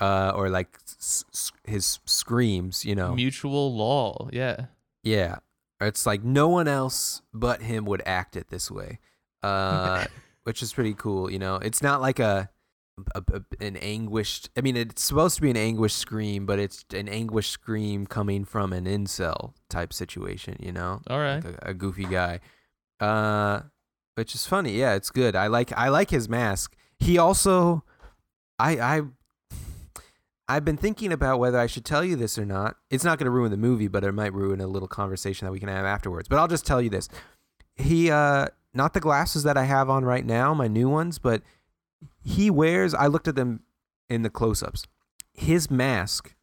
uh, 0.00 0.32
or 0.34 0.48
like 0.50 0.76
s- 0.86 1.24
s- 1.32 1.52
his 1.64 1.98
screams. 2.04 2.84
You 2.84 2.94
know, 2.94 3.14
Mutual 3.14 3.74
law. 3.74 4.28
Yeah. 4.32 4.66
yeah. 5.02 5.36
It's 5.80 6.06
like 6.06 6.24
no 6.24 6.48
one 6.48 6.68
else 6.68 7.20
but 7.34 7.60
him 7.62 7.84
would 7.84 8.02
act 8.06 8.34
it 8.36 8.48
this 8.48 8.70
way, 8.70 8.98
uh, 9.42 10.06
which 10.44 10.62
is 10.62 10.72
pretty 10.72 10.94
cool. 10.94 11.30
You 11.30 11.38
know, 11.38 11.56
it's 11.56 11.82
not 11.82 12.00
like 12.00 12.18
a, 12.18 12.48
a, 13.14 13.22
a- 13.34 13.64
an 13.64 13.76
anguished. 13.76 14.48
I 14.56 14.62
mean, 14.62 14.76
it's 14.76 15.02
supposed 15.02 15.36
to 15.36 15.42
be 15.42 15.50
an 15.50 15.56
anguished 15.56 15.98
scream, 15.98 16.46
but 16.46 16.58
it's 16.58 16.84
an 16.94 17.08
anguished 17.08 17.50
scream 17.50 18.06
coming 18.06 18.44
from 18.46 18.72
an 18.72 18.86
incel 18.86 19.52
type 19.68 19.92
situation. 19.92 20.56
You 20.60 20.72
know, 20.72 21.02
All 21.08 21.18
right. 21.18 21.44
like 21.44 21.54
a, 21.62 21.70
a 21.70 21.74
goofy 21.74 22.04
guy, 22.06 22.40
uh, 23.00 23.62
which 24.14 24.34
is 24.34 24.46
funny. 24.46 24.72
Yeah, 24.72 24.94
it's 24.94 25.10
good. 25.10 25.36
I 25.36 25.46
like 25.46 25.72
I 25.76 25.88
like 25.88 26.10
his 26.10 26.28
mask. 26.28 26.76
He 26.98 27.18
also, 27.18 27.84
I 28.58 28.78
I. 28.78 29.02
I've 30.48 30.64
been 30.64 30.76
thinking 30.76 31.10
about 31.10 31.40
whether 31.40 31.58
I 31.58 31.66
should 31.66 31.84
tell 31.84 32.04
you 32.04 32.14
this 32.14 32.38
or 32.38 32.44
not. 32.44 32.76
It's 32.88 33.02
not 33.02 33.18
going 33.18 33.24
to 33.24 33.32
ruin 33.32 33.50
the 33.50 33.56
movie, 33.56 33.88
but 33.88 34.04
it 34.04 34.12
might 34.12 34.32
ruin 34.32 34.60
a 34.60 34.68
little 34.68 34.86
conversation 34.86 35.44
that 35.44 35.50
we 35.50 35.58
can 35.58 35.68
have 35.68 35.84
afterwards. 35.84 36.28
But 36.28 36.38
I'll 36.38 36.46
just 36.46 36.64
tell 36.64 36.80
you 36.80 36.88
this. 36.88 37.08
He 37.74 38.10
uh 38.10 38.46
not 38.72 38.94
the 38.94 39.00
glasses 39.00 39.42
that 39.42 39.56
I 39.56 39.64
have 39.64 39.90
on 39.90 40.04
right 40.04 40.24
now, 40.24 40.54
my 40.54 40.68
new 40.68 40.88
ones, 40.88 41.18
but 41.18 41.42
he 42.22 42.48
wears 42.48 42.94
I 42.94 43.08
looked 43.08 43.26
at 43.26 43.34
them 43.34 43.62
in 44.08 44.22
the 44.22 44.30
close-ups. 44.30 44.84
His 45.34 45.68
mask 45.68 46.34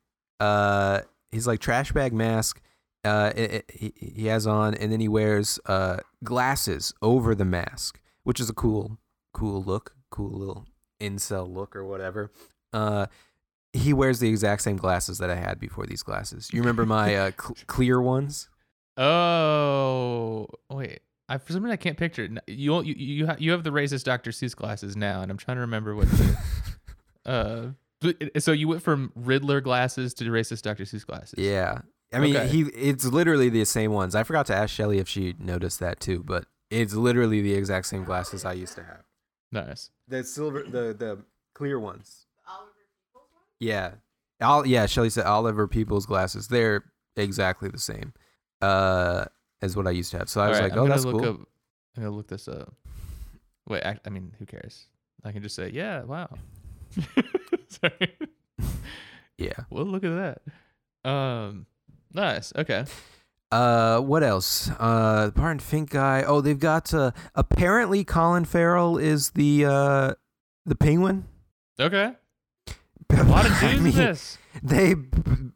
uh 0.42 1.02
his 1.32 1.48
like 1.48 1.62
trash 1.62 1.94
bag 1.94 2.12
mask 2.12 2.60
uh 3.06 3.32
it, 3.36 3.52
it- 3.52 3.72
he, 3.74 3.94
he 3.98 4.28
has 4.28 4.46
on 4.48 4.74
and 4.76 4.92
then 4.92 5.00
he 5.00 5.08
wears 5.08 5.60
uh 5.66 5.98
glasses 6.24 6.94
over 7.02 7.36
the 7.36 7.46
mask, 7.46 8.00
which 8.24 8.39
is 8.39 8.50
a 8.50 8.54
cool 8.54 8.98
cool 9.34 9.63
look, 9.63 9.96
cool 10.10 10.30
little 10.32 10.66
incel 11.00 11.52
look 11.54 11.76
or 11.76 11.84
whatever. 11.86 12.32
Uh 12.72 13.08
he 13.74 13.92
wears 13.92 14.20
the 14.20 14.30
exact 14.30 14.62
same 14.62 14.78
glasses 14.78 15.18
that 15.18 15.30
I 15.32 15.36
had 15.36 15.60
before 15.60 15.86
these 15.88 16.04
glasses. 16.04 16.50
You 16.54 16.60
remember 16.62 16.86
my 16.86 17.16
uh, 17.16 17.32
cl- 17.42 17.56
clear 17.66 18.00
ones? 18.00 18.48
Oh, 18.98 20.48
wait. 20.70 21.00
I 21.30 21.38
for 21.38 21.54
some 21.54 21.63
reason 21.63 21.74
I 21.74 21.78
can't 21.78 21.98
picture 21.98 22.26
it. 22.26 22.32
You 22.48 22.82
you 22.84 22.94
you, 22.96 23.26
ha- 23.28 23.38
you 23.39 23.52
have 23.52 23.63
the 23.63 23.72
racist 23.72 24.04
Dr. 24.04 24.32
Seuss 24.32 24.56
glasses 24.56 24.96
now, 24.96 25.22
and 25.22 25.32
I'm 25.32 25.38
trying 25.38 25.58
to 25.58 25.62
remember 25.62 25.96
what. 25.96 26.08
The, 26.10 26.38
uh, 27.26 28.39
so 28.39 28.52
you 28.52 28.68
went 28.68 28.82
from 28.82 29.12
Riddler 29.16 29.62
glasses 29.62 30.13
to 30.16 30.26
racist 30.26 30.63
Dr. 30.63 30.84
Seuss 30.84 31.06
glasses. 31.06 31.36
Yeah. 31.39 31.80
I 32.13 32.19
mean, 32.19 32.36
Okay. 32.38 32.47
he 32.47 32.62
it's 32.63 33.06
literally 33.06 33.49
the 33.49 33.65
same 33.65 33.91
ones. 33.91 34.15
I 34.15 34.23
forgot 34.23 34.45
to 34.47 34.56
ask 34.56 34.73
Shelly 34.73 34.99
if 34.99 35.08
she 35.10 35.36
noticed 35.39 35.80
that 35.80 35.99
too, 35.99 36.23
but 36.23 36.45
it's 36.69 36.93
literally 36.93 37.41
the 37.41 37.54
exact 37.54 37.88
same 37.88 38.04
glasses 38.04 38.45
I 38.45 38.54
used 38.54 38.76
to 38.76 38.84
have. 38.84 39.04
Nice. 39.52 39.89
The 40.08 40.23
silver 40.23 40.63
the 40.63 40.93
the 40.93 41.19
clear 41.54 41.80
ones. 41.80 42.26
Oliver. 42.47 42.71
Yeah. 43.60 43.91
All 44.41 44.65
yeah, 44.65 44.86
Shelly 44.86 45.10
said 45.10 45.26
Oliver 45.26 45.67
Peoples 45.67 46.06
glasses. 46.06 46.47
They're 46.47 46.84
exactly 47.15 47.69
the 47.69 47.80
same. 47.80 48.13
Uh 48.62 49.26
as 49.62 49.76
what 49.78 49.88
I 49.88 49.91
used 49.91 50.12
to 50.12 50.17
have. 50.19 50.30
So 50.30 50.41
I 50.41 50.49
was 50.49 50.58
All 50.58 50.63
right, 50.63 50.71
like, 50.71 50.78
I'm 50.80 50.86
"Oh, 50.86 50.88
that's 50.89 51.04
cool." 51.06 51.26
Up, 51.26 51.39
I'm 51.95 52.04
gonna 52.04 52.15
look 52.15 52.28
this 52.28 52.47
up. 52.47 52.73
Wait, 53.67 53.84
I, 53.86 53.97
I 54.06 54.10
mean, 54.10 54.34
who 54.39 54.45
cares? 54.45 54.88
I 55.23 55.32
can 55.32 55.41
just 55.41 55.56
say, 55.56 55.69
yeah, 55.73 56.04
wow. 56.04 56.28
Sorry. 57.69 58.17
Yeah. 59.38 59.54
Well, 59.69 59.86
look 59.86 60.04
at 60.04 60.41
that. 61.04 61.10
Um, 61.10 61.65
nice. 62.13 62.54
Okay. 62.56 62.86
Uh, 63.52 63.99
what 63.99 64.23
else? 64.23 64.69
Uh, 64.80 65.28
the 65.28 65.32
Barton 65.34 65.60
Fink 65.60 65.91
guy. 65.91 66.23
Oh, 66.23 66.41
they've 66.41 66.58
got 66.60 66.93
uh, 66.93 67.12
apparently 67.36 68.04
Colin 68.04 68.45
Farrell 68.45 68.97
is 68.97 69.32
the 69.32 69.65
uh 69.65 70.13
the 70.65 70.76
penguin. 70.76 71.26
Okay. 71.80 72.13
A 73.12 73.23
lot 73.26 73.45
of 73.45 73.52
I 73.52 73.60
dudes 73.62 73.78
in 73.78 73.84
mean, 73.84 73.93
this. 73.95 74.38
They 74.63 74.93
b- 74.95 75.52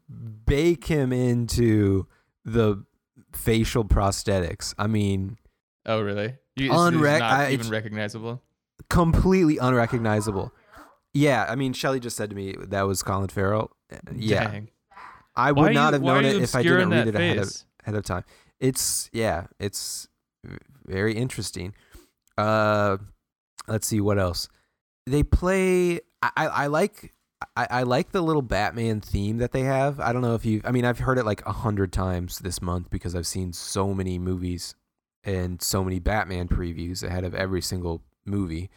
bake 0.46 0.84
him 0.86 1.12
into 1.12 2.06
the 2.44 2.84
facial 3.32 3.84
prosthetics. 3.84 4.74
I 4.78 4.86
mean, 4.86 5.38
Oh, 5.86 6.00
really? 6.00 6.36
You, 6.56 6.66
it's, 6.72 6.74
it's 6.74 6.96
Unrec- 6.96 7.18
not 7.20 7.32
I- 7.32 7.50
even 7.52 7.68
recognizable. 7.68 8.42
completely 8.90 9.58
unrecognizable. 9.58 10.52
Yeah, 11.14 11.46
I 11.48 11.54
mean, 11.56 11.72
Shelly 11.72 11.98
just 12.00 12.16
said 12.16 12.30
to 12.30 12.36
me 12.36 12.54
that 12.58 12.82
was 12.82 13.02
Colin 13.02 13.28
Farrell. 13.28 13.70
Yeah, 14.14 14.50
Dang. 14.50 14.68
I 15.38 15.52
would 15.52 15.72
not 15.72 15.88
you- 15.88 15.92
have 15.94 16.02
known 16.02 16.24
it 16.24 16.36
if 16.42 16.54
I 16.54 16.62
didn't 16.62 16.90
read 16.90 17.08
it 17.08 17.14
ahead 17.14 17.38
of, 17.38 17.56
ahead 17.84 17.94
of 17.94 18.04
time. 18.04 18.24
It's 18.60 19.08
yeah, 19.12 19.46
it's 19.60 20.08
very 20.84 21.14
interesting. 21.14 21.74
Uh, 22.36 22.98
let's 23.66 23.86
see 23.86 24.00
what 24.00 24.18
else. 24.18 24.48
They 25.06 25.22
play. 25.22 26.00
I 26.22 26.30
I, 26.36 26.46
I 26.46 26.66
like. 26.66 27.14
I, 27.56 27.68
I 27.70 27.82
like 27.84 28.10
the 28.10 28.20
little 28.20 28.42
Batman 28.42 29.00
theme 29.00 29.38
that 29.38 29.52
they 29.52 29.60
have. 29.62 30.00
I 30.00 30.12
don't 30.12 30.22
know 30.22 30.34
if 30.34 30.44
you. 30.44 30.60
I 30.64 30.72
mean, 30.72 30.84
I've 30.84 30.98
heard 30.98 31.18
it 31.18 31.24
like 31.24 31.44
a 31.46 31.52
hundred 31.52 31.92
times 31.92 32.40
this 32.40 32.60
month 32.60 32.90
because 32.90 33.14
I've 33.14 33.28
seen 33.28 33.52
so 33.52 33.94
many 33.94 34.18
movies 34.18 34.74
and 35.22 35.62
so 35.62 35.84
many 35.84 36.00
Batman 36.00 36.48
previews 36.48 37.04
ahead 37.04 37.22
of 37.22 37.36
every 37.36 37.60
single 37.62 38.02
movie. 38.26 38.70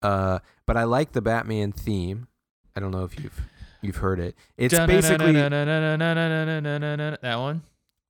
Uh, 0.00 0.38
but 0.66 0.78
I 0.78 0.84
like 0.84 1.12
the 1.12 1.20
Batman 1.20 1.72
theme. 1.72 2.28
I 2.74 2.80
don't 2.80 2.90
know 2.90 3.04
if 3.04 3.18
you've 3.20 3.38
you've 3.86 3.96
heard 3.96 4.20
it. 4.20 4.34
It's 4.56 4.74
basically 4.74 5.32
that 5.32 7.36
one. 7.38 7.62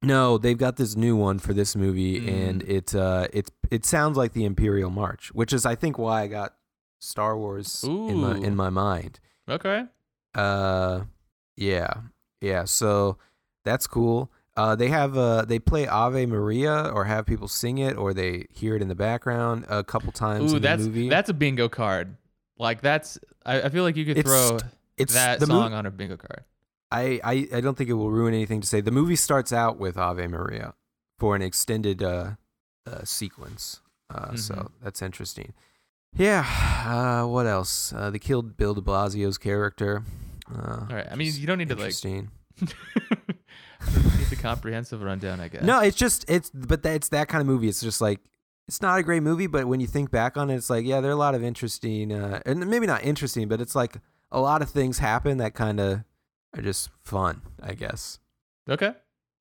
no, 0.02 0.38
they've 0.38 0.58
got 0.58 0.76
this 0.76 0.96
new 0.96 1.16
one 1.16 1.38
for 1.38 1.52
this 1.52 1.74
movie, 1.76 2.20
Mm. 2.20 2.48
and 2.48 2.62
it 2.64 2.94
uh, 2.94 3.28
it 3.32 3.50
it 3.70 3.84
sounds 3.84 4.16
like 4.16 4.32
the 4.32 4.44
Imperial 4.44 4.90
March, 4.90 5.32
which 5.34 5.52
is 5.52 5.66
I 5.66 5.74
think 5.74 5.98
why 5.98 6.22
I 6.22 6.26
got 6.26 6.54
Star 7.00 7.36
Wars 7.36 7.82
in 7.84 8.16
my 8.16 8.36
in 8.36 8.56
my 8.56 8.70
mind. 8.70 9.20
Okay. 9.48 9.84
Uh, 10.34 11.02
yeah, 11.56 11.88
yeah. 12.40 12.64
So 12.64 13.18
that's 13.64 13.86
cool. 13.86 14.30
Uh, 14.56 14.74
they 14.74 14.88
have 14.88 15.16
uh, 15.16 15.44
they 15.44 15.58
play 15.58 15.86
Ave 15.86 16.26
Maria 16.26 16.90
or 16.94 17.04
have 17.04 17.26
people 17.26 17.48
sing 17.48 17.78
it 17.78 17.96
or 17.96 18.14
they 18.14 18.46
hear 18.50 18.74
it 18.76 18.82
in 18.82 18.88
the 18.88 18.94
background 18.94 19.66
a 19.68 19.84
couple 19.84 20.12
times 20.12 20.52
Ooh, 20.52 20.56
in 20.56 20.62
that's 20.62 20.84
movie. 20.84 21.08
that's 21.08 21.28
a 21.28 21.34
bingo 21.34 21.68
card. 21.68 22.16
Like 22.58 22.80
that's. 22.80 23.18
I, 23.44 23.62
I 23.62 23.68
feel 23.68 23.82
like 23.82 23.96
you 23.96 24.04
could 24.06 24.18
It's- 24.18 24.48
throw 24.50 24.58
it's 24.96 25.14
that 25.14 25.40
the 25.40 25.46
song 25.46 25.70
mo- 25.72 25.76
on 25.76 25.86
a 25.86 25.90
bingo 25.90 26.16
card. 26.16 26.44
I, 26.90 27.20
I 27.24 27.48
I 27.54 27.60
don't 27.60 27.76
think 27.76 27.90
it 27.90 27.94
will 27.94 28.10
ruin 28.10 28.32
anything 28.34 28.60
to 28.60 28.66
say 28.66 28.80
the 28.80 28.90
movie 28.92 29.16
starts 29.16 29.52
out 29.52 29.78
with 29.78 29.96
Ave 29.96 30.26
Maria 30.28 30.74
for 31.18 31.34
an 31.34 31.42
extended 31.42 32.02
uh, 32.02 32.32
uh 32.86 33.04
sequence. 33.04 33.80
Uh, 34.08 34.36
so 34.36 34.54
Mhm. 34.54 34.70
that's 34.82 35.02
interesting. 35.02 35.52
Yeah. 36.16 36.44
Uh, 36.86 37.26
what 37.26 37.46
else? 37.46 37.92
Uh, 37.92 38.10
they 38.10 38.18
killed 38.20 38.56
Bill 38.56 38.72
De 38.74 38.80
Blasio's 38.80 39.36
character. 39.36 40.04
Uh, 40.50 40.86
All 40.88 40.96
right. 40.96 41.06
I 41.10 41.16
mean, 41.16 41.32
you 41.34 41.46
don't 41.46 41.58
need 41.58 41.68
to 41.70 41.74
like. 41.74 41.86
interesting. 41.86 42.30
need 42.60 44.26
the 44.30 44.36
comprehensive 44.40 45.02
rundown, 45.02 45.40
I 45.40 45.48
guess. 45.48 45.62
No, 45.62 45.80
it's 45.80 45.96
just 45.96 46.24
it's 46.28 46.50
but 46.50 46.82
that, 46.84 46.94
it's 46.94 47.08
that 47.10 47.28
kind 47.28 47.40
of 47.40 47.46
movie. 47.46 47.68
It's 47.68 47.80
just 47.80 48.00
like 48.00 48.20
it's 48.68 48.80
not 48.80 48.98
a 48.98 49.02
great 49.02 49.22
movie, 49.22 49.46
but 49.46 49.66
when 49.66 49.80
you 49.80 49.86
think 49.86 50.10
back 50.10 50.36
on 50.36 50.50
it, 50.50 50.54
it's 50.56 50.70
like 50.70 50.84
yeah, 50.86 51.00
there 51.00 51.10
are 51.10 51.14
a 51.14 51.18
lot 51.18 51.34
of 51.34 51.42
interesting 51.42 52.12
uh, 52.12 52.40
and 52.46 52.66
maybe 52.68 52.86
not 52.86 53.04
interesting, 53.04 53.48
but 53.48 53.60
it's 53.60 53.74
like 53.74 53.96
a 54.32 54.40
lot 54.40 54.62
of 54.62 54.70
things 54.70 54.98
happen 54.98 55.38
that 55.38 55.54
kind 55.54 55.80
of 55.80 56.04
are 56.56 56.62
just 56.62 56.90
fun, 57.04 57.42
I 57.62 57.74
guess. 57.74 58.18
Okay. 58.68 58.92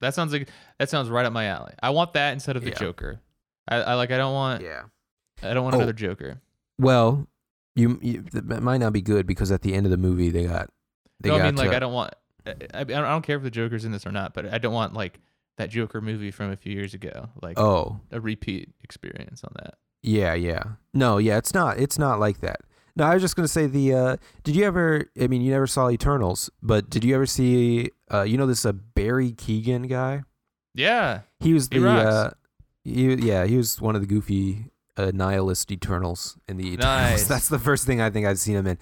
That 0.01 0.13
sounds 0.13 0.33
like 0.33 0.49
that 0.79 0.89
sounds 0.89 1.09
right 1.09 1.25
up 1.25 1.33
my 1.33 1.45
alley. 1.45 1.73
I 1.81 1.89
want 1.91 2.13
that 2.13 2.33
instead 2.33 2.55
of 2.55 2.63
the 2.63 2.69
Yeah. 2.71 2.77
Joker. 2.79 3.21
I, 3.67 3.77
I 3.77 3.93
like. 3.95 4.11
I 4.11 4.17
don't 4.17 4.33
want. 4.33 4.61
Yeah. 4.61 4.83
I 5.41 5.53
don't 5.53 5.63
want 5.63 5.75
Oh. 5.75 5.79
another 5.79 5.93
Joker. 5.93 6.41
Well, 6.77 7.27
you, 7.75 7.97
you 8.01 8.21
that 8.33 8.61
might 8.61 8.77
not 8.77 8.93
be 8.93 9.01
good 9.01 9.25
because 9.25 9.51
at 9.51 9.61
the 9.61 9.73
end 9.73 9.85
of 9.85 9.89
the 9.91 9.97
movie 9.97 10.29
they 10.29 10.45
got 10.45 10.69
they 11.21 11.29
no, 11.29 11.37
got 11.37 11.43
I 11.43 11.45
mean 11.47 11.55
like 11.55 11.69
to- 11.71 11.75
I 11.75 11.79
don't 11.79 11.93
want. 11.93 12.13
I, 12.45 12.51
I 12.73 12.79
I 12.81 12.83
don't 12.83 13.23
care 13.23 13.37
if 13.37 13.43
the 13.43 13.49
Joker's 13.49 13.85
in 13.85 13.91
this 13.91 14.05
or 14.05 14.11
not, 14.11 14.33
but 14.33 14.53
I 14.53 14.57
don't 14.59 14.73
want 14.73 14.93
like 14.93 15.19
that 15.57 15.69
Joker 15.69 16.01
movie 16.01 16.29
from 16.31 16.51
a 16.51 16.55
few 16.57 16.73
years 16.73 16.93
ago, 16.93 17.29
like 17.41 17.57
Oh, 17.57 17.99
a 18.11 18.19
repeat 18.19 18.69
experience 18.83 19.43
on 19.43 19.51
that. 19.55 19.75
yeah, 20.03 20.33
yeah. 20.35 20.63
No, 20.93 21.17
yeah, 21.17 21.37
it's 21.37 21.53
not 21.53 21.79
it's 21.79 21.97
not 21.97 22.19
like 22.19 22.41
that. 22.41 22.59
No, 22.97 23.03
I 23.05 23.13
was 23.13 23.21
just 23.21 23.35
gonna 23.35 23.47
say 23.47 23.67
the. 23.67 23.93
uh 23.93 24.17
Did 24.43 24.55
you 24.55 24.63
ever? 24.63 25.05
I 25.21 25.27
mean, 25.27 25.41
you 25.41 25.51
never 25.51 25.67
saw 25.67 25.89
Eternals, 25.89 26.49
but 26.61 26.89
did 26.89 27.03
you 27.03 27.13
ever 27.15 27.25
see? 27.25 27.91
uh 28.11 28.21
You 28.23 28.37
know 28.37 28.45
this 28.47 28.65
uh, 28.65 28.71
Barry 28.71 29.31
Keoghan 29.33 29.89
guy. 29.89 30.23
Yeah. 30.73 31.21
He 31.39 31.53
was 31.53 31.67
He 31.71 31.79
the. 31.79 31.85
rocks. 31.85 32.05
uh 32.05 32.33
he, 32.83 33.13
Yeah, 33.15 33.45
he 33.45 33.57
was 33.57 33.81
one 33.81 33.95
of 33.95 34.01
the 34.01 34.07
goofy 34.07 34.71
uh, 34.97 35.11
nihilist 35.13 35.71
Eternals 35.71 36.37
in 36.47 36.57
the 36.57 36.67
Eternals. 36.73 36.85
Nice. 37.11 37.27
That's 37.27 37.49
the 37.49 37.59
first 37.59 37.85
thing 37.85 37.99
I 37.99 38.09
think 38.09 38.25
I've 38.27 38.39
seen 38.39 38.55
him 38.55 38.67
in. 38.67 38.77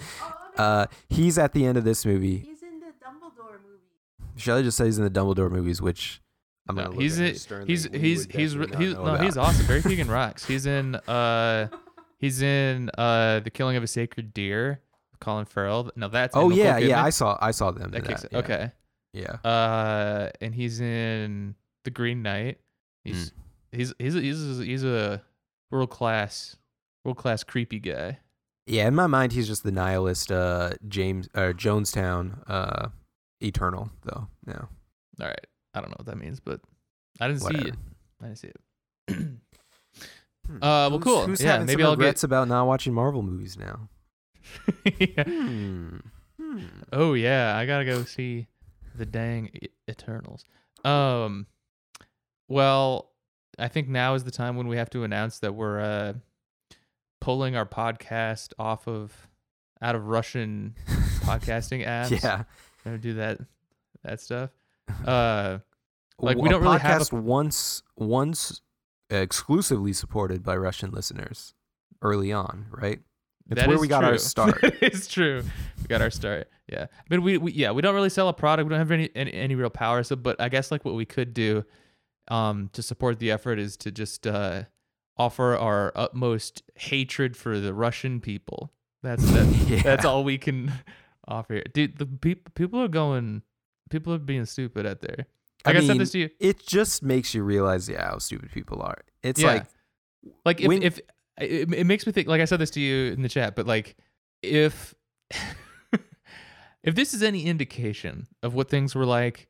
Oh. 0.57 0.63
Uh 0.63 0.85
He's 1.09 1.37
at 1.39 1.53
the 1.53 1.65
end 1.65 1.77
of 1.77 1.83
this 1.83 2.05
movie. 2.05 2.37
He's 2.37 2.61
in 2.61 2.79
the 2.79 2.93
Dumbledore 3.03 3.57
movie. 3.63 4.35
Shelly 4.35 4.61
just 4.63 4.77
said 4.77 4.85
he's 4.85 4.99
in 4.99 5.03
the 5.03 5.09
Dumbledore 5.09 5.49
movies, 5.49 5.81
which 5.81 6.21
I'm 6.69 6.75
No, 6.75 6.83
gonna 6.83 6.93
look 6.95 7.01
he's 7.01 7.19
at 7.19 7.43
her 7.45 7.61
in- 7.61 7.67
he's 7.67 7.85
he's 7.85 8.25
he's 8.25 8.35
he's 8.35 8.55
know 8.55 9.05
no 9.05 9.15
he's 9.17 9.37
awesome. 9.37 9.65
Barry 9.65 9.81
Keoghan 9.83 10.07
rocks. 10.09 10.45
He's 10.45 10.65
in 10.67 10.95
uh 10.95 11.67
he's 12.23 12.41
in 12.41 12.89
uh 12.97 13.41
the 13.41 13.49
Killing 13.49 13.75
of 13.75 13.83
a 13.83 13.87
Sacred 13.87 14.33
Deer. 14.33 14.79
Colin 15.19 15.45
Farrell. 15.45 15.89
No, 15.95 16.07
that's 16.09 16.35
Oh 16.35 16.49
yeah, 16.49 16.77
yeah. 16.77 17.03
I 17.03 17.09
saw 17.09 17.37
I 17.41 17.51
saw 17.51 17.71
them. 17.71 17.91
that 17.91 18.03
that, 18.05 18.23
it. 18.25 18.33
Okay. 18.33 18.71
Yeah. 19.13 19.33
Uh, 19.49 20.29
and 20.41 20.55
he's 20.55 20.81
in 20.81 21.55
the 21.85 21.91
Green 21.91 22.21
Knight. 22.23 22.59
He's 23.03 23.29
Mm. 23.29 23.33
he's 23.71 23.93
he's 23.99 24.15
a, 24.15 24.21
he's 24.21 24.59
a, 24.59 24.63
he's 24.65 24.83
a 24.83 25.21
world 25.71 25.89
class 25.91 26.57
world 27.05 27.17
class 27.17 27.43
creepy 27.43 27.79
guy. 27.79 28.19
Yeah. 28.65 28.87
In 28.87 28.95
my 28.95 29.07
mind, 29.07 29.31
he's 29.33 29.47
just 29.47 29.63
the 29.63 29.71
nihilist 29.71 30.31
uh, 30.31 30.71
James 30.87 31.29
or 31.35 31.53
Jonestown 31.53 32.39
uh, 32.47 32.89
Eternal 33.41 33.91
though. 34.03 34.27
No. 34.45 34.67
All 35.21 35.27
right, 35.27 35.47
I 35.73 35.79
don't 35.81 35.89
know 35.89 35.95
what 35.99 36.07
that 36.07 36.17
means, 36.17 36.39
but 36.39 36.59
I 37.21 37.27
didn't 37.27 37.41
see 37.43 37.55
it. 37.69 37.75
I 38.21 38.25
didn't 38.25 38.39
see 38.39 38.47
it. 38.49 39.27
Hmm. 40.47 40.57
Uh, 40.63 40.89
well, 40.89 40.99
cool. 40.99 41.25
Who's 41.27 41.41
Yeah, 41.41 41.53
having 41.53 41.67
maybe 41.67 41.83
I'll 41.83 41.95
get- 41.95 41.99
regrets 41.99 42.23
about 42.23 42.47
not 42.47 42.67
watching 42.67 42.93
Marvel 42.93 43.21
movies 43.23 43.57
now? 43.57 43.89
Yeah. 44.99 45.23
Hmm. 45.23 45.97
Hmm. 46.39 46.65
Oh 46.91 47.13
yeah, 47.13 47.55
I 47.57 47.65
gotta 47.65 47.85
go 47.85 48.03
see 48.03 48.47
the 48.95 49.05
dang 49.05 49.49
Eternals. 49.89 50.43
Um, 50.83 51.47
well, 52.47 53.11
I 53.57 53.67
think 53.69 53.87
now 53.87 54.15
is 54.15 54.23
the 54.23 54.31
time 54.31 54.57
when 54.57 54.67
we 54.67 54.77
have 54.77 54.89
to 54.91 55.03
announce 55.03 55.39
that 55.39 55.53
we're 55.55 55.79
uh 55.79 56.13
pulling 57.21 57.55
our 57.55 57.65
podcast 57.65 58.51
off 58.59 58.87
of 58.87 59.29
out 59.81 59.95
of 59.95 60.07
Russian 60.07 60.75
podcasting 61.21 61.85
apps. 61.87 62.21
Yeah. 62.21 62.43
Don't 62.83 63.01
do 63.01 63.13
that 63.15 63.39
that 64.03 64.19
stuff. 64.19 64.49
Uh, 65.05 65.59
Like, 66.19 66.37
we 66.37 66.47
don't 66.47 66.61
really 66.61 66.77
have 66.79 67.11
a- 67.11 67.15
once 67.15 67.81
once 67.97 68.61
exclusively 69.21 69.93
supported 69.93 70.43
by 70.43 70.55
Russian 70.55 70.91
listeners 70.91 71.53
early 72.01 72.31
on, 72.31 72.67
right? 72.71 72.99
It's 73.49 73.59
that 73.59 73.67
where 73.67 73.77
we 73.77 73.87
got 73.87 74.03
our 74.03 74.17
start. 74.17 74.59
it's 74.63 75.07
true. 75.07 75.43
We 75.81 75.87
got 75.87 76.01
our 76.01 76.09
start. 76.09 76.49
Yeah. 76.67 76.85
I 76.89 77.03
mean, 77.09 77.23
we, 77.23 77.37
we 77.37 77.51
yeah 77.51 77.71
we 77.71 77.81
don't 77.81 77.95
really 77.95 78.09
sell 78.09 78.29
a 78.29 78.33
product. 78.33 78.67
We 78.67 78.69
don't 78.69 78.79
have 78.79 78.91
any, 78.91 79.09
any 79.15 79.33
any 79.33 79.55
real 79.55 79.69
power. 79.69 80.03
So, 80.03 80.15
but 80.15 80.39
I 80.39 80.49
guess 80.49 80.71
like 80.71 80.85
what 80.85 80.95
we 80.95 81.05
could 81.05 81.33
do, 81.33 81.65
um, 82.29 82.69
to 82.73 82.81
support 82.81 83.19
the 83.19 83.31
effort 83.31 83.59
is 83.59 83.75
to 83.77 83.91
just 83.91 84.25
uh 84.25 84.63
offer 85.17 85.55
our 85.55 85.91
utmost 85.95 86.63
hatred 86.75 87.35
for 87.35 87.59
the 87.59 87.73
Russian 87.73 88.21
people. 88.21 88.71
That's 89.01 89.23
that. 89.31 89.45
yeah. 89.67 89.81
That's 89.81 90.05
all 90.05 90.23
we 90.23 90.37
can 90.37 90.71
offer 91.27 91.55
here, 91.55 91.63
dude. 91.73 91.97
The 91.97 92.05
people 92.05 92.51
people 92.55 92.81
are 92.81 92.87
going. 92.87 93.43
People 93.89 94.13
are 94.13 94.19
being 94.19 94.45
stupid 94.45 94.85
out 94.85 95.01
there. 95.01 95.27
I 95.65 95.69
Like 95.69 95.77
I, 95.77 95.79
said 95.81 95.89
mean, 95.89 95.97
this 95.99 96.11
to 96.11 96.19
you. 96.19 96.29
It 96.39 96.65
just 96.65 97.03
makes 97.03 97.33
you 97.33 97.43
realize, 97.43 97.87
yeah, 97.87 98.09
how 98.09 98.17
stupid 98.19 98.51
people 98.51 98.81
are. 98.81 98.97
It's 99.23 99.41
Yeah. 99.41 99.47
like 99.53 99.65
like 100.45 100.61
if, 100.61 100.67
when- 100.67 100.83
if 100.83 100.99
it, 101.39 101.73
it 101.73 101.85
makes 101.87 102.05
me 102.05 102.13
think 102.13 102.27
like 102.29 102.39
i 102.39 102.45
said 102.45 102.59
this 102.59 102.69
to 102.69 102.79
you 102.79 103.11
in 103.11 103.23
the 103.23 103.27
chat 103.27 103.55
but 103.57 103.65
like 103.67 103.95
if 104.41 104.93
if 106.83 106.95
this 106.95 107.13
is 107.13 107.23
any 107.23 107.45
indication 107.45 108.27
of 108.41 108.53
what 108.53 108.69
things 108.69 108.93
were 108.95 109.05
like 109.05 109.47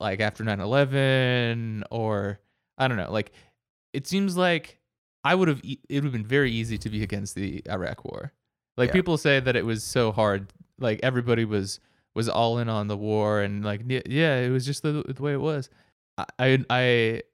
like 0.00 0.20
after 0.20 0.42
9-11 0.44 1.82
or 1.90 2.40
i 2.78 2.88
don't 2.88 2.96
know 2.96 3.10
like 3.12 3.32
it 3.92 4.06
seems 4.06 4.36
like 4.36 4.78
i 5.24 5.34
would 5.34 5.48
have 5.48 5.60
it 5.64 5.78
would 5.90 6.04
have 6.04 6.12
been 6.12 6.26
very 6.26 6.50
easy 6.50 6.78
to 6.78 6.88
be 6.90 7.02
against 7.02 7.34
the 7.34 7.62
iraq 7.70 8.04
war 8.04 8.32
like 8.76 8.88
Yeah. 8.88 8.94
people 8.94 9.18
say 9.18 9.40
that 9.40 9.56
it 9.56 9.64
was 9.64 9.82
so 9.84 10.12
hard 10.12 10.52
like 10.78 11.00
everybody 11.02 11.44
was 11.44 11.80
was 12.16 12.28
all 12.28 12.58
in 12.58 12.68
on 12.68 12.88
the 12.88 12.96
war 12.96 13.40
and 13.40 13.64
like 13.64 13.82
yeah 14.06 14.36
it 14.38 14.50
was 14.50 14.66
just 14.66 14.82
the, 14.82 15.04
the 15.06 15.22
way 15.22 15.32
it 15.32 15.40
was 15.40 15.70
i 16.18 16.24
i, 16.38 16.64
I 16.70 16.80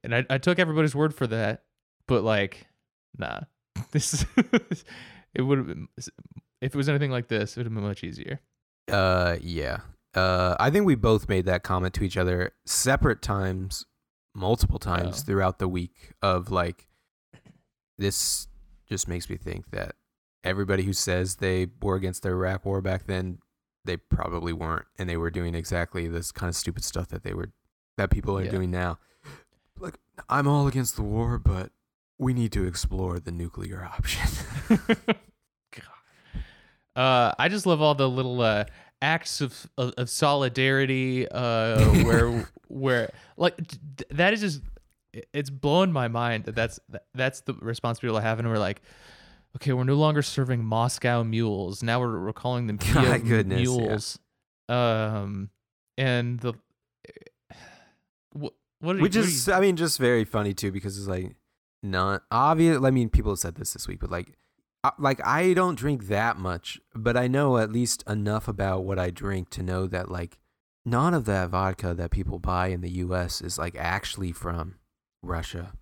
and 0.04 0.14
I, 0.14 0.26
I 0.28 0.38
took 0.38 0.58
everybody's 0.58 0.94
word 0.94 1.14
for 1.14 1.26
that 1.28 1.62
but 2.06 2.22
like 2.24 2.66
nah 3.16 3.40
this 3.92 4.26
it 5.34 5.42
would 5.42 5.58
have 5.58 5.66
been 5.66 5.88
if 6.60 6.74
it 6.74 6.76
was 6.76 6.88
anything 6.88 7.10
like 7.10 7.28
this 7.28 7.56
it 7.56 7.60
would 7.60 7.66
have 7.66 7.74
been 7.74 7.82
much 7.84 8.04
easier 8.04 8.40
uh 8.90 9.36
yeah. 9.40 9.78
Uh 10.14 10.56
I 10.58 10.68
think 10.70 10.84
we 10.84 10.96
both 10.96 11.28
made 11.28 11.46
that 11.46 11.62
comment 11.62 11.94
to 11.94 12.04
each 12.04 12.16
other 12.16 12.52
separate 12.66 13.22
times, 13.22 13.86
multiple 14.34 14.80
times 14.80 15.20
Oh. 15.20 15.24
throughout 15.24 15.58
the 15.60 15.68
week 15.68 16.12
of 16.20 16.50
like 16.50 16.88
this 17.98 18.48
just 18.88 19.08
makes 19.08 19.30
me 19.30 19.36
think 19.36 19.70
that 19.70 19.94
everybody 20.44 20.82
who 20.82 20.92
says 20.92 21.36
they 21.36 21.68
were 21.80 21.94
against 21.94 22.24
the 22.24 22.30
Iraq 22.30 22.64
war 22.64 22.80
back 22.82 23.06
then, 23.06 23.38
they 23.84 23.96
probably 23.96 24.52
weren't 24.52 24.86
and 24.98 25.08
they 25.08 25.16
were 25.16 25.30
doing 25.30 25.54
exactly 25.54 26.06
this 26.08 26.30
kind 26.32 26.48
of 26.48 26.56
stupid 26.56 26.84
stuff 26.84 27.08
that 27.08 27.22
they 27.24 27.34
were 27.34 27.50
that 27.98 28.10
people 28.10 28.38
are 28.38 28.44
Yeah. 28.44 28.50
doing 28.50 28.70
now. 28.70 28.98
Like 29.78 29.98
I'm 30.28 30.46
all 30.46 30.66
against 30.68 30.96
the 30.96 31.02
war, 31.02 31.38
but 31.38 31.70
we 32.18 32.32
need 32.34 32.52
to 32.52 32.64
explore 32.66 33.18
the 33.18 33.32
nuclear 33.32 33.84
option. 33.98 34.28
God. 35.72 36.42
Uh, 36.94 37.32
I 37.38 37.48
just 37.48 37.66
love 37.66 37.80
all 37.80 37.94
the 37.94 38.08
little 38.08 38.40
uh, 38.40 38.64
acts 39.00 39.40
of, 39.40 39.66
of 39.78 39.92
of 39.96 40.08
solidarity 40.10 41.26
uh, 41.28 41.84
where 42.04 42.48
where 42.68 43.12
like 43.36 43.56
d- 43.96 44.04
that 44.10 44.32
is 44.32 44.40
just 44.40 44.60
it's 45.34 45.50
blowing 45.50 45.92
my 45.92 46.08
mind 46.08 46.44
that 46.44 46.54
that's 46.54 46.78
that, 46.90 47.04
that's 47.14 47.40
the 47.42 47.54
response 47.54 47.98
people 48.00 48.18
have 48.18 48.38
and 48.38 48.48
we're 48.48 48.58
like 48.58 48.80
okay 49.56 49.72
we're 49.72 49.84
no 49.84 49.94
longer 49.94 50.22
serving 50.22 50.64
Moscow 50.64 51.22
mules 51.22 51.82
now 51.82 52.00
we're, 52.00 52.20
we're 52.24 52.32
calling 52.32 52.66
them 52.66 52.78
My 52.94 53.18
Kiev 53.18 53.28
goodness, 53.28 53.60
yeah. 53.68 53.76
mules 53.76 54.18
um 54.68 55.50
and 55.98 56.40
the 56.40 56.54
what 58.32 58.52
what 58.80 58.94
are 58.96 58.98
you, 58.98 59.02
Which 59.02 59.16
is, 59.16 59.46
you- 59.46 59.52
I 59.52 59.60
mean, 59.60 59.76
just 59.76 59.98
very 59.98 60.24
funny 60.24 60.54
too 60.54 60.72
because 60.72 60.98
it's 60.98 61.06
like 61.06 61.36
not 61.84 62.22
obvious. 62.30 62.82
I 62.82 62.90
mean, 62.90 63.10
people 63.10 63.32
have 63.32 63.38
said 63.38 63.54
this 63.56 63.72
this 63.74 63.86
week, 63.86 64.00
but 64.00 64.10
like, 64.10 64.32
I- 64.82 64.92
like 64.98 65.24
I 65.24 65.52
don't 65.52 65.76
drink 65.78 66.08
that 66.08 66.36
much, 66.38 66.80
but 66.94 67.16
I 67.16 67.28
know 67.28 67.58
at 67.58 67.70
least 67.70 68.02
enough 68.08 68.48
about 68.48 68.84
what 68.84 68.98
I 68.98 69.10
drink 69.10 69.50
to 69.50 69.62
know 69.62 69.86
that 69.86 70.10
like 70.10 70.38
none 70.84 71.14
of 71.14 71.26
that 71.26 71.50
vodka 71.50 71.94
that 71.94 72.10
people 72.10 72.38
buy 72.40 72.68
in 72.68 72.80
the 72.80 72.90
U.S. 73.06 73.40
is 73.40 73.56
like 73.58 73.76
actually 73.76 74.32
from 74.32 74.76
Russia. 75.22 75.74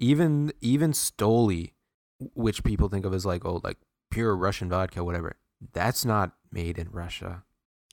Even 0.00 0.52
even 0.62 0.92
Stoli, 0.92 1.72
which 2.18 2.64
people 2.64 2.88
think 2.88 3.04
of 3.04 3.14
as 3.14 3.26
like 3.26 3.44
oh 3.44 3.60
like 3.62 3.78
pure 4.10 4.36
Russian 4.36 4.68
vodka, 4.68 5.04
whatever. 5.04 5.36
That's 5.72 6.04
not 6.04 6.32
made 6.52 6.78
in 6.78 6.90
Russia. 6.90 7.44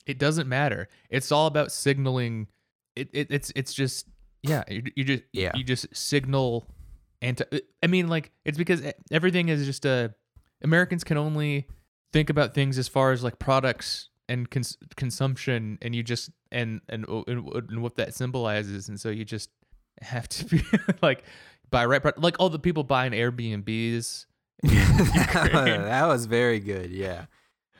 it 0.06 0.18
doesn't 0.18 0.48
matter. 0.48 0.88
It's 1.10 1.32
all 1.32 1.46
about 1.46 1.72
signaling. 1.72 2.48
It, 2.96 3.08
it 3.12 3.26
it's 3.30 3.52
it's 3.56 3.72
just 3.74 4.06
yeah. 4.42 4.62
You, 4.68 4.82
you 4.94 5.04
just 5.04 5.22
Yeah. 5.32 5.52
You 5.54 5.64
just 5.64 5.94
signal 5.94 6.66
anti. 7.22 7.44
I 7.82 7.86
mean, 7.86 8.08
like 8.08 8.32
it's 8.44 8.58
because 8.58 8.82
everything 9.10 9.48
is 9.48 9.64
just 9.64 9.84
a 9.84 10.14
Americans 10.62 11.04
can 11.04 11.16
only 11.16 11.66
think 12.12 12.30
about 12.30 12.54
things 12.54 12.78
as 12.78 12.88
far 12.88 13.12
as 13.12 13.24
like 13.24 13.38
products 13.38 14.08
and 14.28 14.50
cons- 14.50 14.78
consumption, 14.96 15.78
and 15.82 15.94
you 15.94 16.02
just 16.02 16.30
and, 16.50 16.80
and 16.88 17.06
and 17.26 17.48
and 17.54 17.82
what 17.82 17.96
that 17.96 18.14
symbolizes, 18.14 18.88
and 18.88 19.00
so 19.00 19.10
you 19.10 19.24
just 19.24 19.50
have 20.00 20.28
to 20.28 20.44
be 20.44 20.62
like 21.02 21.24
buy 21.74 21.84
right 21.84 22.18
like 22.22 22.36
all 22.38 22.48
the 22.50 22.58
people 22.58 22.84
buying 22.84 23.12
Airbnbs. 23.12 24.26
That 24.64 26.06
was 26.06 26.26
very 26.26 26.60
good. 26.60 26.90
Yeah. 26.90 27.26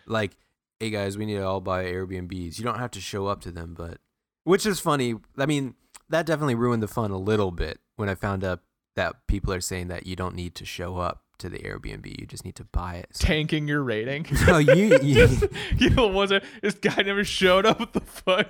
Like, 0.06 0.36
hey 0.80 0.90
guys, 0.90 1.16
we 1.16 1.26
need 1.26 1.36
to 1.36 1.42
all 1.46 1.60
buy 1.60 1.84
Airbnbs. 1.84 2.58
You 2.58 2.64
don't 2.64 2.78
have 2.78 2.90
to 2.92 3.00
show 3.00 3.26
up 3.26 3.40
to 3.42 3.50
them, 3.50 3.74
but 3.76 3.98
which 4.44 4.66
is 4.66 4.80
funny. 4.80 5.14
I 5.38 5.46
mean, 5.46 5.74
that 6.10 6.26
definitely 6.26 6.56
ruined 6.56 6.82
the 6.82 6.88
fun 6.88 7.10
a 7.10 7.16
little 7.18 7.50
bit 7.50 7.78
when 7.96 8.08
I 8.08 8.14
found 8.14 8.44
out 8.44 8.60
that 8.96 9.26
people 9.28 9.52
are 9.52 9.60
saying 9.60 9.88
that 9.88 10.06
you 10.06 10.16
don't 10.16 10.34
need 10.34 10.54
to 10.56 10.64
show 10.64 10.98
up 10.98 11.22
to 11.38 11.48
the 11.48 11.58
Airbnb. 11.58 12.06
You 12.20 12.26
just 12.26 12.44
need 12.44 12.54
to 12.56 12.64
buy 12.64 12.96
it. 12.96 13.08
So- 13.12 13.26
Tanking 13.26 13.66
your 13.68 13.82
rating. 13.82 14.26
no, 14.46 14.58
you, 14.58 14.98
you, 15.02 15.14
Just- 15.14 15.44
you 15.78 15.90
know, 15.90 16.08
was 16.08 16.30
it 16.32 16.44
this 16.62 16.74
guy 16.74 17.02
never 17.02 17.24
showed 17.24 17.64
up? 17.66 17.80
What 17.80 17.92
the 17.92 18.00
fuck? 18.00 18.48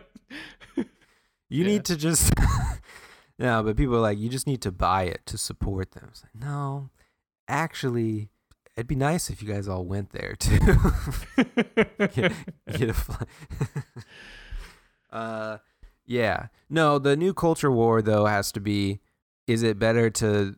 you 0.76 0.84
Yeah. 1.48 1.66
need 1.66 1.84
to 1.86 1.96
just. 1.96 2.32
No, 3.38 3.62
but 3.62 3.76
people 3.76 3.96
are 3.96 4.00
like, 4.00 4.18
you 4.18 4.28
just 4.28 4.46
need 4.46 4.62
to 4.62 4.72
buy 4.72 5.04
it 5.04 5.22
to 5.26 5.38
support 5.38 5.92
them. 5.92 6.08
It's 6.10 6.22
like, 6.22 6.34
no, 6.34 6.90
actually, 7.48 8.28
it'd 8.76 8.86
be 8.86 8.94
nice 8.94 9.30
if 9.30 9.42
you 9.42 9.48
guys 9.48 9.68
all 9.68 9.84
went 9.84 10.10
there 10.10 10.34
too. 10.38 10.58
get, 12.14 12.32
get 12.76 12.88
a 12.90 12.94
fly. 12.94 13.26
uh, 15.12 15.58
yeah. 16.06 16.46
No, 16.68 16.98
the 16.98 17.16
new 17.16 17.34
culture 17.34 17.70
war 17.70 18.02
though 18.02 18.26
has 18.26 18.52
to 18.52 18.60
be: 18.60 19.00
is 19.46 19.62
it 19.62 19.78
better 19.78 20.10
to 20.10 20.56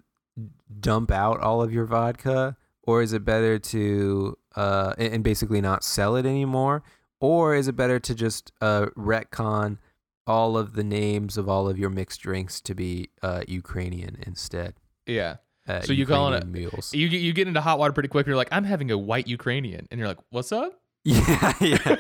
dump 0.81 1.11
out 1.11 1.41
all 1.41 1.63
of 1.63 1.73
your 1.73 1.85
vodka, 1.85 2.57
or 2.83 3.03
is 3.03 3.13
it 3.13 3.25
better 3.25 3.59
to 3.59 4.37
uh 4.55 4.95
and 4.99 5.23
basically 5.23 5.61
not 5.61 5.85
sell 5.85 6.17
it 6.17 6.27
anymore, 6.27 6.83
or 7.21 7.55
is 7.55 7.69
it 7.69 7.77
better 7.77 7.99
to 8.01 8.15
just 8.15 8.53
uh 8.61 8.87
retcon 8.97 9.79
all 10.27 10.57
of 10.59 10.73
the 10.75 10.85
names 10.85 11.37
of 11.37 11.49
all 11.49 11.69
of 11.69 11.79
your 11.79 11.91
mixed 11.91 12.21
drinks 12.21 12.61
to 12.63 12.75
be 12.75 13.11
uh 13.23 13.43
Ukrainian 13.49 14.17
instead? 14.27 14.75
yeah. 15.07 15.37
Uh, 15.69 15.81
So 15.81 15.93
you 15.93 16.07
calling 16.07 16.35
it- 16.35 16.47
mules? 16.47 16.95
You 16.95 17.09
get 17.09 17.21
you 17.21 17.33
get 17.33 17.49
into 17.49 17.61
hot 17.61 17.79
water 17.81 17.93
pretty 17.93 18.09
quick. 18.09 18.27
You're 18.27 18.37
like, 18.37 18.49
I'm 18.53 18.63
having 18.65 18.91
a 18.93 18.99
white 18.99 19.27
Ukrainian, 19.27 19.89
and 19.91 19.99
you're 19.99 20.07
like, 20.09 20.19
what's 20.31 20.53
up? 20.53 20.73
Yeah, 21.05 21.53
yeah. 21.61 21.97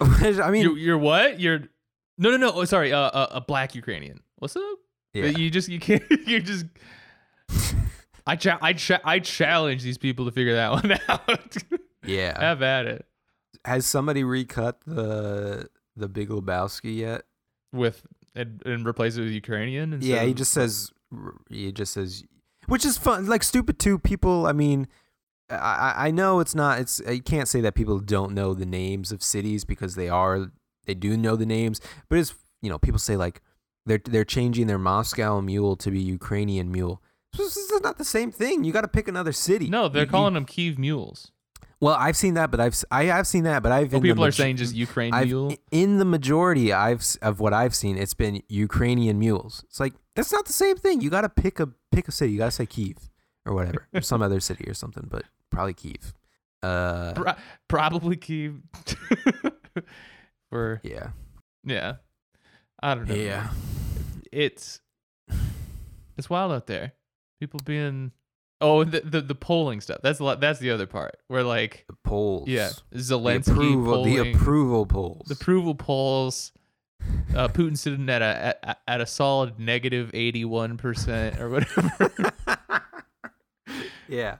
I 0.00 0.50
mean, 0.50 0.62
you're, 0.62 0.78
you're 0.78 0.98
what? 0.98 1.38
You're 1.38 1.60
no 2.18 2.30
no 2.30 2.36
no. 2.36 2.52
Oh, 2.54 2.64
sorry. 2.64 2.92
Uh, 2.92 3.10
a, 3.22 3.28
a 3.36 3.40
black 3.40 3.74
Ukrainian. 3.74 4.20
What's 4.36 4.56
up? 4.56 4.62
Yeah. 5.14 5.26
You 5.26 5.50
just 5.50 5.68
you 5.68 5.78
can't 5.78 6.02
you 6.26 6.40
just 6.40 6.66
I 8.26 8.36
cha- 8.36 8.58
I 8.62 8.72
cha- 8.72 9.00
I 9.04 9.18
challenge 9.18 9.82
these 9.82 9.98
people 9.98 10.24
to 10.26 10.30
figure 10.32 10.54
that 10.54 10.70
one 10.72 10.98
out. 11.08 11.56
Yeah. 12.04 12.38
Have 12.40 12.62
at 12.62 12.86
it 12.86 13.06
Has 13.64 13.84
somebody 13.86 14.24
recut 14.24 14.80
the 14.86 15.68
the 15.96 16.08
Big 16.08 16.28
Lebowski 16.28 16.96
yet? 16.96 17.22
with 17.72 18.02
and, 18.34 18.62
and 18.66 18.86
replace 18.86 19.16
it 19.16 19.22
with 19.22 19.30
Ukrainian. 19.32 19.98
Yeah, 20.02 20.22
he 20.24 20.34
just 20.34 20.52
says 20.52 20.90
he 21.50 21.72
just 21.72 21.92
says 21.94 22.24
which 22.66 22.84
is 22.84 22.96
fun 22.98 23.26
like 23.26 23.42
stupid 23.42 23.78
too 23.78 23.98
people 23.98 24.46
i 24.46 24.52
mean 24.52 24.86
I, 25.50 25.94
I 26.06 26.10
know 26.10 26.40
it's 26.40 26.54
not 26.54 26.78
it's 26.78 27.00
you 27.06 27.20
can't 27.20 27.48
say 27.48 27.60
that 27.60 27.74
people 27.74 27.98
don't 27.98 28.32
know 28.32 28.54
the 28.54 28.64
names 28.64 29.12
of 29.12 29.22
cities 29.22 29.64
because 29.64 29.94
they 29.94 30.08
are 30.08 30.50
they 30.86 30.94
do 30.94 31.16
know 31.16 31.36
the 31.36 31.44
names 31.44 31.80
but 32.08 32.18
it's 32.18 32.34
you 32.62 32.70
know 32.70 32.78
people 32.78 32.98
say 32.98 33.16
like 33.16 33.42
they're 33.84 34.00
they're 34.02 34.24
changing 34.24 34.66
their 34.68 34.78
Moscow 34.78 35.40
mule 35.40 35.76
to 35.76 35.90
be 35.90 36.00
Ukrainian 36.00 36.70
mule 36.72 37.02
this 37.36 37.56
is 37.56 37.80
not 37.82 37.98
the 37.98 38.04
same 38.04 38.30
thing 38.30 38.64
you 38.64 38.72
got 38.72 38.82
to 38.82 38.88
pick 38.88 39.08
another 39.08 39.32
city 39.32 39.68
no, 39.68 39.88
they're 39.88 40.02
You- 40.02 40.06
you- 40.06 40.10
calling 40.10 40.34
them 40.34 40.44
Kiev 40.46 40.78
mules. 40.78 41.32
Well 41.82 41.96
I've 41.98 42.16
seen 42.16 42.34
that 42.34 42.50
but 42.50 42.60
I've 42.60 42.82
I 42.90 43.04
have 43.04 43.26
seen 43.26 43.44
that 43.44 43.62
but 43.62 43.72
I've 43.72 43.92
Well, 43.92 44.00
people 44.00 44.24
are 44.24 44.30
saying 44.32 44.56
just 44.56 44.74
Ukraine 44.74 45.12
I've, 45.12 45.26
mule. 45.26 45.54
in 45.70 45.98
the 45.98 46.06
majority 46.06 46.72
I've 46.72 47.04
of 47.20 47.40
what 47.40 47.52
I've 47.52 47.74
seen, 47.74 47.98
it's 47.98 48.14
been 48.14 48.42
Ukrainian 48.48 49.18
mules. 49.18 49.62
It's 49.68 49.80
like 49.80 49.92
that's 50.16 50.32
not 50.32 50.46
the 50.46 50.52
same 50.54 50.76
thing. 50.76 51.00
You 51.02 51.10
got 51.10 51.22
to 51.22 51.28
pick 51.28 51.60
a 51.60 51.68
pick 51.90 52.08
a 52.08 52.12
city. 52.12 52.32
You 52.32 52.38
got 52.38 52.46
to 52.46 52.50
say 52.52 52.66
Kiev 52.66 52.96
or 53.44 53.52
whatever, 53.54 53.88
or 53.92 54.00
some 54.00 54.22
other 54.22 54.40
city 54.40 54.64
or 54.68 54.74
something, 54.74 55.06
but 55.10 55.24
probably 55.50 55.74
Kiev. 55.74 56.14
Uh, 56.62 57.12
Pro- 57.14 57.34
probably 57.68 58.16
Kiev. 58.16 58.60
For 60.50 60.80
yeah, 60.84 61.08
yeah, 61.64 61.94
I 62.82 62.94
don't 62.94 63.08
know. 63.08 63.14
yeah, 63.14 63.48
it's 64.30 64.80
it's 66.16 66.28
wild 66.30 66.52
out 66.52 66.66
there. 66.66 66.92
People 67.40 67.60
being 67.64 68.12
oh 68.62 68.84
the 68.84 69.00
the, 69.00 69.20
the 69.20 69.34
polling 69.34 69.80
stuff. 69.82 69.98
That's 70.02 70.20
a 70.20 70.24
lot. 70.24 70.40
That's 70.40 70.58
the 70.58 70.70
other 70.70 70.86
part 70.86 71.18
where 71.28 71.42
like 71.42 71.84
the 71.88 71.96
polls. 72.04 72.48
yeah, 72.48 72.70
the 72.90 72.98
Zelensky 72.98 73.50
approval, 73.50 74.04
the 74.04 74.16
approval 74.32 74.86
polls. 74.86 75.26
the 75.28 75.34
approval 75.34 75.74
polls. 75.74 76.52
Uh, 77.34 77.48
Putin 77.48 77.76
sitting 77.76 78.08
at 78.08 78.22
a 78.22 78.56
at, 78.62 78.78
at 78.86 79.00
a 79.00 79.06
solid 79.06 79.58
negative 79.58 80.10
eighty 80.14 80.44
one 80.44 80.76
percent 80.78 81.38
or 81.40 81.50
whatever. 81.50 82.22
yeah. 84.08 84.36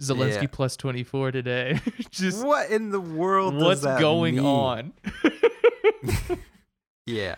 Zelensky 0.00 0.42
Yeah. 0.42 0.48
plus 0.52 0.76
twenty 0.76 1.04
four 1.04 1.30
today. 1.30 1.80
Just 2.10 2.44
What 2.44 2.70
in 2.70 2.90
the 2.90 3.00
world? 3.00 3.54
what's 3.54 3.82
going 3.82 4.36
mean? 4.36 4.44
on? 4.44 4.92
Yeah. 7.06 7.36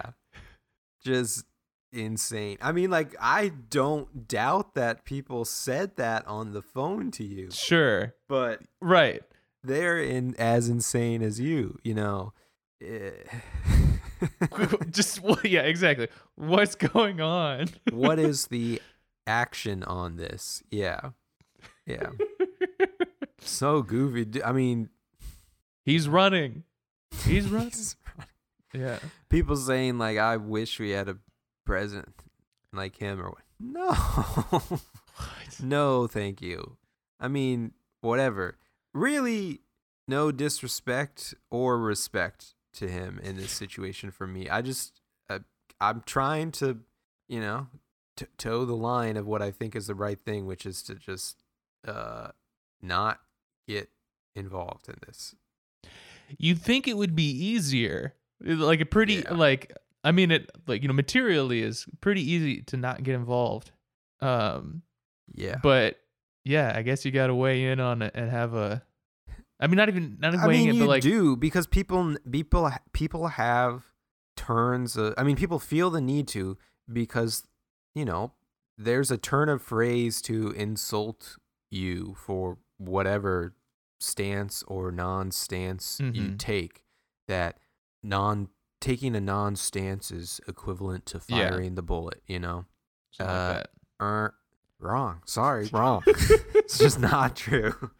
Just 1.04 1.44
insane. 1.94 2.58
I 2.60 2.72
mean, 2.72 2.90
like, 2.90 3.14
I 3.20 3.48
don't 3.70 4.26
doubt 4.28 4.74
that 4.74 5.04
people 5.04 5.44
said 5.44 5.96
that 5.96 6.26
on 6.26 6.52
the 6.52 6.62
phone 6.62 7.10
to 7.12 7.24
you, 7.24 7.50
sure, 7.50 8.14
but 8.28 8.60
right. 8.80 9.22
they're 9.62 10.00
in 10.02 10.34
as 10.36 10.68
insane 10.68 11.22
as 11.22 11.40
you, 11.40 11.78
you 11.82 11.94
know. 11.94 12.32
Eh. 12.82 13.10
Just 14.90 15.22
what- 15.22 15.44
yeah, 15.44 15.62
exactly. 15.62 16.08
What's 16.34 16.74
going 16.74 17.20
on? 17.20 17.68
what 17.90 18.18
is 18.18 18.46
the 18.48 18.80
action 19.26 19.82
on 19.84 20.16
this? 20.16 20.62
Yeah. 20.70 21.10
Yeah. 21.86 22.10
So 23.40 23.82
goofy. 23.82 24.42
I 24.42 24.52
mean, 24.52 24.88
He's 25.84 26.08
running. 26.08 26.64
He's 27.24 27.48
running. 27.48 27.72
Yeah. 28.72 28.98
people 29.28 29.54
saying 29.56 29.98
like 29.98 30.18
I 30.18 30.36
wish 30.36 30.80
we 30.80 30.90
had 30.90 31.08
a 31.08 31.18
president 31.64 32.14
like 32.72 32.96
him 32.96 33.20
or 33.20 33.30
what. 33.30 33.38
No. 33.60 33.94
no, 35.62 36.06
thank 36.06 36.42
you. 36.42 36.76
I 37.20 37.28
mean, 37.28 37.72
whatever. 38.00 38.58
Really 38.92 39.60
no 40.06 40.30
disrespect 40.30 41.34
or 41.50 41.78
respect 41.78 42.54
to 42.74 42.88
him 42.88 43.18
in 43.22 43.36
this 43.36 43.52
situation 43.52 44.10
for 44.10 44.26
me. 44.26 44.48
I 44.48 44.60
just 44.62 45.00
uh, 45.30 45.38
I'm 45.80 46.02
trying 46.04 46.50
to, 46.52 46.78
you 47.28 47.40
know, 47.40 47.68
t- 48.16 48.26
toe 48.36 48.64
the 48.64 48.76
line 48.76 49.16
of 49.16 49.26
what 49.26 49.40
I 49.42 49.50
think 49.50 49.74
is 49.76 49.86
the 49.86 49.94
right 49.94 50.18
thing, 50.20 50.46
which 50.46 50.66
is 50.66 50.82
to 50.84 50.94
just 50.94 51.42
uh 51.86 52.28
not 52.82 53.20
get 53.68 53.88
involved 54.34 54.88
in 54.88 54.96
this. 55.06 55.34
You'd 56.38 56.60
think 56.60 56.86
it 56.88 56.96
would 56.96 57.14
be 57.14 57.30
easier. 57.30 58.14
Like 58.40 58.80
a 58.80 58.86
pretty 58.86 59.14
Yeah. 59.14 59.34
like 59.34 59.72
I 60.04 60.12
mean 60.12 60.30
it 60.30 60.50
like 60.66 60.82
you 60.82 60.88
know 60.88 60.94
materially 60.94 61.62
is 61.62 61.86
pretty 62.00 62.22
easy 62.30 62.62
to 62.62 62.76
not 62.76 63.02
get 63.02 63.14
involved. 63.14 63.72
Um 64.20 64.82
Yeah. 65.34 65.56
but 65.62 65.96
yeah, 66.44 66.72
I 66.76 66.82
guess 66.82 67.04
you 67.04 67.10
got 67.10 67.28
to 67.28 67.34
weigh 67.34 67.64
in 67.64 67.80
on 67.80 68.02
it 68.02 68.12
and 68.14 68.30
have 68.30 68.54
a 68.54 68.82
I 69.58 69.66
mean 69.66 69.76
not 69.76 69.88
even 69.88 70.18
not 70.20 70.34
even 70.34 70.40
I 70.40 70.46
weighing 70.46 70.60
mean, 70.66 70.70
it 70.70 70.74
you 70.74 70.80
but 70.82 70.88
like 70.88 71.02
do 71.02 71.36
because 71.36 71.66
people 71.66 72.16
people 72.30 72.70
people 72.92 73.28
have 73.28 73.84
turns. 74.36 74.96
Of, 74.96 75.14
I 75.16 75.22
mean, 75.22 75.36
people 75.36 75.58
feel 75.58 75.90
the 75.90 76.00
need 76.00 76.28
to 76.28 76.58
because 76.92 77.46
you 77.94 78.04
know 78.04 78.32
there's 78.76 79.10
a 79.10 79.16
turn 79.16 79.48
of 79.48 79.62
phrase 79.62 80.20
to 80.22 80.50
insult 80.50 81.38
you 81.70 82.14
for 82.18 82.58
whatever 82.78 83.54
stance 84.00 84.62
or 84.64 84.90
non-stance 84.92 85.98
you 86.00 86.30
Mhm. 86.30 86.38
take. 86.38 86.84
That 87.28 87.58
non 88.02 88.48
taking 88.84 89.16
a 89.16 89.20
non-stance 89.20 90.10
is 90.10 90.40
equivalent 90.46 91.06
to 91.06 91.20
Yeah. 91.28 91.48
firing 91.48 91.74
the 91.74 91.82
bullet. 91.82 92.22
You 92.26 92.38
know, 92.38 92.66
something 93.10 93.34
uh, 93.34 93.54
like 93.56 93.66
er, 94.00 94.34
wrong. 94.78 95.22
Sorry, 95.24 95.68
wrong. 95.72 96.02
it's 96.06 96.78
just 96.78 97.00
not 97.14 97.34
true. 97.34 97.90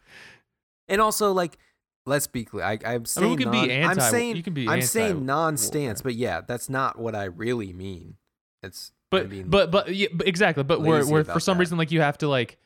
And 0.87 1.01
also, 1.01 1.31
like, 1.31 1.57
let's 2.05 2.27
be 2.27 2.45
clear. 2.45 2.63
I, 2.63 2.73
I'm 2.73 2.79
I 2.85 2.97
mean, 2.97 3.05
saying 3.05 3.37
can 3.37 3.51
be 3.51 3.71
anti. 3.71 4.03
I'm 4.03 4.11
saying 4.11 4.35
you 4.35 4.43
can 4.43 4.53
be 4.53 4.67
I'm 4.69 4.83
saying 4.83 5.25
non-stance, 5.25 6.01
war. 6.01 6.11
but 6.11 6.15
yeah, 6.15 6.41
that's 6.41 6.69
not 6.69 6.99
what 6.99 7.15
I 7.15 7.25
really 7.25 7.73
mean. 7.73 8.17
It's 8.61 8.91
but 9.09 9.23
I 9.23 9.27
mean, 9.27 9.47
but 9.49 9.71
but 9.71 9.95
yeah, 9.95 10.09
but 10.13 10.27
exactly. 10.27 10.63
But 10.63 10.81
where 10.81 10.99
lazy 10.99 11.11
where 11.11 11.23
for 11.23 11.39
some 11.39 11.57
that. 11.57 11.61
reason 11.61 11.79
like 11.79 11.91
you 11.91 12.01
have 12.01 12.19
to 12.19 12.27
like 12.27 12.59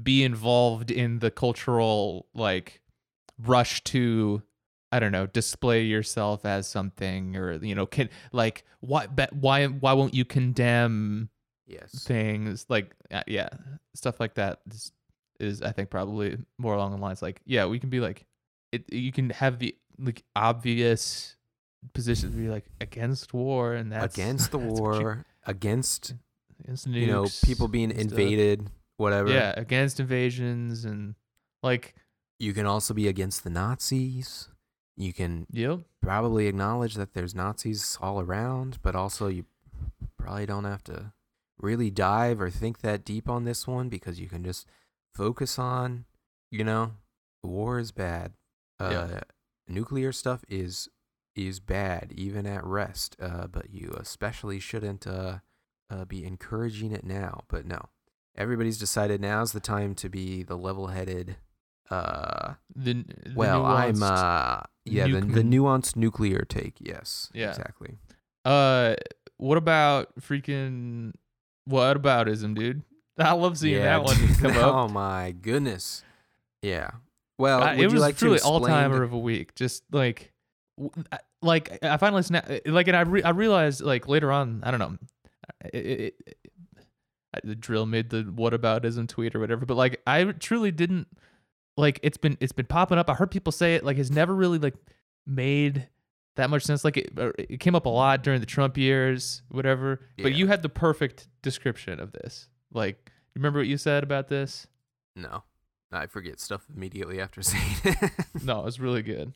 be 0.00 0.22
involved 0.22 0.90
in 0.92 1.18
the 1.18 1.30
cultural 1.30 2.26
like 2.34 2.80
rush 3.38 3.82
to 3.84 4.42
I 4.94 5.00
don't 5.00 5.10
know 5.10 5.26
display 5.26 5.82
yourself 5.82 6.44
as 6.44 6.68
something 6.68 7.36
or 7.36 7.54
you 7.54 7.74
know 7.74 7.84
can 7.86 8.08
like 8.30 8.64
why 8.78 9.08
but 9.08 9.32
why 9.32 9.66
why 9.66 9.92
won't 9.92 10.14
you 10.14 10.24
condemn 10.24 11.30
yes, 11.66 12.04
things 12.04 12.66
like 12.68 12.94
uh, 13.10 13.24
yeah 13.26 13.48
stuff 13.94 14.20
like 14.20 14.34
that 14.34 14.60
is, 14.70 14.92
is 15.40 15.62
I 15.62 15.72
think 15.72 15.90
probably 15.90 16.38
more 16.58 16.74
along 16.74 16.92
the 16.92 16.98
lines 16.98 17.22
like 17.22 17.40
yeah 17.44 17.66
we 17.66 17.80
can 17.80 17.90
be 17.90 17.98
like 17.98 18.24
it 18.70 18.92
you 18.92 19.10
can 19.10 19.30
have 19.30 19.58
the 19.58 19.74
like 19.98 20.22
obvious 20.36 21.34
position 21.92 22.30
to 22.30 22.36
be 22.36 22.48
like 22.48 22.66
against 22.80 23.34
war 23.34 23.74
and 23.74 23.90
that's 23.90 24.14
against 24.14 24.52
the 24.52 24.58
that's 24.62 24.78
you- 24.78 24.82
war, 24.82 25.26
against 25.44 26.14
against 26.62 26.86
you 26.86 27.08
know 27.08 27.26
people 27.44 27.66
being 27.68 27.90
and 27.90 28.00
stuff. 28.00 28.18
invaded, 28.18 28.70
whatever. 28.96 29.28
Yeah, 29.30 29.54
against 29.56 29.98
invasions 29.98 30.84
and 30.84 31.14
like 31.64 31.94
You 32.38 32.52
can 32.52 32.66
also 32.66 32.94
be 32.94 33.08
against 33.08 33.42
the 33.44 33.50
Nazis. 33.50 34.48
You 34.96 35.12
can 35.12 35.46
yep. 35.50 35.80
probably 36.00 36.46
acknowledge 36.46 36.94
that 36.94 37.14
there's 37.14 37.34
Nazis 37.34 37.98
all 38.00 38.20
around, 38.20 38.78
but 38.82 38.94
also 38.94 39.26
you 39.28 39.44
probably 40.16 40.46
don't 40.46 40.64
have 40.64 40.84
to 40.84 41.12
really 41.58 41.90
dive 41.90 42.40
or 42.40 42.50
think 42.50 42.80
that 42.80 43.04
deep 43.04 43.28
on 43.28 43.44
this 43.44 43.66
one 43.66 43.88
because 43.88 44.20
you 44.20 44.28
can 44.28 44.44
just 44.44 44.66
focus 45.14 45.58
on, 45.58 46.04
you 46.50 46.64
know, 46.64 46.92
war 47.42 47.78
is 47.78 47.92
bad. 47.92 48.32
Uh, 48.78 48.90
Yeah. 49.10 49.20
Nuclear 49.66 50.12
stuff 50.12 50.44
is 50.48 50.88
is 51.34 51.58
bad 51.58 52.12
even 52.14 52.46
at 52.46 52.64
rest, 52.64 53.16
uh, 53.20 53.46
but 53.46 53.70
you 53.70 53.92
especially 53.98 54.60
shouldn't 54.60 55.06
uh, 55.06 55.38
uh, 55.90 56.04
be 56.04 56.24
encouraging 56.24 56.92
it 56.92 57.04
now. 57.04 57.44
But 57.48 57.66
no, 57.66 57.88
everybody's 58.36 58.78
decided 58.78 59.20
now's 59.20 59.52
the 59.52 59.60
time 59.60 59.94
to 59.96 60.08
be 60.08 60.42
the 60.42 60.56
level-headed. 60.56 61.36
Uh, 61.90 62.54
The, 62.74 62.94
the 62.94 63.32
well, 63.34 63.64
I'm 63.64 64.02
uh 64.02 64.60
yeah, 64.84 65.04
the, 65.06 65.20
the 65.20 65.42
nuanced 65.42 65.96
nuclear 65.96 66.44
take. 66.48 66.76
Yes. 66.80 67.30
Yeah. 67.34 67.50
Exactly. 67.50 67.96
uh 68.44 68.94
what 69.36 69.58
about 69.58 70.14
freaking 70.20 71.12
what 71.66 72.00
aboutism, 72.00 72.54
dude? 72.54 72.82
I 73.18 73.32
love 73.32 73.58
seeing 73.58 73.76
yeah, 73.76 73.98
that 73.98 74.04
one 74.04 74.16
come 74.36 74.52
Oh 74.56 74.84
up. 74.84 74.90
my 74.90 75.32
goodness. 75.40 76.02
Yeah. 76.62 76.90
Well, 77.38 77.62
Uh, 77.62 77.74
it 77.74 77.86
was 77.92 78.00
like 78.00 78.16
truly 78.16 78.40
all 78.40 78.60
timer 78.60 78.98
the- 78.98 79.04
of 79.04 79.12
a 79.12 79.18
week. 79.18 79.54
Just 79.54 79.82
like, 79.92 80.32
like 81.42 81.78
I 81.82 81.96
finally 81.96 82.22
snap. 82.22 82.48
Like, 82.66 82.88
and 82.88 82.96
I 82.96 83.00
re- 83.02 83.22
I 83.22 83.30
realized 83.30 83.80
like 83.82 84.08
later 84.08 84.30
on, 84.32 84.60
I 84.64 84.70
don't 84.70 84.80
know, 84.80 84.96
it, 85.72 85.84
it, 85.86 86.14
it, 86.26 86.38
the 87.44 87.56
dril 87.56 87.88
made 87.88 88.10
the 88.10 88.22
what 88.22 88.52
whataboutism 88.52 89.08
tweet 89.08 89.34
or 89.34 89.40
whatever. 89.40 89.66
But 89.66 89.76
like, 89.76 90.00
I 90.06 90.24
truly 90.24 90.70
didn't 90.70 91.08
like. 91.76 92.00
It's 92.02 92.16
been 92.16 92.36
it's 92.40 92.52
been 92.52 92.66
popping 92.66 92.98
up. 92.98 93.08
I 93.10 93.14
heard 93.14 93.30
people 93.30 93.52
say 93.52 93.74
it. 93.74 93.84
Like, 93.84 93.96
has 93.96 94.10
never 94.10 94.34
really 94.34 94.58
like 94.58 94.74
made 95.26 95.88
that 96.36 96.50
much 96.50 96.64
sense. 96.64 96.84
Like 96.84 96.96
it, 96.96 97.12
it 97.38 97.60
came 97.60 97.74
up 97.74 97.86
a 97.86 97.90
lot 97.90 98.22
during 98.22 98.40
the 98.40 98.46
Trump 98.46 98.76
years, 98.76 99.42
whatever. 99.50 100.00
But 100.20 100.34
you 100.34 100.46
had 100.46 100.62
the 100.62 100.68
perfect 100.68 101.28
description 101.42 102.00
of 102.00 102.12
this. 102.12 102.48
Like, 102.72 103.10
remember 103.34 103.60
what 103.60 103.68
you 103.68 103.78
said 103.78 104.02
about 104.02 104.28
this? 104.28 104.66
No, 105.16 105.44
I 105.92 106.06
forget 106.06 106.40
stuff 106.40 106.66
immediately 106.74 107.20
after 107.20 107.42
saying 107.42 107.76
it. 107.84 108.12
No, 108.42 108.60
it 108.60 108.64
was 108.64 108.80
really 108.80 109.02
good. 109.02 109.32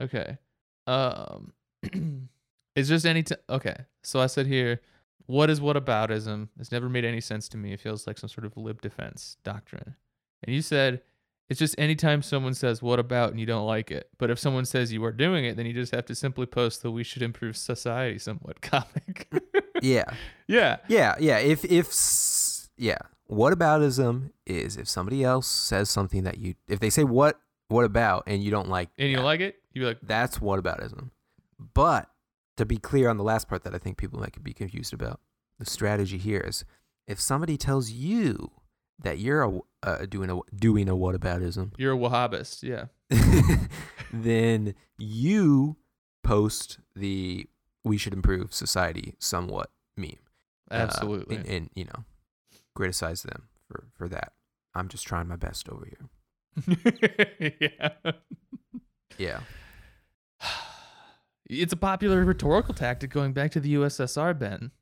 Okay. 0.00 0.38
Um, 0.86 1.52
it's 2.76 2.88
just 2.88 3.06
any 3.06 3.22
time. 3.22 3.38
Okay. 3.48 3.76
So 4.02 4.20
I 4.20 4.26
said 4.26 4.46
here, 4.46 4.80
what 5.26 5.50
is 5.50 5.60
what 5.60 5.76
whataboutism? 5.76 6.48
It's 6.60 6.70
never 6.70 6.88
made 6.88 7.04
any 7.04 7.20
sense 7.20 7.48
to 7.50 7.56
me. 7.56 7.72
It 7.72 7.80
feels 7.80 8.06
like 8.06 8.18
some 8.18 8.28
sort 8.28 8.44
of 8.44 8.56
lib 8.56 8.80
defense 8.82 9.36
doctrine. 9.42 9.96
And 10.42 10.54
you 10.54 10.62
said, 10.62 11.00
it's 11.48 11.58
just 11.58 11.74
anytime 11.78 12.22
someone 12.22 12.54
says 12.54 12.82
what 12.82 12.98
about 12.98 13.30
and 13.30 13.38
you 13.38 13.46
don't 13.46 13.66
like 13.66 13.90
it. 13.90 14.08
But 14.18 14.30
if 14.30 14.38
someone 14.38 14.64
says 14.64 14.92
you 14.92 15.04
are 15.04 15.12
doing 15.12 15.44
it, 15.44 15.56
then 15.56 15.66
you 15.66 15.72
just 15.72 15.94
have 15.94 16.06
to 16.06 16.14
simply 16.14 16.46
post 16.46 16.82
the 16.82 16.90
we 16.90 17.04
should 17.04 17.22
improve 17.22 17.56
society 17.56 18.18
somewhat 18.18 18.60
comic. 18.62 19.28
yeah, 19.80 20.04
yeah. 20.48 20.78
yeah, 20.88 21.14
yeah. 21.20 21.38
If 21.38 21.64
if 21.64 21.92
yeah, 22.76 22.98
whataboutism 23.30 24.30
is 24.46 24.76
if 24.76 24.88
somebody 24.88 25.22
else 25.22 25.46
says 25.46 25.88
something 25.88 26.24
that 26.24 26.38
you 26.38 26.54
if 26.68 26.80
they 26.80 26.90
say 26.90 27.04
what 27.04 27.38
what 27.68 27.84
about 27.84 28.24
and 28.26 28.42
you 28.42 28.50
don't 28.50 28.68
like 28.68 28.90
And 28.98 29.10
you 29.10 29.16
that, 29.16 29.24
like 29.24 29.40
it? 29.40 29.56
You'd 29.72 29.82
be 29.82 29.86
like, 29.86 29.98
that's 30.02 30.40
what 30.40 30.62
whataboutism. 30.62 31.10
But 31.74 32.10
to 32.56 32.64
be 32.64 32.78
clear 32.78 33.08
on 33.08 33.16
the 33.16 33.24
last 33.24 33.48
part 33.48 33.64
that 33.64 33.74
I 33.74 33.78
think 33.78 33.98
people 33.98 34.18
might 34.20 34.42
be 34.42 34.52
confused 34.52 34.92
about, 34.92 35.20
the 35.58 35.66
strategy 35.66 36.18
here 36.18 36.40
is 36.40 36.64
if 37.06 37.20
somebody 37.20 37.56
tells 37.56 37.90
you 37.90 38.50
that 39.02 39.18
you're 39.18 39.42
a, 39.42 39.60
uh, 39.82 40.06
doing 40.06 40.30
a 40.30 40.38
doing 40.54 40.88
a 40.88 40.94
whataboutism, 40.94 41.72
you're 41.76 41.94
a 41.94 41.98
Wahhabist. 41.98 42.62
Yeah. 42.62 42.86
then 44.12 44.74
you 44.98 45.76
post 46.24 46.78
the 46.94 47.46
"we 47.84 47.98
should 47.98 48.12
improve 48.12 48.52
society" 48.52 49.14
somewhat 49.18 49.70
meme. 49.96 50.12
uh, 50.70 50.74
Absolutely. 50.74 51.36
and, 51.36 51.46
and 51.46 51.70
you 51.74 51.84
know, 51.84 52.04
criticize 52.74 53.22
them 53.22 53.48
for 53.68 53.84
for 53.96 54.08
that. 54.08 54.32
I'm 54.74 54.88
just 54.88 55.06
trying 55.06 55.28
my 55.28 55.36
best 55.36 55.68
over 55.68 55.86
here. 55.86 56.08
yeah. 57.60 58.12
Yeah. 59.18 59.40
It's 61.48 61.72
a 61.72 61.76
popular 61.76 62.24
rhetorical 62.24 62.74
tactic 62.74 63.10
going 63.10 63.32
back 63.32 63.52
to 63.52 63.60
the 63.60 63.74
USSR, 63.74 64.36
Ben. 64.36 64.72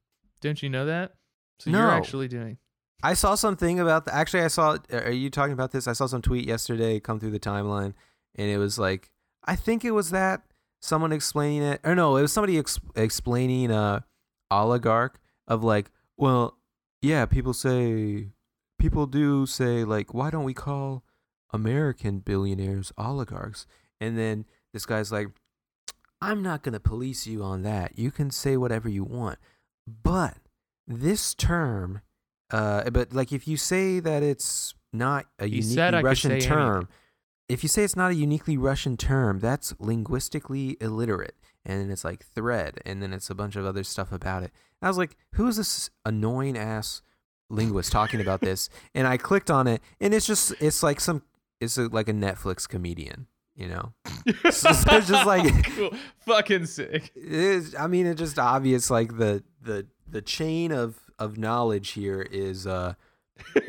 Don't 0.40 0.62
you 0.62 0.70
know 0.70 0.86
that? 0.86 1.12
So 1.58 1.68
you're 1.68 1.90
actually 1.90 2.26
doing. 2.26 2.56
I 3.04 3.12
saw 3.12 3.34
something 3.34 3.78
about 3.78 4.06
the, 4.06 4.14
actually 4.14 4.40
I 4.40 4.48
saw 4.48 4.78
are 4.90 5.10
you 5.10 5.28
talking 5.28 5.52
about 5.52 5.72
this? 5.72 5.86
I 5.86 5.92
saw 5.92 6.06
some 6.06 6.22
tweet 6.22 6.46
yesterday 6.46 6.98
come 7.00 7.20
through 7.20 7.32
the 7.32 7.38
timeline 7.38 7.92
and 8.34 8.48
it 8.50 8.56
was 8.56 8.78
like 8.78 9.10
I 9.44 9.56
think 9.56 9.84
it 9.84 9.90
was 9.90 10.10
that 10.10 10.40
someone 10.80 11.12
explaining 11.12 11.62
it 11.62 11.80
or 11.84 11.94
no, 11.94 12.16
it 12.16 12.22
was 12.22 12.32
somebody 12.32 12.58
ex- 12.58 12.80
explaining 12.96 13.70
uh 13.70 14.00
oligarch 14.50 15.20
of 15.46 15.62
like, 15.62 15.90
well, 16.16 16.56
yeah, 17.02 17.26
people 17.26 17.52
say 17.52 18.28
people 18.78 19.06
do 19.06 19.44
say 19.44 19.84
like 19.84 20.14
why 20.14 20.30
don't 20.30 20.44
we 20.44 20.54
call 20.54 21.04
American 21.52 22.20
billionaires 22.20 22.90
oligarchs? 22.96 23.66
And 24.00 24.16
then 24.16 24.46
this 24.72 24.86
guy's 24.86 25.12
like 25.12 25.28
I'm 26.22 26.42
not 26.42 26.62
going 26.62 26.72
to 26.72 26.80
police 26.80 27.26
you 27.26 27.42
on 27.42 27.64
that. 27.64 27.98
You 27.98 28.10
can 28.10 28.30
say 28.30 28.56
whatever 28.56 28.88
you 28.88 29.04
want. 29.04 29.38
But 29.86 30.38
this 30.88 31.34
term 31.34 32.00
uh, 32.54 32.90
but 32.90 33.12
like 33.12 33.32
if 33.32 33.46
you 33.48 33.56
say 33.56 34.00
that 34.00 34.22
it's 34.22 34.74
not 34.92 35.26
a 35.38 35.46
He 35.46 35.56
uniquely 35.56 35.74
said 35.74 35.94
I 35.94 35.98
could 35.98 36.04
Russian 36.06 36.40
term, 36.40 36.76
anything. 36.76 36.88
if 37.48 37.62
you 37.62 37.68
say 37.68 37.82
it's 37.84 37.96
not 37.96 38.10
a 38.12 38.14
uniquely 38.14 38.56
Russian 38.56 38.96
term, 38.96 39.40
that's 39.40 39.74
linguistically 39.78 40.76
illiterate. 40.80 41.34
And 41.66 41.80
then 41.80 41.90
it's 41.90 42.04
like 42.04 42.22
thread, 42.24 42.80
and 42.84 43.02
then 43.02 43.12
it's 43.14 43.30
a 43.30 43.34
bunch 43.34 43.56
of 43.56 43.64
other 43.64 43.82
stuff 43.84 44.12
about 44.12 44.42
it. 44.42 44.50
And 44.80 44.86
I 44.86 44.88
was 44.88 44.98
like, 44.98 45.16
who 45.32 45.46
is 45.48 45.56
this 45.56 45.88
annoying 46.04 46.58
ass 46.58 47.00
linguist 47.48 47.90
talking 47.90 48.20
about 48.20 48.40
this? 48.42 48.68
And 48.94 49.06
I 49.06 49.16
clicked 49.16 49.50
on 49.50 49.66
it, 49.66 49.80
and 50.00 50.12
it's 50.14 50.26
just 50.26 50.52
it's 50.60 50.82
like 50.82 51.00
some 51.00 51.22
it's 51.60 51.78
a, 51.78 51.88
like 51.88 52.08
a 52.08 52.12
Netflix 52.12 52.68
comedian, 52.68 53.26
you 53.56 53.68
know. 53.68 53.92
So 54.50 54.68
it's 54.70 55.08
just 55.08 55.26
like- 55.26 55.64
cool. 55.76 55.92
fucking 56.26 56.66
sick. 56.66 57.12
I 57.78 57.86
mean, 57.88 58.06
it's 58.06 58.18
just 58.20 58.38
obvious. 58.38 58.90
Like 58.90 59.16
the 59.16 59.42
the 59.62 59.86
the 60.06 60.20
chain 60.22 60.70
of 60.70 60.98
of 61.18 61.38
knowledge 61.38 61.90
here 61.90 62.22
is 62.22 62.66
uh, 62.66 62.94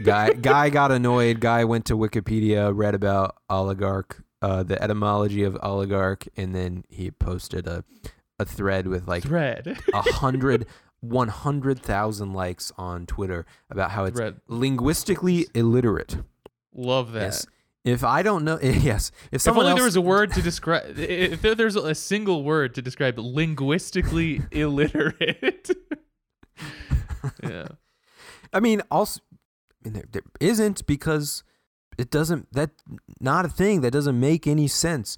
guy 0.04 0.32
guy 0.34 0.70
got 0.70 0.91
annoyed. 0.91 1.39
Guy 1.39 1.64
went 1.64 1.86
to 1.86 1.96
Wikipedia, 1.98 2.72
read 2.76 2.96
about 2.96 3.36
oligarch, 3.50 4.24
uh, 4.41 4.64
the 4.64 4.82
etymology 4.82 5.43
of 5.43 5.58
oligarch, 5.64 6.28
and 6.38 6.54
then 6.56 6.84
he 6.89 7.12
posted 7.12 7.68
a 7.68 7.84
a 8.39 8.46
thread 8.46 8.88
with 8.88 9.08
like 9.08 9.24
Thread. 9.24 9.78
a 9.93 10.02
hundred. 10.02 10.66
100,000 11.02 12.34
likes 12.34 12.72
on 12.80 13.06
Twitter 13.06 13.46
about 13.70 13.91
how 13.91 14.06
it's 14.06 14.18
Thread. 14.18 14.41
linguistically 14.48 15.46
illiterate. 15.54 16.18
Love 16.74 17.12
that. 17.12 17.22
Yes. 17.26 17.46
If 17.84 18.04
I 18.04 18.24
don't 18.24 18.43
know, 18.43 18.58
yes. 18.64 19.12
If 19.28 19.34
If 19.36 19.41
someone 19.41 19.66
only 19.68 19.72
else, 19.74 19.78
there 19.80 19.86
was 19.86 19.96
a 19.98 20.02
word 20.02 20.34
to 20.34 20.41
describe. 20.41 20.98
If 20.98 21.43
there- 21.43 21.54
there's 21.54 21.76
a 21.76 21.93
single 21.93 22.43
word 22.43 22.74
to 22.76 22.82
describe 22.82 23.20
linguistically 23.20 24.41
illiterate. 24.52 25.70
yeah. 27.43 27.67
I 28.53 28.59
mean, 28.59 28.82
also, 28.89 29.21
I 29.84 29.89
mean, 29.89 29.93
there, 29.93 30.05
there 30.11 30.21
isn't 30.39 30.86
because 30.86 31.43
it 31.97 32.09
doesn't. 32.09 32.51
That 32.53 32.71
not 33.19 33.45
a 33.45 33.49
thing. 33.49 33.82
That 33.82 33.91
doesn't 33.91 34.19
make 34.19 34.47
any 34.47 34.67
sense. 34.67 35.17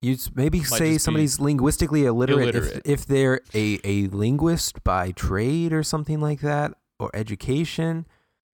You 0.00 0.16
maybe 0.34 0.60
just 0.60 0.76
say 0.76 0.96
somebody's 0.96 1.40
linguistically 1.40 2.04
illiterate, 2.04 2.54
illiterate. 2.54 2.82
If, 2.84 3.00
if 3.00 3.06
they're 3.06 3.40
a, 3.52 3.80
a 3.82 4.06
linguist 4.08 4.84
by 4.84 5.10
trade 5.10 5.72
or 5.72 5.82
something 5.82 6.20
like 6.20 6.40
that, 6.40 6.74
or 7.00 7.10
education. 7.14 8.06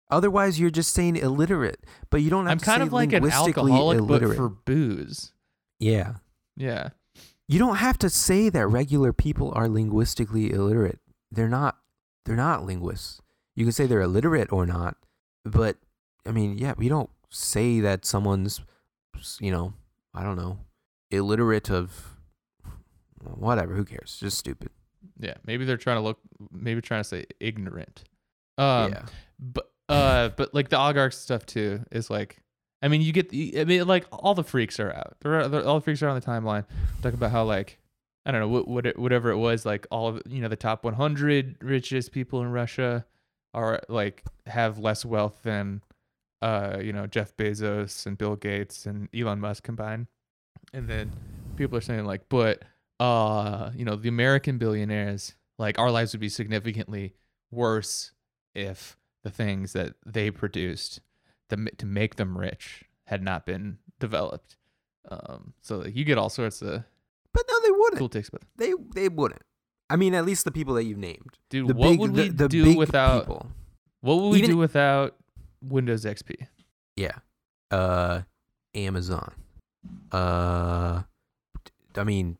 Otherwise, 0.10 0.60
you're 0.60 0.70
just 0.70 0.94
saying 0.94 1.16
illiterate, 1.16 1.84
but 2.12 2.22
you 2.22 2.30
don't 2.30 2.46
have 2.46 2.52
I'm 2.54 2.60
to 2.60 2.66
kind 2.66 2.84
of 2.84 2.94
like 2.94 3.14
an 3.14 3.26
alcoholic, 3.26 3.98
illiterate. 3.98 4.30
but 4.32 4.38
for 4.38 4.50
booze. 4.50 5.34
yeah, 5.80 6.16
Yeah. 6.56 6.90
you 7.48 7.58
don't 7.58 7.78
have 7.78 7.98
to 8.00 8.10
say 8.10 8.50
that 8.50 8.68
regular 8.68 9.12
people 9.12 9.52
are 9.56 9.68
linguistically 9.68 10.52
illiterate. 10.52 11.00
They're 11.32 11.50
not. 11.50 11.78
They're 12.26 12.36
not 12.36 12.66
linguists. 12.66 13.22
You 13.56 13.66
can 13.66 13.72
say 13.72 13.86
they're 13.86 14.02
illiterate 14.02 14.52
or 14.52 14.66
not, 14.66 14.98
but 15.46 15.78
I 16.26 16.32
mean, 16.32 16.58
yeah, 16.58 16.74
we 16.78 16.90
don't 16.90 17.10
say 17.30 17.80
that 17.82 18.06
someone's, 18.06 18.62
you 19.40 19.52
know, 19.52 19.74
I 20.14 20.24
don't 20.24 20.36
know, 20.38 20.60
illiterate 21.12 21.70
of 21.70 22.16
whatever. 23.22 23.76
Who 23.76 23.86
cares? 23.86 24.18
Just 24.20 24.38
stupid. 24.38 24.70
Yeah. 25.20 25.36
Maybe 25.46 25.66
they're 25.66 25.78
trying 25.78 25.98
to 25.98 26.02
look, 26.02 26.20
maybe 26.52 26.82
trying 26.82 27.02
to 27.02 27.08
say 27.08 27.26
ignorant. 27.40 28.04
Um, 28.58 28.92
yeah. 28.94 29.06
But 29.40 29.72
uh, 29.90 30.30
but 30.38 30.54
like 30.54 30.70
the 30.70 30.78
oligarch 30.78 31.14
stuff 31.14 31.46
too 31.46 31.82
is 31.92 32.10
like, 32.10 32.38
I 32.82 32.88
mean, 32.90 33.02
you 33.02 33.12
get, 33.14 33.30
the, 33.30 33.60
I 33.62 33.66
mean, 33.66 33.88
like 33.88 34.06
all 34.12 34.34
the 34.34 34.44
freaks 34.44 34.80
are 34.80 34.92
out. 34.92 35.16
They're, 35.22 35.48
they're- 35.48 35.64
all 35.64 35.76
the 35.76 35.84
freaks 35.84 36.02
are 36.04 36.10
on 36.10 36.20
the 36.20 36.26
timeline. 36.26 36.66
Talk 37.02 37.14
about 37.14 37.32
how 37.32 37.44
like, 37.44 37.80
I 38.26 38.32
don't 38.32 38.42
know, 38.42 38.48
what, 38.48 38.68
what 38.68 38.98
whatever 38.98 39.32
it 39.32 39.38
was, 39.38 39.66
like 39.66 39.86
all 39.92 40.08
of 40.08 40.22
you 40.28 40.42
know 40.42 40.48
the 40.48 40.56
top 40.56 40.84
100 40.84 41.58
richest 41.62 42.12
people 42.12 42.42
in 42.42 42.52
Russia 42.52 43.06
are 43.54 43.82
like 43.90 44.24
have 44.48 44.80
less 44.80 45.06
wealth 45.06 45.40
than, 45.44 45.82
uh, 46.42 46.78
you 46.82 46.94
know, 46.94 47.06
Jeff 47.06 47.36
Bezos 47.38 48.06
and 48.06 48.18
Bill 48.18 48.36
Gates 48.36 48.86
and 48.86 49.10
Elon 49.14 49.40
Musk 49.40 49.64
combined. 49.64 50.08
And 50.74 50.88
then 50.88 51.12
people 51.56 51.78
are 51.78 51.82
saying 51.82 52.06
like, 52.06 52.30
but 52.30 52.64
uh, 53.00 53.72
you 53.76 53.86
know, 53.86 53.96
the 53.96 54.10
American 54.10 54.58
billionaires, 54.58 55.36
like 55.60 55.78
our 55.78 55.92
lives 55.92 56.14
would 56.14 56.22
be 56.22 56.30
significantly 56.30 57.14
worse 57.52 58.12
if 58.56 58.98
the 59.24 59.30
things 59.30 59.74
that 59.74 59.96
they 60.06 60.32
produced 60.32 61.02
to, 61.50 61.58
to 61.78 61.86
make 61.86 62.16
them 62.16 62.38
rich 62.38 62.86
had 63.08 63.22
not 63.22 63.46
been 63.46 63.78
developed. 64.00 64.58
Um, 65.10 65.54
so 65.62 65.80
like, 65.80 65.96
you 65.96 66.06
get 66.06 66.18
all 66.18 66.30
sorts 66.30 66.62
of 66.62 66.84
But 67.34 67.44
no, 67.50 67.60
they 67.64 67.72
wouldn't. 67.72 67.98
cool 68.00 68.10
takes, 68.10 68.30
but 68.30 68.42
They 68.58 68.74
they 68.94 69.10
wouldn't. 69.10 69.42
I 69.90 69.96
mean, 69.96 70.14
at 70.16 70.26
least 70.26 70.46
the 70.46 70.52
people 70.52 70.74
that 70.76 70.84
you've 70.86 70.98
named. 70.98 71.38
dude, 71.50 71.68
The 71.68 71.74
what 71.74 71.90
big, 71.92 72.00
would 72.00 72.12
we 72.16 72.30
the 72.30 72.48
do 72.48 72.76
without 72.78 73.22
people. 73.24 73.52
what 74.02 74.16
would 74.16 74.30
we 74.30 74.38
Even- 74.40 74.52
do 74.52 74.58
without 74.58 75.16
Windows 75.62 76.06
XP? 76.06 76.48
Yeah. 76.96 77.18
Uh, 77.72 78.22
Amazon. 78.76 79.34
Uh, 80.12 81.04
I 81.96 82.04
mean, 82.04 82.38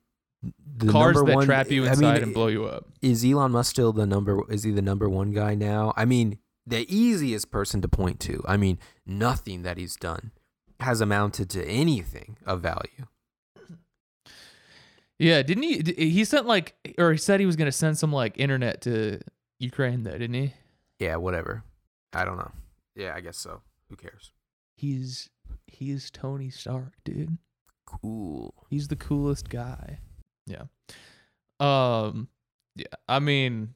the 0.78 0.92
Cars 0.92 1.16
that 1.22 1.36
one, 1.36 1.46
trap 1.46 1.70
you 1.72 1.86
I 1.86 1.90
inside 1.90 2.14
mean, 2.16 2.24
and 2.24 2.34
blow 2.34 2.48
you 2.48 2.66
up. 2.66 2.88
Is 3.02 3.24
Elon 3.26 3.52
Musk 3.52 3.72
still 3.72 3.94
the 3.94 4.06
number? 4.06 4.42
Is 4.52 4.64
he 4.64 4.72
the 4.72 4.82
number 4.82 5.08
one 5.10 5.32
guy 5.32 5.56
now? 5.56 5.94
I 5.96 6.06
mean, 6.06 6.38
the 6.66 6.86
easiest 6.94 7.52
person 7.52 7.82
to 7.82 7.88
point 7.88 8.20
to. 8.22 8.44
I 8.48 8.58
mean, 8.58 8.80
nothing 9.06 9.64
that 9.64 9.78
he's 9.78 9.96
done 9.96 10.32
has 10.80 11.02
amounted 11.02 11.50
to 11.52 11.66
anything 11.66 12.38
of 12.46 12.62
value. 12.62 13.06
Yeah, 15.24 15.42
didn't 15.42 15.64
he? 15.64 16.10
He 16.10 16.26
sent 16.26 16.46
like, 16.46 16.76
or 16.98 17.12
he 17.12 17.18
said 17.18 17.40
he 17.40 17.46
was 17.46 17.56
gonna 17.56 17.72
send 17.72 17.98
some 17.98 18.12
like 18.12 18.38
internet 18.40 18.82
to 18.82 19.20
Ukraine, 19.60 20.04
though, 20.04 20.12
didn't 20.18 20.34
he? 20.34 20.54
Yeah, 21.00 21.16
whatever. 21.16 21.64
I 22.14 22.26
don't 22.26 22.38
know. 22.38 22.52
Yeah, 22.96 23.14
I 23.16 23.22
guess 23.22 23.38
so. 23.38 23.62
Who 23.90 23.96
cares? 23.96 24.32
He's 24.76 25.30
he's 25.68 26.12
Tony 26.12 26.50
Stark, 26.50 26.94
dude. 27.04 27.38
Cool. 27.86 28.54
He's 28.70 28.88
the 28.88 28.96
coolest 28.96 29.50
guy. 29.50 30.00
Yeah. 30.46 30.64
Um, 31.60 32.28
yeah, 32.76 32.86
I 33.08 33.20
mean, 33.20 33.76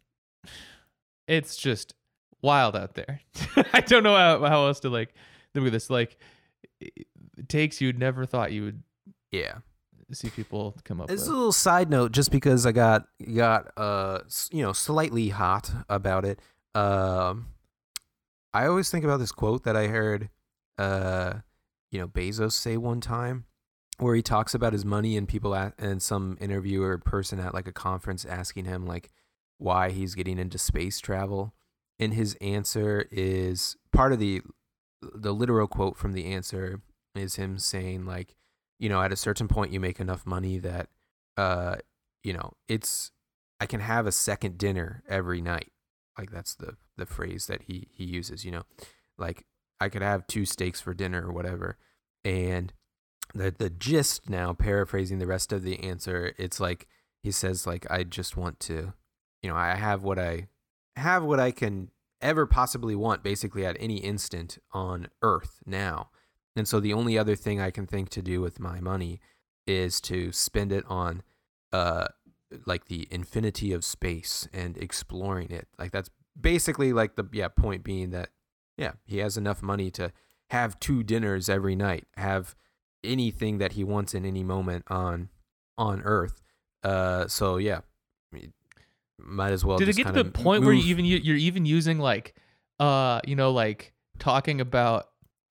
it's 1.27 1.55
just 1.55 1.93
wild 2.41 2.75
out 2.75 2.95
there. 2.95 3.21
I 3.73 3.81
don't 3.81 4.03
know 4.03 4.15
how, 4.15 4.43
how 4.45 4.65
else 4.67 4.79
to 4.81 4.89
like 4.89 5.13
look 5.55 5.65
at 5.67 5.71
this. 5.71 5.89
Like, 5.89 6.17
it 6.79 7.07
takes 7.47 7.79
you 7.81 7.93
never 7.93 8.25
thought 8.25 8.51
you 8.51 8.63
would 8.63 8.83
Yeah. 9.31 9.59
See 10.15 10.29
people 10.29 10.75
come 10.83 11.01
up 11.01 11.07
This 11.07 11.21
is 11.21 11.27
a 11.27 11.33
little 11.33 11.51
side 11.51 11.89
note, 11.89 12.11
just 12.11 12.31
because 12.31 12.65
I 12.65 12.71
got 12.71 13.07
got 13.35 13.71
uh 13.77 14.19
you 14.51 14.61
know 14.61 14.73
slightly 14.73 15.29
hot 15.29 15.71
about 15.89 16.25
it. 16.25 16.39
Um, 16.73 17.47
I 18.53 18.67
always 18.67 18.89
think 18.89 19.03
about 19.03 19.17
this 19.17 19.31
quote 19.31 19.63
that 19.63 19.75
I 19.75 19.87
heard, 19.87 20.29
uh, 20.77 21.33
you 21.91 21.99
know, 21.99 22.07
Bezos 22.07 22.53
say 22.53 22.77
one 22.77 23.01
time, 23.01 23.45
where 23.99 24.15
he 24.15 24.21
talks 24.21 24.53
about 24.53 24.73
his 24.73 24.85
money 24.85 25.17
and 25.17 25.27
people 25.27 25.55
at, 25.55 25.73
and 25.77 26.01
some 26.01 26.37
interviewer 26.39 26.97
person 26.97 27.39
at 27.39 27.53
like 27.53 27.67
a 27.67 27.73
conference 27.73 28.25
asking 28.25 28.65
him 28.65 28.85
like 28.85 29.09
why 29.57 29.89
he's 29.89 30.15
getting 30.15 30.37
into 30.39 30.57
space 30.57 30.99
travel, 30.99 31.53
and 31.99 32.13
his 32.13 32.35
answer 32.41 33.07
is 33.11 33.75
part 33.91 34.13
of 34.13 34.19
the 34.19 34.41
the 35.01 35.33
literal 35.33 35.67
quote 35.67 35.97
from 35.97 36.13
the 36.13 36.25
answer 36.25 36.81
is 37.15 37.35
him 37.35 37.59
saying 37.59 38.05
like 38.05 38.35
you 38.79 38.89
know, 38.89 39.01
at 39.01 39.11
a 39.11 39.17
certain 39.17 39.47
point 39.47 39.71
you 39.71 39.79
make 39.79 39.99
enough 39.99 40.25
money 40.25 40.59
that 40.59 40.89
uh 41.37 41.77
you 42.23 42.33
know, 42.33 42.53
it's 42.67 43.11
I 43.59 43.65
can 43.65 43.79
have 43.79 44.05
a 44.05 44.11
second 44.11 44.57
dinner 44.57 45.03
every 45.07 45.41
night. 45.41 45.71
Like 46.17 46.31
that's 46.31 46.55
the 46.55 46.77
the 46.97 47.05
phrase 47.05 47.47
that 47.47 47.63
he 47.63 47.87
he 47.91 48.03
uses, 48.03 48.43
you 48.45 48.51
know. 48.51 48.63
Like 49.17 49.45
I 49.79 49.89
could 49.89 50.01
have 50.01 50.27
two 50.27 50.45
steaks 50.45 50.81
for 50.81 50.93
dinner 50.93 51.27
or 51.27 51.31
whatever. 51.31 51.77
And 52.25 52.73
the 53.33 53.53
the 53.57 53.69
gist 53.69 54.29
now 54.29 54.53
paraphrasing 54.53 55.19
the 55.19 55.27
rest 55.27 55.51
of 55.51 55.63
the 55.63 55.79
answer, 55.79 56.33
it's 56.37 56.59
like 56.59 56.87
he 57.21 57.31
says 57.31 57.67
like 57.67 57.89
I 57.89 58.03
just 58.03 58.37
want 58.37 58.59
to 58.61 58.93
you 59.41 59.49
know, 59.49 59.55
I 59.55 59.75
have 59.75 60.03
what 60.03 60.19
I 60.19 60.47
have 60.95 61.23
what 61.23 61.39
I 61.39 61.51
can 61.51 61.91
ever 62.21 62.45
possibly 62.45 62.95
want 62.95 63.23
basically 63.23 63.65
at 63.65 63.77
any 63.79 63.97
instant 63.97 64.57
on 64.71 65.07
earth 65.21 65.59
now. 65.65 66.09
And 66.57 66.67
so 66.67 66.79
the 66.79 66.93
only 66.93 67.17
other 67.17 67.35
thing 67.35 67.61
I 67.61 67.71
can 67.71 67.85
think 67.85 68.09
to 68.09 68.21
do 68.21 68.41
with 68.41 68.59
my 68.59 68.79
money 68.79 69.19
is 69.65 69.99
to 70.01 70.31
spend 70.31 70.71
it 70.71 70.85
on 70.87 71.21
uh 71.73 72.07
like 72.65 72.85
the 72.85 73.07
infinity 73.11 73.73
of 73.73 73.83
space 73.83 74.47
and 74.53 74.77
exploring 74.77 75.51
it. 75.51 75.67
Like 75.77 75.91
that's 75.91 76.09
basically 76.39 76.93
like 76.93 77.15
the 77.15 77.25
yeah 77.31 77.49
point 77.49 77.83
being 77.83 78.11
that 78.11 78.29
yeah, 78.77 78.93
he 79.05 79.17
has 79.19 79.37
enough 79.37 79.61
money 79.61 79.89
to 79.91 80.11
have 80.49 80.79
two 80.79 81.03
dinners 81.03 81.49
every 81.49 81.75
night, 81.75 82.05
have 82.15 82.55
anything 83.03 83.57
that 83.57 83.73
he 83.73 83.83
wants 83.83 84.13
in 84.13 84.25
any 84.25 84.43
moment 84.43 84.85
on 84.87 85.29
on 85.77 86.01
earth. 86.03 86.41
Uh 86.83 87.27
so 87.27 87.57
yeah. 87.57 87.81
Might 89.19 89.51
as 89.51 89.65
well 89.65 89.77
Did 89.77 89.89
it 89.89 89.95
get 89.95 90.07
to 90.07 90.23
the 90.23 90.25
point 90.25 90.63
where 90.63 90.73
you 90.73 90.83
even 90.83 91.03
you're 91.03 91.35
even 91.37 91.65
using 91.65 91.97
like, 91.97 92.35
uh, 92.79 93.19
you 93.25 93.35
know, 93.35 93.51
like 93.51 93.93
talking 94.19 94.61
about 94.61 95.07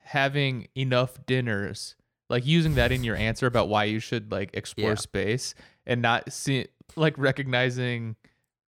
having 0.06 0.68
enough 0.76 1.18
dinners, 1.26 1.96
like 2.30 2.46
using 2.46 2.74
that 2.76 2.92
in 2.92 3.04
your 3.04 3.16
answer 3.16 3.46
about 3.46 3.68
why 3.68 3.84
you 3.84 3.98
should 4.00 4.30
like 4.32 4.50
explore 4.54 4.90
Yeah. 4.90 4.94
space 4.96 5.54
and 5.86 6.00
not 6.02 6.32
see 6.32 6.66
like 6.96 7.16
recognizing 7.18 8.16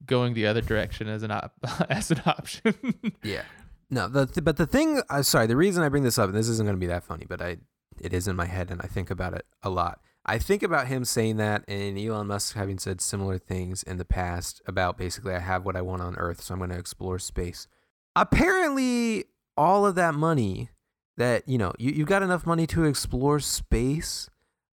going 0.05 0.35
the 0.35 0.47
other 0.47 0.61
direction 0.61 1.09
as 1.09 1.23
an 1.23 1.31
op- 1.31 1.53
as 1.91 2.11
an 2.11 2.23
option. 2.27 2.75
Yeah. 3.23 3.43
No, 3.91 4.09
the 4.09 4.27
th- 4.27 4.45
but 4.45 4.57
the 4.57 4.67
thing, 4.67 5.01
uh, 5.11 5.23
sorry, 5.23 5.47
the 5.47 5.57
reason 5.57 5.83
I 5.85 5.89
bring 5.89 6.03
this 6.03 6.19
up, 6.19 6.29
and 6.29 6.37
this 6.37 6.49
isn't 6.49 6.67
going 6.67 6.77
to 6.77 6.81
be 6.81 6.87
that 6.89 7.05
funny, 7.05 7.25
but 7.29 7.41
I, 7.41 7.59
it 8.01 8.13
is 8.13 8.27
in 8.27 8.35
my 8.35 8.47
head, 8.47 8.71
and 8.71 8.81
I 8.83 8.87
think 8.89 9.11
about 9.11 9.33
it 9.35 9.47
a 9.63 9.71
lot. 9.71 10.01
I 10.29 10.39
think 10.39 10.65
about 10.65 10.89
him 10.89 11.05
saying 11.05 11.37
that, 11.37 11.63
and 11.69 11.97
Elon 11.97 12.27
Musk 12.27 12.57
having 12.57 12.79
said 12.81 13.01
similar 13.01 13.39
things 13.39 13.85
in 13.85 13.97
the 13.97 14.05
past 14.05 14.61
about 14.67 14.99
basically, 14.99 15.35
I 15.35 15.39
have 15.39 15.65
what 15.65 15.77
I 15.77 15.83
want 15.83 16.03
on 16.03 16.17
Earth, 16.17 16.43
so 16.43 16.55
I'm 16.55 16.59
going 16.59 16.71
to 16.71 16.79
explore 16.79 17.21
space. 17.21 17.69
Apparently, 18.17 19.27
all 19.57 19.87
of 19.87 19.95
that 19.95 20.15
money 20.15 20.69
that 21.17 21.49
you 21.49 21.59
know, 21.59 21.73
you 21.79 21.93
you've 21.93 22.09
got 22.09 22.23
enough 22.23 22.47
money 22.47 22.67
to 22.69 22.85
explore 22.85 23.41
space, 23.41 24.29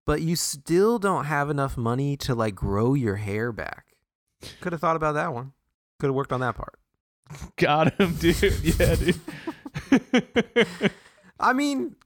but 0.06 0.22
you 0.22 0.36
still 0.36 0.98
don't 0.98 1.24
have 1.24 1.50
enough 1.50 1.76
money 1.76 2.16
to 2.18 2.34
like 2.34 2.54
grow 2.54 2.94
your 2.94 3.16
hair 3.16 3.52
back. 3.52 3.86
Could 4.60 4.72
have 4.72 4.80
thought 4.80 4.96
about 4.96 5.12
that 5.12 5.32
one. 5.32 5.52
Could 5.98 6.08
have 6.08 6.14
worked 6.14 6.32
on 6.32 6.40
that 6.40 6.54
part. 6.56 6.78
Got 7.56 7.94
him, 7.98 8.14
dude. 8.16 8.60
Yeah, 8.62 8.94
dude. 8.94 9.20
I 11.40 11.52
mean, 11.52 11.96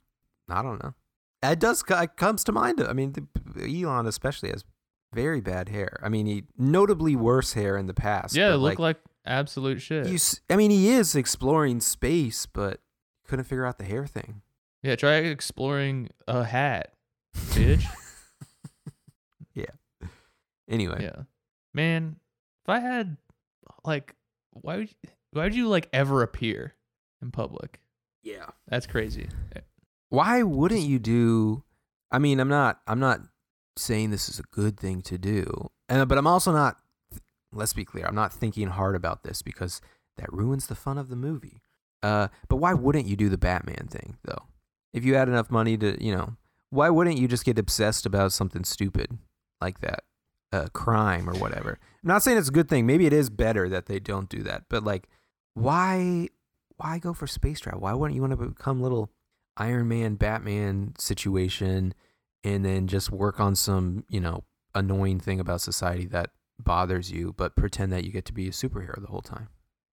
I 0.49 0.62
don't 0.62 0.82
know. 0.82 0.95
It 1.43 1.59
does 1.59 1.84
it 1.89 2.16
comes 2.16 2.45
to 2.45 2.53
mind. 2.53 2.80
I 2.80 2.93
mean, 2.93 3.12
the, 3.12 3.82
Elon 3.82 4.07
especially 4.07 4.51
has 4.51 4.64
very 5.12 5.41
bad 5.41 5.68
hair. 5.68 6.01
I 6.03 6.09
mean, 6.09 6.26
he 6.26 6.45
notably 6.57 7.16
worse 7.16 7.53
hair 7.55 7.76
in 7.76 7.86
the 7.86 7.95
past. 7.95 8.36
yeah, 8.36 8.53
it 8.53 8.57
looked 8.57 8.80
like, 8.80 8.99
absolute 9.24 9.80
shit. 9.80 10.07
you. 10.07 10.18
I 10.51 10.57
mean, 10.57 10.70
he 10.70 10.91
is 10.91 11.14
exploring 11.14 11.80
space, 11.80 12.47
but 12.47 12.80
couldn't 13.29 13.45
figure 13.45 13.64
out 13.66 13.79
the 13.79 13.85
hair 13.85 14.07
thing. 14.07 14.43
yeah, 14.83 14.97
try 14.97 15.14
exploring 15.16 16.09
a 16.26 16.45
hat, 16.45 16.95
bitch. 17.37 17.85
Yeah. 19.55 19.66
Anyway, 20.68 20.99
Yeah, 21.03 21.22
man. 21.74 22.16
If 22.64 22.68
I 22.70 22.79
had, 22.81 23.16
like, 23.85 24.14
why 24.53 24.76
would 24.76 24.91
you, 24.91 25.11
why 25.33 25.45
would 25.45 25.55
you 25.55 25.68
like 25.68 25.89
ever 25.93 26.22
appear 26.22 26.74
in 27.22 27.31
public? 27.31 27.81
yeah. 28.22 28.47
That's 28.68 28.87
crazy. 28.87 29.29
Eh. 29.57 29.61
Why 30.11 30.43
wouldn't 30.43 30.83
you 30.83 30.99
do? 30.99 31.64
I 32.12 32.18
mean, 32.18 32.41
I'm 32.41 32.49
not. 32.49 32.81
I'm 32.87 33.01
not 33.01 33.20
saying 33.76 34.11
this 34.11 34.29
is 34.29 34.39
a 34.39 34.43
good 34.51 34.79
thing 34.79 35.03
to 35.03 35.18
do, 35.18 35.70
and 35.89 36.07
but 36.09 36.18
I'm 36.18 36.26
also 36.26 36.53
not. 36.53 36.76
Let's 37.53 37.72
be 37.72 37.85
clear. 37.85 38.07
I'm 38.07 38.14
not 38.14 38.33
thinking 38.33 38.68
hard 38.68 38.95
about 38.95 39.22
this 39.24 39.41
because 39.43 39.81
that 40.18 40.33
ruins 40.33 40.66
the 40.66 40.74
fun 40.74 40.99
of 40.99 41.09
the 41.09 41.16
movie. 41.16 41.62
Uh, 42.03 42.29
but 42.49 42.57
why 42.57 42.75
wouldn't 42.75 43.07
you 43.07 43.17
do 43.17 43.29
the 43.29 43.39
Batman 43.39 43.89
thing 43.91 44.17
though? 44.25 44.45
If 44.93 45.05
you 45.05 45.15
had 45.15 45.29
enough 45.29 45.51
money 45.51 45.77
to, 45.79 46.03
you 46.03 46.15
know, 46.15 46.37
why 46.71 46.91
wouldn't 46.91 47.19
you 47.19 47.29
just 47.29 47.45
get 47.45 47.59
obsessed 47.59 48.07
about 48.07 48.33
something 48.33 48.65
stupid 48.65 49.19
like 49.61 49.81
that, 49.81 50.05
uh, 50.53 50.67
crime 50.73 51.29
or 51.29 51.35
whatever? 51.35 51.79
I'm 52.03 52.09
not 52.09 52.23
saying 52.23 52.39
it's 52.39 52.49
a 52.49 52.53
good 52.53 52.69
thing. 52.69 52.87
Maybe 52.87 53.07
it 53.07 53.13
is 53.13 53.31
better 53.31 53.69
that 53.69 53.87
they 53.87 53.99
don't 53.99 54.29
do 54.29 54.43
that. 54.45 54.65
But 54.69 54.85
like, 54.85 55.09
why, 55.55 56.29
why 56.77 56.99
go 56.99 57.13
for 57.13 57.27
space 57.27 57.61
travel? 57.61 57.81
Why 57.81 57.95
wouldn't 57.95 58.15
you 58.15 58.23
want 58.23 58.39
to 58.39 58.49
become 58.49 58.81
little 58.81 59.11
Iron 59.57 59.89
Man, 59.89 60.15
Batman 60.15 60.95
situation, 60.99 61.95
and 62.45 62.65
then 62.65 62.87
just 62.87 63.11
work 63.11 63.41
on 63.41 63.57
some, 63.57 64.05
you 64.09 64.21
know, 64.21 64.45
annoying 64.75 65.19
thing 65.19 65.41
about 65.41 65.61
society 65.61 66.07
that 66.07 66.31
bothers 66.61 67.11
you, 67.11 67.35
but 67.37 67.57
pretend 67.57 67.93
that 67.93 68.05
you 68.05 68.13
get 68.13 68.25
to 68.27 68.33
be 68.33 68.47
a 68.47 68.53
superhero 68.53 69.01
the 69.01 69.09
whole 69.09 69.23
time? 69.23 69.49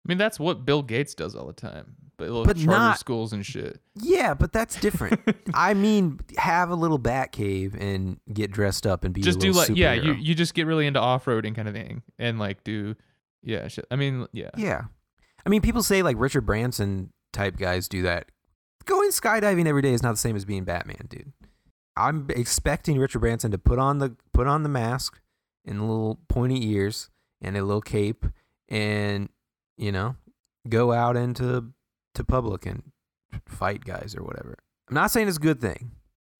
I 0.06 0.08
mean, 0.08 0.18
that's 0.18 0.40
what 0.40 0.66
Bill 0.66 0.84
Gates 0.84 1.16
does 1.16 1.36
all 1.36 1.48
the 1.48 1.54
time. 1.54 1.96
But, 2.18 2.28
little 2.30 2.46
But 2.46 2.58
charter 2.58 2.72
not- 2.72 3.00
schools 3.00 3.34
and 3.34 3.46
shit. 3.46 3.82
Yeah, 3.96 4.36
but 4.36 4.54
that's 4.54 4.80
different. 4.80 5.20
I 5.54 5.74
mean, 5.74 6.20
have 6.38 6.70
a 6.70 6.76
little 6.76 6.98
bat 6.98 7.32
cave 7.32 7.76
and 7.78 8.20
get 8.32 8.52
dressed 8.52 8.88
up 8.88 9.04
and 9.04 9.14
be 9.14 9.22
just 9.22 9.38
a 9.38 9.42
do 9.42 9.52
like 9.52 9.70
yeah, 9.76 9.94
you 9.94 10.14
you 10.14 10.34
just 10.34 10.54
get 10.54 10.66
really 10.66 10.88
into 10.88 11.00
off 11.00 11.26
roading 11.26 11.56
kind 11.56 11.68
of 11.68 11.74
thing 11.74 12.04
and 12.18 12.40
like 12.40 12.64
do 12.64 12.96
yeah. 13.44 13.68
Shit. 13.68 13.86
I 13.92 13.96
mean, 13.96 14.28
yeah. 14.32 14.52
Yeah. 14.58 14.84
I 15.46 15.50
mean, 15.50 15.62
people 15.62 15.84
say 15.84 16.02
like 16.04 16.16
Richard 16.18 16.46
Branson 16.46 17.12
type 17.34 17.58
guys 17.58 17.88
do 17.88 18.02
that. 18.04 18.32
Going 18.86 19.10
skydiving 19.10 19.68
every 19.68 19.82
day 19.82 19.94
is 19.94 20.02
not 20.04 20.12
the 20.12 20.18
same 20.18 20.36
as 20.36 20.46
being 20.46 20.64
Batman, 20.64 21.08
dude. 21.10 21.34
I'm 21.98 22.28
expecting 22.30 22.98
Richard 22.98 23.20
Branson 23.20 23.52
to 23.52 23.58
put 23.58 23.80
on 23.80 24.00
the 24.00 24.16
put 24.34 24.48
on 24.48 24.64
the 24.64 24.70
mask 24.70 25.20
and 25.66 25.82
little 25.82 26.20
pointy 26.28 26.70
ears 26.70 27.10
and 27.42 27.58
a 27.58 27.64
little 27.64 27.82
cape 27.82 28.26
and 28.70 29.30
you 29.78 29.92
know 29.92 30.16
go 30.70 30.92
out 30.92 31.16
into 31.18 31.72
to 32.16 32.24
public 32.24 32.66
and 32.66 32.84
fight 33.48 33.84
guys 33.86 34.16
or 34.18 34.24
whatever. 34.24 34.56
I'm 34.90 34.96
not 34.96 35.12
saying 35.12 35.28
it's 35.28 35.38
a 35.38 35.42
good 35.42 35.60
thing. 35.60 35.92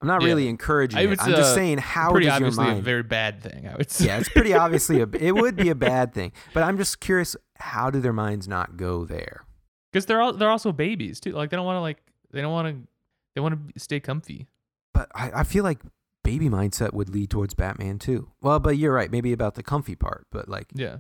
I'm 0.02 0.08
not 0.08 0.22
Yeah. 0.22 0.28
really 0.28 0.48
encouraging 0.48 1.00
it. 1.00 1.04
I'm 1.04 1.16
just 1.16 1.52
uh, 1.52 1.56
saying 1.56 1.78
how 1.80 2.12
Pretty 2.12 2.28
does 2.28 2.40
your 2.40 2.52
mind? 2.52 2.54
It's 2.54 2.56
pretty 2.58 2.70
obviously 2.74 2.80
a 2.80 2.84
very 2.84 3.04
bad 3.04 3.42
thing. 3.42 3.68
I 3.68 3.76
would 3.76 3.90
say. 3.92 4.06
yeah, 4.06 4.18
it's 4.20 4.30
pretty 4.30 4.54
obviously 4.54 5.02
a. 5.02 5.08
It 5.20 5.32
would 5.34 5.56
be 5.56 5.70
a 5.70 5.76
bad 5.76 6.14
thing, 6.14 6.32
but 6.54 6.64
I'm 6.64 6.78
just 6.78 7.00
curious. 7.00 7.36
How 7.58 7.90
do 7.90 8.00
their 8.02 8.14
minds 8.14 8.48
not 8.48 8.78
go 8.78 9.06
there? 9.06 9.46
because 9.92 10.06
they're 10.08 10.22
all 10.22 10.34
they're 10.34 10.50
also 10.50 10.72
babies 10.74 11.20
too. 11.22 11.32
Like 11.32 11.50
they 11.50 11.56
don't 11.56 11.66
want 11.66 11.78
to 11.78 11.82
like 11.82 12.04
they 12.32 12.42
don't 12.42 12.52
want 12.52 12.68
to 12.68 12.88
they 13.34 13.42
want 13.42 13.74
to 13.74 13.80
stay 13.80 14.00
comfy. 14.02 14.48
But 14.94 15.10
I, 15.16 15.32
I 15.40 15.44
feel 15.44 15.64
like 15.64 15.80
baby 16.24 16.50
mindset 16.50 16.94
would 16.94 17.10
lead 17.10 17.30
towards 17.30 17.54
Batman 17.54 17.98
too. 18.00 18.30
Well, 18.42 18.60
but 18.60 18.78
you're 18.78 18.94
right. 18.94 19.10
Maybe 19.10 19.32
about 19.32 19.56
the 19.56 19.64
comfy 19.64 19.96
part, 19.96 20.28
but 20.32 20.50
like 20.50 20.68
Yeah. 20.74 20.98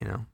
you 0.00 0.06
know, 0.06 0.26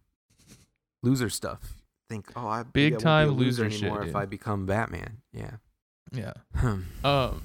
loser 1.02 1.28
stuff. 1.30 1.60
Think, 2.08 2.30
oh, 2.36 2.46
I 2.46 2.62
Big 2.64 2.92
maybe 2.94 3.04
I 3.04 3.24
won't 3.24 3.28
be 3.28 3.34
time 3.34 3.38
loser 3.46 3.64
loser 3.64 3.78
shit, 3.78 3.92
if 3.92 4.04
dude. 4.06 4.16
I 4.16 4.26
become 4.26 4.66
Batman. 4.66 5.18
Yeah. 5.32 5.52
Yeah. 6.12 6.32
Hmm. 6.56 6.80
Um. 7.04 7.42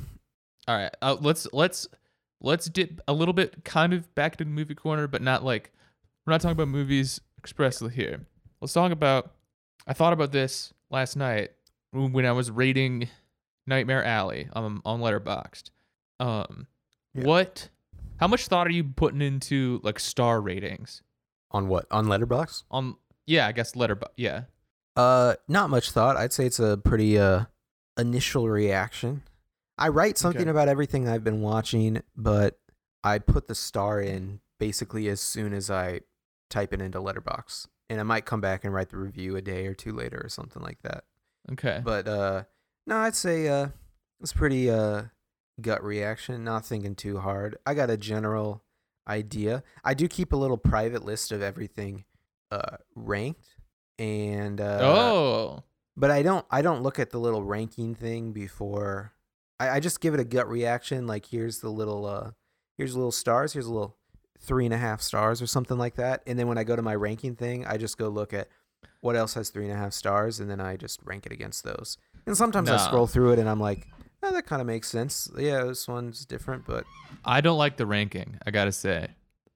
All 0.68 0.76
right. 0.76 0.92
Uh, 1.02 1.16
let's 1.22 1.48
let's 1.54 1.88
let's 2.42 2.66
dip 2.68 3.00
a 3.08 3.14
little 3.14 3.34
bit, 3.34 3.64
kind 3.64 3.94
of 3.94 4.14
back 4.16 4.36
to 4.38 4.44
the 4.44 4.50
movie 4.50 4.76
corner, 4.76 5.08
but 5.08 5.22
not 5.22 5.44
like 5.44 5.72
we're 6.26 6.32
not 6.32 6.42
talking 6.42 6.52
about 6.54 6.68
movies 6.68 7.22
expressly 7.40 7.94
here. 7.94 8.26
Let's 8.62 8.74
talk 8.74 8.92
about. 8.92 9.32
I 9.88 9.94
thought 9.94 10.12
about 10.12 10.34
this 10.34 10.74
last 10.92 11.16
night 11.16 11.52
when 11.94 12.26
I 12.26 12.34
was 12.34 12.52
rating 12.52 13.08
Nightmare 13.66 14.04
Alley 14.04 14.50
on 14.54 14.82
on 14.84 15.00
Letterboxd. 15.00 15.70
Um, 16.20 16.68
Yeah. 17.14 17.24
what 17.24 17.70
How 18.20 18.28
much 18.28 18.48
thought 18.48 18.68
are 18.68 18.72
you 18.72 18.84
putting 18.84 19.22
into 19.22 19.80
like 19.84 20.00
star 20.00 20.42
ratings 20.42 21.02
On 21.52 21.70
what? 21.70 21.86
On 21.92 22.08
Letterbox? 22.10 22.66
on? 22.70 22.96
Yeah, 23.28 23.46
I 23.48 23.52
guess 23.52 23.76
letterbox. 23.76 24.14
Yeah. 24.18 24.44
Uh, 24.96 25.36
not 25.48 25.70
much 25.70 25.92
thought. 25.92 26.18
I'd 26.18 26.34
say 26.34 26.46
it's 26.48 26.60
a 26.60 26.78
pretty 26.78 27.20
uh 27.20 27.46
initial 27.98 28.50
reaction. 28.50 29.24
I 29.78 29.90
write 29.90 30.18
something 30.18 30.42
Okay. 30.44 30.50
about 30.50 30.70
everything 30.70 31.08
I've 31.08 31.24
been 31.24 31.42
watching, 31.42 32.02
but 32.16 32.58
I 33.04 33.20
put 33.20 33.48
the 33.48 33.54
star 33.56 34.02
in 34.02 34.40
basically 34.60 35.08
as 35.08 35.22
soon 35.22 35.54
as 35.54 35.70
I 35.70 36.02
type 36.50 36.74
it 36.74 36.82
into 36.82 37.00
Letterbox, 37.00 37.68
and 37.90 38.00
I 38.00 38.04
might 38.04 38.26
come 38.26 38.42
back 38.42 38.64
and 38.64 38.74
write 38.74 38.90
the 38.90 38.98
review 38.98 39.36
a 39.36 39.42
day 39.42 39.68
or 39.68 39.76
two 39.76 39.92
later 39.94 40.20
or 40.24 40.30
something 40.30 40.64
like 40.64 40.82
that. 40.82 41.04
Okay. 41.52 41.80
But 41.84 42.08
uh, 42.08 42.44
no, 42.88 42.98
I'd 42.98 43.14
say 43.16 43.48
uh, 43.48 43.68
it's 44.20 44.34
pretty 44.34 44.70
uh 44.72 45.04
gut 45.62 45.84
reaction. 45.84 46.44
Not 46.44 46.66
thinking 46.66 46.96
too 46.96 47.20
hard. 47.20 47.58
I 47.66 47.74
got 47.76 47.90
a 47.92 47.98
general 47.98 48.64
idea. 49.08 49.64
I 49.84 49.94
do 49.94 50.08
keep 50.08 50.34
a 50.34 50.38
little 50.38 50.58
private 50.58 51.06
list 51.06 51.32
of 51.32 51.42
everything 51.42 52.04
uh 52.52 52.78
ranked, 52.96 53.56
and 54.00 54.62
uh, 54.62 54.80
oh. 54.82 55.64
but 55.96 56.12
I 56.12 56.22
don't 56.22 56.46
I 56.50 56.62
don't 56.62 56.84
look 56.84 57.00
at 57.00 57.12
the 57.12 57.20
little 57.20 57.44
ranking 57.44 57.96
thing 57.96 58.32
before. 58.32 59.14
I, 59.60 59.70
I 59.70 59.80
just 59.80 60.02
give 60.02 60.14
it 60.14 60.20
a 60.20 60.26
gut 60.26 60.50
reaction. 60.50 61.08
Like 61.08 61.26
here's 61.26 61.60
the 61.60 61.70
little 61.70 62.06
uh 62.06 62.32
here's 62.78 62.96
little 62.96 63.12
stars. 63.12 63.54
Here's 63.54 63.68
a 63.68 63.74
little 63.74 63.98
three 64.40 64.66
and 64.66 64.74
a 64.74 64.78
half 64.78 65.02
stars 65.02 65.42
or 65.42 65.48
something 65.48 65.78
like 65.78 65.96
that. 65.96 66.22
And 66.28 66.38
then 66.38 66.48
when 66.48 66.58
I 66.58 66.64
go 66.64 66.76
to 66.76 66.82
my 66.82 66.96
ranking 66.96 67.36
thing, 67.36 67.66
I 67.66 67.78
just 67.78 67.98
go 67.98 68.08
look 68.10 68.34
at 68.34 68.48
what 69.02 69.16
else 69.16 69.34
has 69.34 69.50
three 69.50 69.66
and 69.66 69.74
a 69.74 69.78
half 69.78 69.94
stars, 69.94 70.40
and 70.40 70.50
then 70.50 70.60
I 70.60 70.76
just 70.76 71.00
rank 71.04 71.26
it 71.26 71.32
against 71.32 71.64
those. 71.64 71.98
And 72.26 72.36
sometimes 72.36 72.70
I 72.70 72.78
scroll 72.78 73.08
through 73.08 73.34
it 73.34 73.40
and 73.40 73.50
I'm 73.50 73.60
like, 73.60 73.88
oh, 74.22 74.34
that 74.34 74.46
kind 74.46 74.62
of 74.62 74.68
makes 74.68 74.90
sense. 74.90 75.30
Yeah, 75.38 75.64
this 75.64 75.88
one's 75.88 76.26
different, 76.26 76.66
but 76.66 76.84
I 77.24 77.42
don't 77.42 77.58
like 77.58 77.78
the 77.78 77.86
ranking. 77.86 78.38
I 78.46 78.52
gotta 78.52 78.72
say, 78.72 79.10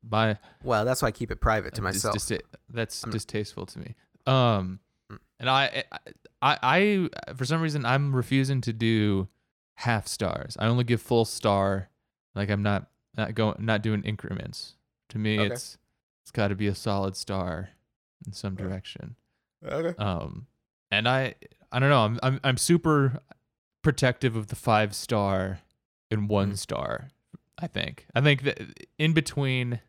my 0.09 0.37
well, 0.63 0.83
that's 0.85 1.01
why 1.01 1.09
I 1.09 1.11
keep 1.11 1.31
it 1.31 1.39
private 1.41 1.73
to 1.75 1.81
myself. 1.81 2.15
dista- 2.15 2.41
that's 2.69 3.03
I'm- 3.03 3.11
distasteful 3.11 3.65
to 3.67 3.79
me. 3.79 3.95
Um, 4.27 4.79
and 5.39 5.49
I, 5.49 5.83
I, 6.41 6.57
I, 6.61 7.09
for 7.35 7.45
some 7.45 7.61
reason, 7.61 7.85
I'm 7.85 8.15
refusing 8.15 8.61
to 8.61 8.73
do 8.73 9.27
half 9.75 10.07
stars. 10.07 10.55
I 10.59 10.67
only 10.67 10.83
give 10.83 11.01
full 11.01 11.25
star. 11.25 11.89
Like 12.35 12.49
I'm 12.49 12.63
not 12.63 12.87
not 13.17 13.35
going 13.35 13.57
not 13.59 13.81
doing 13.81 14.03
increments. 14.03 14.75
To 15.09 15.17
me, 15.19 15.39
Okay. 15.39 15.53
it's 15.53 15.77
it's 16.23 16.31
got 16.31 16.49
to 16.49 16.55
be 16.55 16.67
a 16.67 16.75
solid 16.75 17.15
star 17.15 17.69
in 18.25 18.31
some 18.33 18.55
direction. 18.55 19.15
okay. 19.65 19.95
Um, 20.01 20.47
and 20.91 21.07
I, 21.07 21.35
I 21.71 21.79
don't 21.79 21.89
know. 21.89 22.01
I'm 22.05 22.19
I'm 22.23 22.39
I'm 22.43 22.57
super 22.57 23.19
protective 23.81 24.35
of 24.35 24.47
the 24.47 24.55
five 24.55 24.93
star 24.95 25.59
and 26.11 26.29
one 26.29 26.51
Mm. 26.53 26.57
star. 26.57 27.09
I 27.57 27.67
think. 27.67 28.05
I 28.15 28.21
think 28.21 28.43
that 28.43 28.59
in 28.97 29.13
between, 29.13 29.81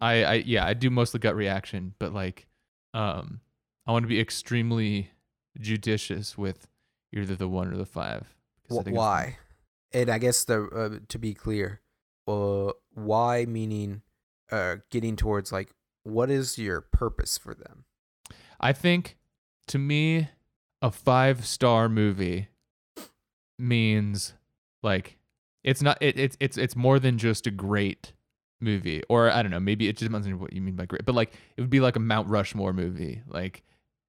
I, 0.00 0.24
I 0.24 0.34
yeah, 0.34 0.66
I 0.66 0.74
do 0.74 0.90
mostly 0.90 1.20
gut 1.20 1.36
reaction, 1.36 1.94
but 1.98 2.12
like, 2.12 2.46
um, 2.94 3.40
I 3.86 3.92
want 3.92 4.04
to 4.04 4.08
be 4.08 4.20
extremely 4.20 5.10
judicious 5.60 6.38
with 6.38 6.68
either 7.12 7.34
the 7.34 7.48
one 7.48 7.72
or 7.72 7.76
the 7.76 7.86
five. 7.86 8.34
Wh- 8.68 8.86
why? 8.86 9.38
And 9.92 10.10
I 10.10 10.18
guess 10.18 10.44
the 10.44 10.64
uh, 10.64 10.98
to 11.08 11.18
be 11.18 11.34
clear, 11.34 11.80
uh, 12.26 12.72
why 12.92 13.46
meaning 13.46 14.02
uh, 14.52 14.76
getting 14.90 15.16
towards 15.16 15.50
like 15.52 15.70
what 16.04 16.30
is 16.30 16.58
your 16.58 16.80
purpose 16.80 17.38
for 17.38 17.54
them? 17.54 17.84
I 18.60 18.72
think 18.72 19.16
to 19.68 19.78
me, 19.78 20.28
a 20.82 20.90
five 20.90 21.46
star 21.46 21.88
movie 21.88 22.48
means 23.58 24.34
like 24.82 25.18
it's 25.64 25.82
not 25.82 25.98
it, 26.00 26.18
it's 26.18 26.36
it's 26.40 26.56
it's 26.56 26.76
more 26.76 26.98
than 26.98 27.18
just 27.18 27.46
a 27.46 27.50
great 27.50 28.12
movie 28.60 29.02
or 29.08 29.30
I 29.30 29.42
don't 29.42 29.50
know 29.50 29.60
maybe 29.60 29.88
it 29.88 29.96
just 29.96 30.10
depends 30.10 30.26
on 30.26 30.38
what 30.40 30.52
you 30.52 30.60
mean 30.60 30.74
by 30.74 30.86
great 30.86 31.04
but 31.04 31.14
like 31.14 31.32
it 31.56 31.60
would 31.60 31.70
be 31.70 31.80
like 31.80 31.96
a 31.96 32.00
Mount 32.00 32.28
Rushmore 32.28 32.72
movie 32.72 33.22
like 33.28 33.62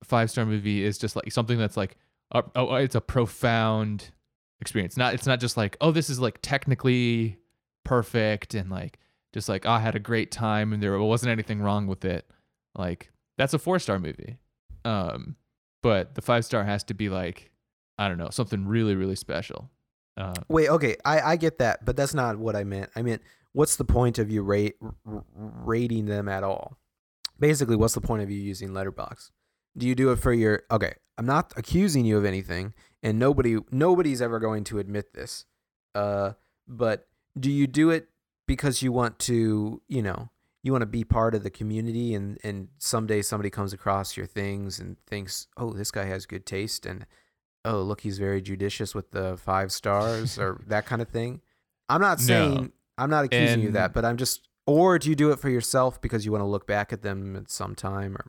five 0.03 0.31
star 0.31 0.45
movie 0.45 0.83
is 0.83 0.97
just 0.97 1.15
like 1.15 1.31
something 1.31 1.57
that's 1.57 1.77
like 1.77 1.97
a, 2.31 2.43
oh 2.55 2.75
it's 2.75 2.95
a 2.95 3.01
profound 3.01 4.11
experience. 4.61 4.97
Not 4.97 5.13
it's 5.13 5.25
not 5.25 5.39
just 5.39 5.57
like 5.57 5.77
oh 5.81 5.91
this 5.91 6.09
is 6.09 6.19
like 6.19 6.39
technically 6.41 7.37
perfect 7.83 8.53
and 8.53 8.69
like 8.69 8.99
just 9.33 9.49
like 9.49 9.65
oh, 9.65 9.71
I 9.71 9.79
had 9.79 9.95
a 9.95 9.99
great 9.99 10.31
time 10.31 10.73
and 10.73 10.81
there 10.81 10.97
wasn't 10.99 11.31
anything 11.31 11.61
wrong 11.61 11.87
with 11.87 12.05
it. 12.05 12.29
Like 12.75 13.11
that's 13.37 13.53
a 13.53 13.59
four 13.59 13.79
star 13.79 13.99
movie. 13.99 14.37
Um 14.85 15.35
but 15.81 16.15
the 16.15 16.21
five 16.21 16.45
star 16.45 16.63
has 16.63 16.83
to 16.85 16.93
be 16.93 17.09
like 17.09 17.51
I 17.97 18.07
don't 18.07 18.17
know 18.17 18.29
something 18.29 18.67
really 18.67 18.95
really 18.95 19.15
special. 19.15 19.69
Uh, 20.17 20.33
Wait, 20.49 20.69
okay, 20.69 20.97
I 21.05 21.21
I 21.21 21.35
get 21.37 21.59
that, 21.59 21.85
but 21.85 21.95
that's 21.95 22.13
not 22.13 22.37
what 22.37 22.55
I 22.55 22.63
meant. 22.63 22.89
I 22.95 23.01
meant 23.01 23.21
what's 23.53 23.75
the 23.75 23.85
point 23.85 24.19
of 24.19 24.29
you 24.29 24.41
rate 24.41 24.75
r- 24.81 25.23
rating 25.33 26.05
them 26.05 26.27
at 26.27 26.43
all? 26.43 26.77
Basically, 27.39 27.75
what's 27.75 27.93
the 27.93 28.01
point 28.01 28.21
of 28.21 28.29
you 28.29 28.39
using 28.39 28.73
Letterbox? 28.73 29.31
Do 29.77 29.87
you 29.87 29.95
do 29.95 30.11
it 30.11 30.17
for 30.17 30.33
your 30.33 30.63
okay? 30.71 30.93
I'm 31.17 31.25
not 31.25 31.53
accusing 31.55 32.05
you 32.05 32.17
of 32.17 32.25
anything, 32.25 32.73
and 33.03 33.19
nobody 33.19 33.57
nobody's 33.71 34.21
ever 34.21 34.39
going 34.39 34.63
to 34.65 34.79
admit 34.79 35.13
this. 35.13 35.45
Uh, 35.95 36.33
but 36.67 37.07
do 37.39 37.51
you 37.51 37.67
do 37.67 37.89
it 37.89 38.09
because 38.47 38.81
you 38.81 38.91
want 38.91 39.19
to, 39.19 39.81
you 39.87 40.01
know, 40.01 40.29
you 40.63 40.71
want 40.71 40.81
to 40.81 40.87
be 40.87 41.03
part 41.03 41.35
of 41.35 41.43
the 41.43 41.49
community, 41.49 42.13
and 42.13 42.37
and 42.43 42.69
someday 42.77 43.21
somebody 43.21 43.49
comes 43.49 43.73
across 43.73 44.17
your 44.17 44.25
things 44.25 44.79
and 44.79 44.97
thinks, 45.07 45.47
oh, 45.55 45.71
this 45.71 45.91
guy 45.91 46.05
has 46.05 46.25
good 46.25 46.45
taste, 46.45 46.85
and 46.85 47.05
oh, 47.63 47.81
look, 47.81 48.01
he's 48.01 48.17
very 48.17 48.41
judicious 48.41 48.95
with 48.95 49.11
the 49.11 49.37
five 49.37 49.71
stars 49.71 50.37
or 50.37 50.61
that 50.67 50.85
kind 50.85 51.01
of 51.01 51.09
thing. 51.09 51.41
I'm 51.87 52.01
not 52.01 52.19
No. 52.27 52.69
I'm 52.99 53.09
not 53.09 53.25
accusing 53.25 53.61
you 53.61 53.67
of 53.67 53.73
that, 53.73 53.93
but 53.93 54.05
I'm 54.05 54.17
just 54.17 54.47
or 54.65 54.99
do 54.99 55.09
you 55.09 55.15
do 55.15 55.31
it 55.31 55.39
for 55.39 55.49
yourself 55.49 55.99
because 56.01 56.25
you 56.25 56.31
want 56.31 56.41
to 56.43 56.47
look 56.47 56.67
back 56.67 56.93
at 56.93 57.01
them 57.01 57.35
at 57.35 57.49
some 57.49 57.73
time 57.75 58.15
or 58.15 58.25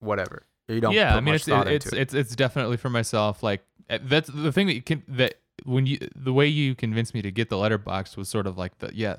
whatever? 0.00 0.46
Or 0.68 0.74
you 0.74 0.80
don't 0.80 0.92
yeah 0.94 1.16
i 1.16 1.20
mean 1.20 1.34
it's 1.34 1.48
it's 1.48 1.86
it. 1.86 1.92
it's 1.92 2.14
it's 2.14 2.36
definitely 2.36 2.76
for 2.76 2.88
myself 2.88 3.42
like 3.42 3.62
uh, 3.90 3.98
that's 4.04 4.30
the 4.32 4.52
thing 4.52 4.68
that 4.68 4.74
you 4.74 4.80
can 4.82 5.02
that 5.08 5.34
when 5.64 5.86
you 5.86 5.98
the 6.14 6.32
way 6.32 6.46
you 6.46 6.76
convinced 6.76 7.14
me 7.14 7.20
to 7.22 7.32
get 7.32 7.50
the 7.50 7.58
letterbox 7.58 8.16
was 8.16 8.28
sort 8.28 8.46
of 8.46 8.56
like 8.56 8.78
the 8.78 8.88
yeah 8.94 9.16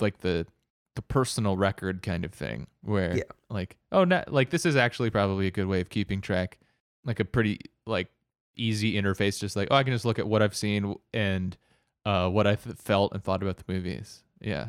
like 0.00 0.18
the 0.18 0.46
the 0.94 1.00
personal 1.02 1.56
record 1.56 2.02
kind 2.02 2.26
of 2.26 2.32
thing 2.32 2.66
where 2.82 3.16
Yeah. 3.16 3.22
like 3.48 3.78
oh 3.90 4.04
not 4.04 4.30
like 4.30 4.50
this 4.50 4.66
is 4.66 4.76
actually 4.76 5.08
probably 5.08 5.46
a 5.46 5.50
good 5.50 5.66
way 5.66 5.80
of 5.80 5.88
keeping 5.88 6.20
track 6.20 6.58
like 7.06 7.18
a 7.20 7.24
pretty 7.24 7.58
like 7.86 8.08
easy 8.54 8.92
interface 9.00 9.40
just 9.40 9.56
like 9.56 9.68
oh 9.70 9.76
i 9.76 9.82
can 9.82 9.94
just 9.94 10.04
look 10.04 10.18
at 10.18 10.28
what 10.28 10.42
i've 10.42 10.54
seen 10.54 10.94
and 11.14 11.56
uh 12.04 12.28
what 12.28 12.46
i 12.46 12.54
felt 12.54 13.12
and 13.14 13.24
thought 13.24 13.42
about 13.42 13.56
the 13.56 13.64
movies 13.66 14.22
yeah 14.42 14.68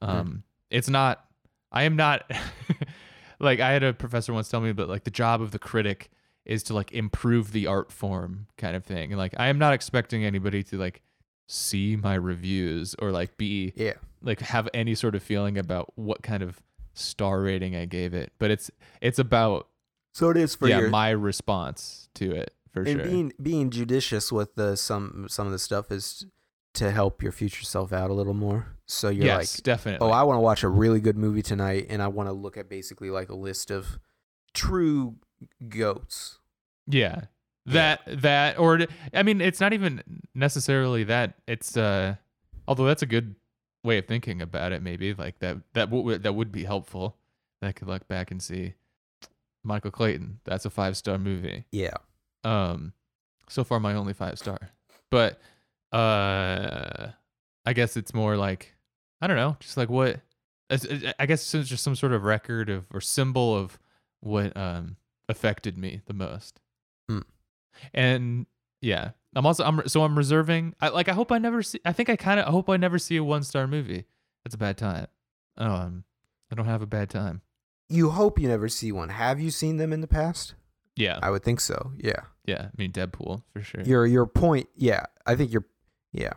um 0.00 0.42
it's 0.70 0.88
not 0.88 1.24
i 1.72 1.82
am 1.82 1.96
not 1.96 2.30
like 3.40 3.60
i 3.60 3.70
had 3.70 3.82
a 3.82 3.92
professor 3.92 4.32
once 4.32 4.48
tell 4.48 4.60
me 4.60 4.72
that 4.72 4.88
like 4.88 5.04
the 5.04 5.10
job 5.10 5.42
of 5.42 5.50
the 5.50 5.58
critic 5.58 6.10
is 6.44 6.62
to 6.62 6.74
like 6.74 6.92
improve 6.92 7.52
the 7.52 7.66
art 7.66 7.92
form 7.92 8.46
kind 8.56 8.74
of 8.74 8.84
thing 8.84 9.12
and 9.12 9.18
like 9.18 9.34
i 9.38 9.48
am 9.48 9.58
not 9.58 9.74
expecting 9.74 10.24
anybody 10.24 10.62
to 10.62 10.76
like 10.78 11.02
see 11.48 11.96
my 11.96 12.14
reviews 12.14 12.94
or 12.98 13.10
like 13.10 13.36
be 13.36 13.72
yeah. 13.74 13.94
like 14.22 14.40
have 14.40 14.68
any 14.74 14.94
sort 14.94 15.14
of 15.14 15.22
feeling 15.22 15.58
about 15.58 15.90
what 15.96 16.22
kind 16.22 16.42
of 16.42 16.60
star 16.98 17.40
rating 17.40 17.74
I 17.74 17.86
gave 17.86 18.14
it, 18.14 18.32
but 18.38 18.50
it's 18.50 18.70
it's 19.00 19.18
about 19.18 19.68
So 20.12 20.30
it 20.30 20.36
is 20.36 20.54
for 20.54 20.68
yeah 20.68 20.80
your 20.80 20.90
my 20.90 21.10
response 21.10 22.08
to 22.14 22.30
it 22.30 22.52
for 22.70 22.80
and 22.80 23.00
sure. 23.00 23.04
being 23.04 23.32
being 23.40 23.70
judicious 23.70 24.30
with 24.30 24.54
the 24.56 24.76
some 24.76 25.26
some 25.28 25.46
of 25.46 25.52
the 25.52 25.58
stuff 25.58 25.90
is 25.90 26.26
to 26.78 26.90
help 26.90 27.22
your 27.22 27.32
future 27.32 27.64
self 27.64 27.92
out 27.92 28.10
a 28.10 28.14
little 28.14 28.34
more. 28.34 28.74
So 28.86 29.08
you're 29.08 29.26
yes, 29.26 29.58
like, 29.58 29.64
definitely. 29.64 30.06
oh, 30.06 30.10
I 30.10 30.22
want 30.22 30.36
to 30.36 30.40
watch 30.40 30.62
a 30.62 30.68
really 30.68 31.00
good 31.00 31.16
movie 31.16 31.42
tonight, 31.42 31.86
and 31.90 32.02
I 32.02 32.08
want 32.08 32.28
to 32.28 32.32
look 32.32 32.56
at 32.56 32.68
basically 32.68 33.10
like 33.10 33.28
a 33.28 33.34
list 33.34 33.70
of 33.70 33.98
true 34.54 35.16
goats. 35.68 36.38
yeah, 36.86 37.22
that 37.66 38.00
that 38.06 38.58
or 38.58 38.80
I 39.12 39.22
mean, 39.22 39.40
it's 39.40 39.60
not 39.60 39.72
even 39.72 40.02
necessarily 40.34 41.04
that. 41.04 41.34
It's 41.46 41.76
uh, 41.76 42.16
although 42.66 42.86
that's 42.86 43.02
a 43.02 43.06
good 43.06 43.34
way 43.84 43.98
of 43.98 44.06
thinking 44.06 44.40
about 44.40 44.72
it. 44.72 44.82
Maybe 44.82 45.14
like 45.14 45.38
that 45.40 45.58
that 45.74 45.90
would 45.90 46.22
that 46.22 46.34
would 46.34 46.50
be 46.50 46.64
helpful. 46.64 47.16
I 47.60 47.72
could 47.72 47.88
look 47.88 48.08
back 48.08 48.30
and 48.30 48.42
see 48.42 48.74
Michael 49.62 49.90
Clayton. 49.90 50.40
That's 50.44 50.64
a 50.64 50.70
five 50.70 50.96
star 50.96 51.18
movie. 51.18 51.64
Yeah. 51.72 51.96
um 52.44 52.92
so 53.48 53.64
far 53.64 53.80
my 53.80 53.94
only 53.94 54.12
five 54.12 54.38
star 54.38 54.58
but 55.10 55.40
uh 55.92 57.08
i 57.64 57.72
guess 57.72 57.96
it's 57.96 58.12
more 58.14 58.36
like 58.36 58.74
i 59.20 59.26
don't 59.26 59.36
know 59.36 59.56
just 59.60 59.76
like 59.76 59.88
what 59.88 60.20
i 60.70 61.26
guess 61.26 61.54
it's 61.54 61.68
just 61.68 61.82
some 61.82 61.96
sort 61.96 62.12
of 62.12 62.24
record 62.24 62.68
of 62.68 62.84
or 62.92 63.00
symbol 63.00 63.54
of 63.56 63.78
what 64.20 64.54
um 64.56 64.96
affected 65.28 65.76
me 65.78 66.00
the 66.06 66.14
most 66.14 66.60
Hmm. 67.08 67.20
and 67.94 68.46
yeah 68.82 69.10
i'm 69.34 69.46
also 69.46 69.64
i'm 69.64 69.86
so 69.88 70.02
i'm 70.02 70.16
reserving 70.16 70.74
i 70.80 70.88
like 70.88 71.08
i 71.08 71.12
hope 71.12 71.32
i 71.32 71.38
never 71.38 71.62
see 71.62 71.80
i 71.84 71.92
think 71.92 72.10
i 72.10 72.16
kind 72.16 72.38
of 72.40 72.46
i 72.46 72.50
hope 72.50 72.68
i 72.68 72.76
never 72.76 72.98
see 72.98 73.16
a 73.16 73.24
one 73.24 73.42
star 73.42 73.66
movie 73.66 74.04
that's 74.44 74.54
a 74.54 74.58
bad 74.58 74.76
time 74.76 75.06
um 75.56 76.04
i 76.50 76.54
don't 76.54 76.66
have 76.66 76.82
a 76.82 76.86
bad 76.86 77.08
time 77.08 77.40
You 77.88 78.10
hope 78.10 78.38
you 78.38 78.48
never 78.48 78.68
see 78.68 78.92
one. 78.92 79.08
Have 79.08 79.40
you 79.40 79.50
seen 79.50 79.78
them 79.78 79.92
in 79.94 80.02
the 80.02 80.06
past? 80.06 80.54
yeah 80.96 81.18
I 81.22 81.30
would 81.30 81.42
think 81.44 81.60
so. 81.60 81.92
Yeah. 81.96 82.20
yeah 82.44 82.62
i 82.66 82.70
mean 82.76 82.92
deadpool 82.92 83.42
for 83.54 83.62
sure 83.62 83.82
Your 83.82 84.04
your 84.06 84.26
point, 84.26 84.68
yeah. 84.76 85.04
I 85.24 85.36
think 85.36 85.52
you're, 85.52 85.64
yeah. 86.12 86.32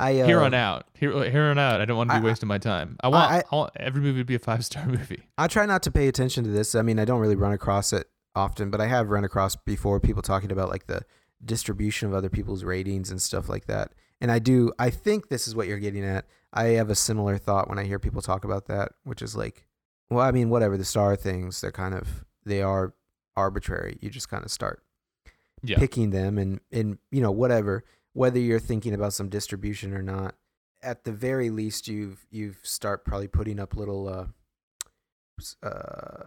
I 0.00 0.20
uh, 0.20 0.26
here 0.26 0.40
on 0.40 0.54
out, 0.54 0.86
here, 0.94 1.10
here 1.28 1.44
on 1.46 1.58
out, 1.58 1.80
I 1.80 1.84
don't 1.84 1.96
want 1.96 2.10
to 2.10 2.20
be 2.20 2.22
I- 2.22 2.30
wasting 2.30 2.48
my 2.48 2.58
time. 2.58 2.96
I 3.02 3.08
want, 3.08 3.32
I- 3.32 3.38
I, 3.50 3.56
want 3.56 3.72
every 3.76 4.00
movie 4.00 4.20
to 4.20 4.24
be 4.24 4.36
a 4.36 4.38
five 4.38 4.64
star 4.64 4.86
movie. 4.88 5.24
I 5.36 5.48
try 5.48 5.66
not 5.66 5.82
to 5.84 5.90
pay 5.90 6.06
attention 6.06 6.44
to 6.44 6.50
this. 6.50 6.74
I 6.76 6.82
mean, 6.82 6.98
I 7.00 7.04
don't 7.04 7.20
really 7.20 7.34
run 7.34 7.52
across 7.52 7.92
it 7.92 8.06
often, 8.36 8.70
but 8.70 8.80
I 8.80 8.86
have 8.86 9.10
run 9.10 9.24
across 9.24 9.56
before 9.56 9.98
people 9.98 10.22
talking 10.22 10.52
about 10.52 10.68
like 10.68 10.86
the 10.86 11.02
distribution 11.44 12.08
of 12.08 12.14
other 12.14 12.28
people's 12.28 12.62
ratings 12.62 13.10
and 13.10 13.20
stuff 13.20 13.48
like 13.48 13.66
that. 13.66 13.92
And 14.20 14.30
I 14.30 14.38
do, 14.38 14.72
I 14.78 14.90
think 14.90 15.28
this 15.28 15.48
is 15.48 15.56
what 15.56 15.66
you're 15.66 15.78
getting 15.78 16.04
at. 16.04 16.26
I 16.52 16.64
have 16.70 16.90
a 16.90 16.94
similar 16.94 17.36
thought 17.38 17.68
when 17.68 17.78
I 17.78 17.84
hear 17.84 17.98
people 17.98 18.22
talk 18.22 18.44
about 18.44 18.66
that, 18.66 18.92
which 19.04 19.22
is 19.22 19.34
like, 19.36 19.66
well, 20.10 20.24
I 20.24 20.30
mean, 20.30 20.48
whatever 20.50 20.76
the 20.76 20.84
star 20.84 21.14
things, 21.16 21.60
they're 21.60 21.70
kind 21.72 21.94
of, 21.94 22.24
they 22.44 22.62
are 22.62 22.94
arbitrary. 23.36 23.98
You 24.00 24.10
just 24.10 24.28
kind 24.28 24.44
of 24.44 24.50
start 24.50 24.82
Yeah, 25.62 25.78
picking 25.78 26.10
them 26.10 26.38
and, 26.38 26.60
and, 26.72 26.98
you 27.10 27.20
know, 27.20 27.30
whatever, 27.30 27.84
whether 28.18 28.38
you're 28.38 28.58
thinking 28.58 28.94
about 28.94 29.12
some 29.12 29.28
distribution 29.28 29.94
or 29.94 30.02
not. 30.02 30.34
At 30.82 31.04
the 31.04 31.12
very 31.12 31.50
least, 31.50 31.88
you've, 31.88 32.26
you've 32.30 32.58
start 32.62 33.04
probably 33.04 33.28
putting 33.28 33.58
up 33.58 33.74
little, 33.76 34.08
uh, 34.08 34.26
uh, 35.62 36.24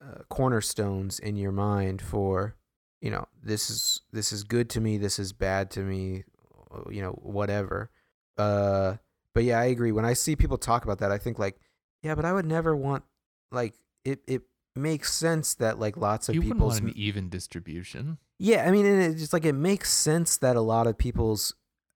uh, 0.00 0.22
cornerstones 0.28 1.18
in 1.18 1.36
your 1.36 1.52
mind 1.52 2.00
for 2.00 2.54
you 3.00 3.10
know 3.10 3.26
this 3.42 3.68
is 3.68 4.02
this 4.12 4.32
is 4.32 4.44
good 4.44 4.70
to 4.70 4.80
me 4.80 4.96
this 4.96 5.18
is 5.18 5.32
bad 5.32 5.70
to 5.72 5.80
me 5.80 6.24
uh, 6.72 6.88
you 6.88 7.02
know 7.02 7.10
whatever 7.22 7.90
uh 8.38 8.94
but 9.34 9.42
yeah 9.42 9.58
i 9.58 9.64
agree 9.64 9.90
when 9.90 10.04
i 10.04 10.12
see 10.12 10.36
people 10.36 10.56
talk 10.56 10.84
about 10.84 10.98
that 10.98 11.10
i 11.10 11.18
think 11.18 11.36
like 11.36 11.56
yeah 12.02 12.14
but 12.14 12.24
i 12.24 12.32
would 12.32 12.46
never 12.46 12.76
want 12.76 13.02
like 13.50 13.74
it 14.04 14.20
it 14.28 14.42
makes 14.78 15.12
sense 15.12 15.54
that 15.54 15.78
like 15.78 15.96
lots 15.96 16.28
of 16.28 16.34
people. 16.34 16.46
you 16.46 16.54
people's 16.54 16.80
want 16.80 16.94
an 16.94 16.98
even 16.98 17.28
distribution. 17.28 18.18
Yeah, 18.38 18.66
I 18.66 18.70
mean, 18.70 18.86
and 18.86 19.02
it's 19.02 19.20
just 19.20 19.32
like 19.32 19.44
it 19.44 19.54
makes 19.54 19.90
sense 19.92 20.36
that 20.38 20.56
a 20.56 20.60
lot 20.60 20.86
of 20.86 20.96
people's 20.98 21.54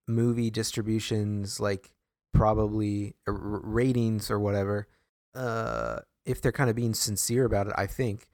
movie 0.09 0.51
distributions, 0.51 1.61
like 1.61 1.93
probably 2.33 3.15
uh, 3.29 3.33
r- 3.33 3.37
ratings 3.63 4.31
or 4.31 4.39
whatever, 4.41 4.87
uh, 5.35 6.01
if 6.25 6.41
they're 6.41 6.53
kind 6.53 6.71
of 6.71 6.77
being 6.77 6.95
sincere 6.95 7.45
about 7.45 7.67
it, 7.69 7.73
I 7.77 7.87
think 7.87 8.27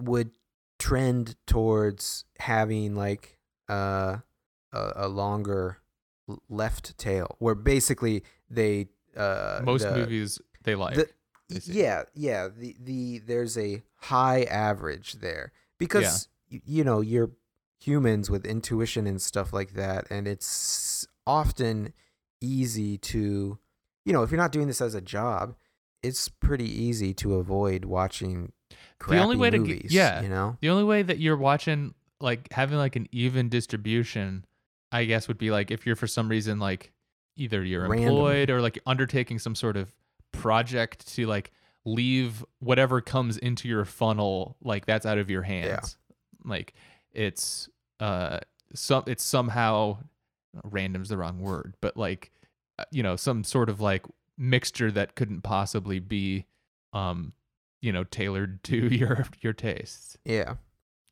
would 0.00 0.30
trend 0.78 1.36
towards 1.46 2.24
having 2.38 2.94
like 2.94 3.38
uh, 3.68 4.18
a, 4.72 4.92
a 4.96 5.08
longer 5.08 5.78
left 6.48 6.96
tail, 6.98 7.36
where 7.38 7.54
basically 7.54 8.22
they 8.50 8.88
uh, 9.16 9.60
Most 9.64 9.82
the- 9.82 9.96
movies 9.96 10.40
they 10.62 10.74
like. 10.74 10.94
the- 10.96 11.08
yeah, 11.66 12.02
yeah. 12.14 12.48
The 12.48 12.76
the 12.80 13.18
there's 13.20 13.56
a 13.56 13.82
high 13.96 14.42
average 14.44 15.14
there 15.14 15.52
because 15.78 16.28
y 16.50 16.60
you 16.64 16.82
know 16.82 17.00
you're 17.00 17.30
humans 17.86 18.28
with 18.30 18.44
intuition 18.44 19.06
and 19.06 19.20
stuff 19.22 19.52
like 19.52 19.74
that, 19.74 20.06
and 20.10 20.26
it's 20.26 21.06
often 21.26 21.92
easy 22.40 22.98
to, 22.98 23.58
you 24.04 24.12
know, 24.12 24.22
if 24.22 24.30
you're 24.30 24.40
not 24.40 24.52
doing 24.52 24.66
this 24.66 24.80
as 24.80 24.94
a 24.94 25.00
job, 25.00 25.54
it's 26.02 26.28
pretty 26.28 26.68
easy 26.68 27.14
to 27.14 27.34
avoid 27.36 27.84
watching. 27.84 28.52
The 29.08 29.18
only 29.18 29.36
way 29.36 29.50
to 29.50 29.58
get- 29.58 29.90
yeah. 29.90 30.20
you 30.22 30.28
know, 30.28 30.56
The 30.60 30.68
only 30.70 30.84
way 30.84 31.02
that 31.02 31.18
you're 31.18 31.36
watching, 31.36 31.94
like 32.20 32.52
having 32.52 32.78
like 32.78 32.96
an 32.96 33.06
even 33.12 33.48
distribution, 33.48 34.44
I 34.92 35.04
guess 35.04 35.28
would 35.28 35.38
be 35.38 35.50
like 35.50 35.70
if 35.70 35.86
you're 35.86 35.96
for 35.96 36.06
some 36.06 36.28
reason 36.28 36.58
like 36.58 36.92
either 37.36 37.62
you're 37.64 37.88
Random. 37.88 38.08
employed 38.08 38.50
or 38.50 38.60
like 38.62 38.78
undertaking 38.86 39.38
some 39.38 39.54
sort 39.54 39.76
of 39.76 39.94
project 40.32 41.06
to 41.14 41.26
like 41.26 41.52
leave 41.84 42.44
whatever 42.60 43.00
comes 43.00 43.36
into 43.38 43.68
your 43.68 43.84
funnel 43.84 44.56
like 44.62 44.86
that's 44.86 45.04
out 45.06 45.18
of 45.18 45.28
your 45.30 45.42
hands. 45.42 45.96
Like 46.44 46.72
it's 47.12 47.68
uh 48.00 48.40
some 48.74 49.04
it's 49.06 49.24
somehow 49.24 49.98
random's 50.64 51.08
the 51.08 51.16
wrong 51.16 51.40
word, 51.40 51.74
but 51.80 51.96
like 51.96 52.30
uh, 52.78 52.84
you 52.90 53.02
know 53.02 53.16
some 53.16 53.44
sort 53.44 53.68
of 53.68 53.80
like 53.80 54.04
mixture 54.38 54.90
that 54.90 55.14
couldn't 55.14 55.42
possibly 55.42 55.98
be 55.98 56.46
um 56.92 57.32
you 57.80 57.92
know 57.92 58.04
tailored 58.04 58.62
to 58.64 58.76
your 58.94 59.26
your 59.40 59.52
tastes. 59.52 60.16
yeah, 60.24 60.54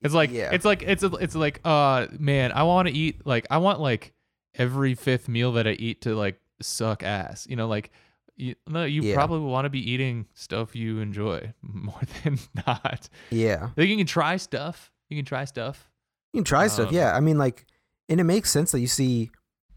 It's 0.03 0.15
like 0.15 0.31
Yeah. 0.31 0.51
it's 0.53 0.65
like 0.65 0.83
it's 0.83 1.03
it's 1.03 1.35
like 1.35 1.61
uh 1.65 2.07
man, 2.19 2.53
I 2.53 2.63
want 2.65 2.89
to 2.89 2.95
eat 2.95 3.27
like 3.27 3.47
I 3.51 3.59
want 3.59 3.81
like 3.81 4.13
every 4.57 4.95
fifth 4.95 5.29
meal 5.29 5.53
that 5.53 5.67
I 5.67 5.73
eat 5.73 6.03
to 6.03 6.15
like 6.15 6.41
suck 6.61 7.03
ass. 7.03 7.47
You 7.49 7.57
know, 7.57 7.67
like 7.69 7.91
you, 8.37 8.55
no, 8.69 8.85
you 8.85 9.03
Yeah. 9.03 9.15
probably 9.15 9.41
want 9.41 9.65
to 9.67 9.71
be 9.71 9.91
eating 9.91 10.27
stuff 10.35 10.75
you 10.75 10.99
enjoy 10.99 11.53
more 11.63 12.01
than 12.25 12.39
not. 12.67 13.09
yeah. 13.31 13.71
Like 13.77 13.89
you 13.89 13.97
can 13.97 14.07
try 14.07 14.37
stuff. 14.39 14.91
You 15.09 15.17
can 15.17 15.25
try 15.25 15.45
stuff. 15.45 15.89
You 16.35 16.39
can 16.39 16.45
try 16.45 16.67
stuff, 16.67 16.89
Um, 16.89 16.95
yeah. 16.95 17.15
I 17.15 17.21
mean, 17.21 17.39
like, 17.39 17.65
and 18.09 18.19
it 18.19 18.25
makes 18.25 18.51
sense 18.51 18.73
that 18.73 18.81
you 18.81 18.89
see 18.89 19.31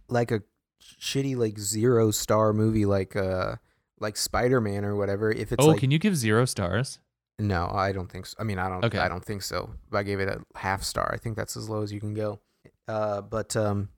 like 0.09 0.31
a 0.31 0.41
shitty 0.81 1.37
like 1.37 1.59
zero 1.59 2.09
star 2.09 2.51
movie 2.51 2.85
like 2.85 3.15
uh 3.15 3.57
like 3.99 4.17
Spider 4.17 4.59
Man 4.59 4.83
or 4.83 4.95
whatever. 4.95 5.31
If 5.31 5.51
it's 5.51 5.63
oh, 5.63 5.69
like 5.69 5.79
can 5.79 5.91
you 5.91 5.99
give 5.99 6.17
zero 6.17 6.45
stars? 6.45 6.99
no, 7.39 7.69
I 7.71 7.91
don't 7.91 8.11
think 8.11 8.25
so. 8.25 8.35
I 8.39 8.43
mean, 8.43 8.57
I 8.57 8.69
don't. 8.69 8.83
Okay. 8.83 8.97
I 8.97 9.07
don't 9.07 9.23
think 9.23 9.43
so. 9.43 9.69
I 9.93 10.01
gave 10.01 10.19
it 10.19 10.27
a 10.27 10.41
half 10.57 10.81
star. 10.81 11.11
I 11.13 11.17
think 11.17 11.35
that's 11.37 11.55
as 11.55 11.69
low 11.69 11.83
as 11.83 11.93
you 11.93 11.99
can 11.99 12.15
go. 12.15 12.39
Uh, 12.87 13.21
but 13.21 13.55
um, 13.55 13.89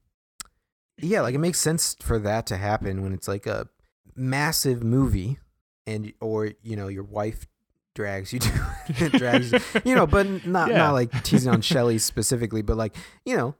yeah, 0.98 1.22
like 1.22 1.34
it 1.34 1.38
makes 1.38 1.58
sense 1.58 1.96
for 2.02 2.18
that 2.18 2.44
to 2.48 2.58
happen 2.58 3.02
when 3.02 3.14
it's 3.14 3.26
like 3.26 3.46
a 3.46 3.68
massive 4.14 4.82
movie, 4.82 5.38
and 5.86 6.12
or 6.20 6.52
you 6.62 6.76
know 6.76 6.88
your 6.88 7.04
wife 7.04 7.46
drags 7.94 8.32
you 8.32 8.38
to 8.96 9.08
drags 9.10 9.52
you 9.52 9.58
you 9.84 9.94
know, 9.94 10.06
but 10.06 10.26
not 10.46 10.70
Yeah. 10.70 10.78
not 10.78 10.92
like 10.92 11.22
teasing 11.24 11.52
on 11.52 11.60
Shelly 11.60 11.98
specifically, 12.12 12.62
but 12.62 12.76
like 12.76 12.94
you 13.24 13.36
know, 13.36 13.54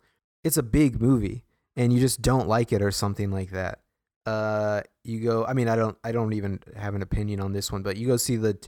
it's 0.45 0.57
a 0.57 0.63
big 0.63 1.01
movie 1.01 1.45
and 1.77 1.93
you 1.93 2.01
just 2.01 2.23
don't 2.23 2.49
like 2.49 2.73
it 2.73 2.83
or 2.83 2.91
something 2.91 3.31
like 3.31 3.51
that. 3.51 3.81
Uh, 4.27 4.83
you 5.03 5.21
go. 5.21 5.45
I 5.47 5.55
mean, 5.55 5.67
I 5.69 5.77
don't. 5.77 5.97
I 6.05 6.13
don't 6.13 6.35
even 6.35 6.61
have 6.77 6.95
an 6.95 7.03
opinion 7.03 7.41
on 7.41 7.53
this 7.53 7.73
one, 7.73 7.83
but 7.83 7.97
you 7.97 8.07
go 8.07 8.17
see 8.17 8.37
the 8.37 8.59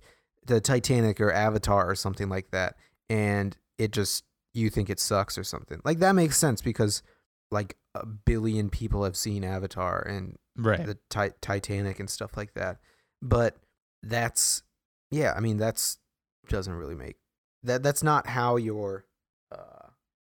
the 0.47 0.61
Titanic 0.61 1.21
or 1.21 1.31
Avatar 1.31 1.89
or 1.89 1.95
something 1.95 2.29
like 2.29 2.51
that, 2.53 2.77
and 3.11 3.57
it 3.79 3.93
just 3.93 4.25
you 4.55 4.71
think 4.71 4.89
it 4.91 4.99
sucks 4.99 5.37
or 5.39 5.45
something 5.45 5.81
like 5.85 5.99
that 5.99 6.13
makes 6.15 6.37
sense 6.39 6.61
because 6.63 7.03
like 7.51 7.77
a 7.95 8.05
billion 8.07 8.71
people 8.71 9.05
have 9.05 9.17
seen 9.17 9.45
Avatar 9.45 10.01
and 10.01 10.37
Right. 10.57 10.85
the 10.85 10.99
ti- 11.11 11.35
Titanic 11.41 12.01
and 12.01 12.09
stuff 12.11 12.37
like 12.37 12.55
that. 12.55 12.79
But 13.23 13.57
that's 14.03 14.63
yeah, 15.13 15.35
I 15.37 15.41
mean 15.41 15.57
that's 15.59 15.99
doesn't 16.49 16.75
really 16.75 16.97
make 16.97 17.17
that 17.63 17.83
that's 17.83 18.03
not 18.03 18.27
how 18.27 18.57
you're 18.57 19.07
uh, 19.53 19.87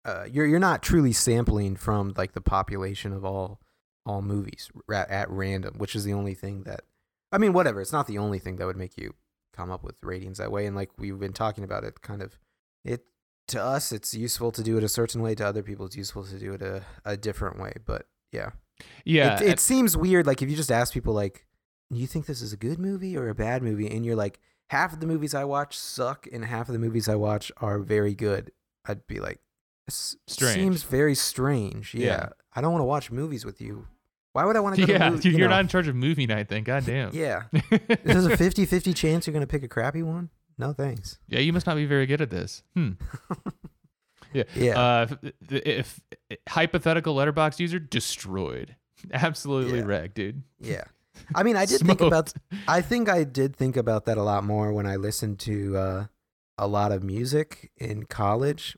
uh 0.04 0.24
you're 0.30 0.46
you're 0.46 0.60
not 0.60 0.82
truly 0.82 1.12
sampling 1.12 1.74
from 1.74 2.14
like 2.16 2.32
the 2.32 2.40
population 2.40 3.12
of 3.12 3.24
all 3.24 3.60
all 4.04 4.22
movies 4.22 4.70
ra- 4.86 5.06
at 5.08 5.28
random, 5.28 5.74
which 5.78 5.96
is 5.96 6.04
the 6.04 6.12
only 6.12 6.34
thing 6.34 6.62
that 6.62 6.82
I 7.32 7.38
mean 7.38 7.52
whatever, 7.52 7.80
it's 7.80 7.92
not 7.92 8.06
the 8.06 8.18
only 8.18 8.38
thing 8.38 8.56
that 8.56 8.66
would 8.66 8.76
make 8.76 8.96
you 8.96 9.14
come 9.56 9.70
up 9.70 9.82
with 9.82 9.96
ratings 10.02 10.38
that 10.38 10.52
way 10.52 10.66
and 10.66 10.76
like 10.76 10.90
we've 10.98 11.18
been 11.18 11.32
talking 11.32 11.64
about 11.64 11.82
it 11.82 12.02
kind 12.02 12.22
of 12.22 12.38
it 12.84 13.06
to 13.48 13.62
us 13.62 13.90
it's 13.90 14.12
useful 14.12 14.52
to 14.52 14.62
do 14.62 14.76
it 14.76 14.84
a 14.84 14.88
certain 14.88 15.22
way 15.22 15.34
to 15.34 15.46
other 15.46 15.62
people 15.62 15.86
it's 15.86 15.96
useful 15.96 16.22
to 16.24 16.38
do 16.38 16.52
it 16.52 16.60
a, 16.60 16.84
a 17.04 17.16
different 17.16 17.58
way 17.58 17.72
but 17.86 18.06
yeah 18.32 18.50
yeah. 19.04 19.40
it, 19.40 19.48
it 19.48 19.60
seems 19.60 19.96
weird 19.96 20.26
like 20.26 20.42
if 20.42 20.50
you 20.50 20.56
just 20.56 20.70
ask 20.70 20.92
people 20.92 21.14
like 21.14 21.46
do 21.90 21.98
you 21.98 22.06
think 22.06 22.26
this 22.26 22.42
is 22.42 22.52
a 22.52 22.56
good 22.56 22.78
movie 22.78 23.16
or 23.16 23.28
a 23.28 23.34
bad 23.34 23.62
movie 23.62 23.88
and 23.88 24.04
you're 24.04 24.16
like 24.16 24.40
half 24.68 24.92
of 24.92 25.00
the 25.00 25.06
movies 25.06 25.34
i 25.34 25.44
watch 25.44 25.76
suck 25.78 26.26
and 26.32 26.44
half 26.44 26.68
of 26.68 26.72
the 26.72 26.78
movies 26.78 27.08
i 27.08 27.14
watch 27.14 27.52
are 27.58 27.78
very 27.78 28.14
good 28.14 28.50
i'd 28.86 29.06
be 29.06 29.20
like 29.20 29.40
this 29.86 30.16
Strange. 30.26 30.54
seems 30.54 30.82
very 30.82 31.14
strange 31.14 31.94
yeah, 31.94 32.04
Yeah. 32.06 32.28
i 32.54 32.60
don't 32.60 32.72
want 32.72 32.80
to 32.82 32.86
watch 32.86 33.10
movies 33.10 33.44
with 33.44 33.60
you 33.60 33.86
why 34.32 34.44
would 34.44 34.56
i 34.56 34.60
want 34.60 34.76
to 34.76 34.86
go 34.86 34.92
yeah, 34.92 34.98
to 35.06 35.10
movie, 35.12 35.28
you're 35.30 35.38
you 35.38 35.44
know? 35.44 35.50
not 35.50 35.60
in 35.60 35.68
charge 35.68 35.88
of 35.88 35.94
movie 35.94 36.26
night 36.26 36.48
then. 36.48 36.62
God 36.64 36.84
damn. 36.84 37.14
yeah 37.14 37.44
there's 38.04 38.26
a 38.26 38.36
50-50 38.36 38.94
chance 38.94 39.26
you're 39.26 39.32
going 39.32 39.40
to 39.40 39.46
pick 39.46 39.62
a 39.62 39.68
crappy 39.68 40.02
one 40.02 40.30
no 40.58 40.72
thanks 40.72 41.18
yeah, 41.28 41.38
you 41.40 41.52
must 41.52 41.66
not 41.66 41.76
be 41.76 41.86
very 41.86 42.06
good 42.06 42.20
at 42.20 42.30
this. 42.30 42.62
Hmm. 42.74 42.92
yeah 44.32 44.78
Uh, 44.78 45.06
if, 45.50 46.00
if 46.00 46.00
hypothetical 46.48 47.14
Letterboxd 47.14 47.58
user 47.60 47.78
destroyed, 47.78 48.74
absolutely 49.12 49.78
Yeah. 49.78 49.84
wrecked, 49.84 50.14
dude. 50.14 50.42
yeah 50.60 50.84
i 51.34 51.42
mean 51.42 51.56
i 51.56 51.64
did 51.64 51.80
think 51.80 52.00
about 52.00 52.32
I 52.68 52.80
think 52.80 53.08
I 53.08 53.24
did 53.24 53.56
think 53.56 53.76
about 53.76 54.06
that 54.06 54.18
a 54.18 54.22
lot 54.22 54.44
more 54.44 54.72
when 54.72 54.86
I 54.86 54.96
listened 54.96 55.38
to 55.40 55.76
uh, 55.76 56.06
a 56.58 56.66
lot 56.66 56.92
of 56.92 57.02
music 57.02 57.70
in 57.76 58.04
college, 58.04 58.76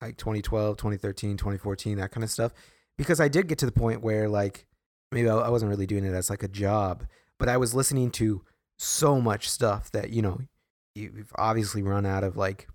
like 0.00 0.16
2012, 0.16 0.76
2013, 0.76 1.36
2014, 1.36 1.98
that 1.98 2.10
kind 2.10 2.24
of 2.24 2.30
stuff. 2.30 2.52
Because 2.98 3.20
I 3.20 3.28
did 3.28 3.48
get 3.48 3.58
to 3.58 3.66
the 3.66 3.72
point 3.72 4.02
where, 4.02 4.28
like, 4.28 4.66
maybe 5.10 5.28
I 5.28 5.48
wasn't 5.48 5.70
really 5.70 5.86
doing 5.86 6.04
it 6.04 6.12
as 6.12 6.28
like 6.28 6.42
a 6.42 6.48
job, 6.48 7.04
but 7.38 7.48
I 7.48 7.56
was 7.56 7.74
listening 7.74 8.10
to 8.12 8.42
so 8.78 9.20
much 9.20 9.48
stuff 9.48 9.90
that, 9.92 10.10
you 10.10 10.22
know, 10.22 10.40
you've 10.94 11.32
obviously 11.36 11.82
run 11.82 12.04
out 12.04 12.24
of 12.24 12.36
like 12.36 12.68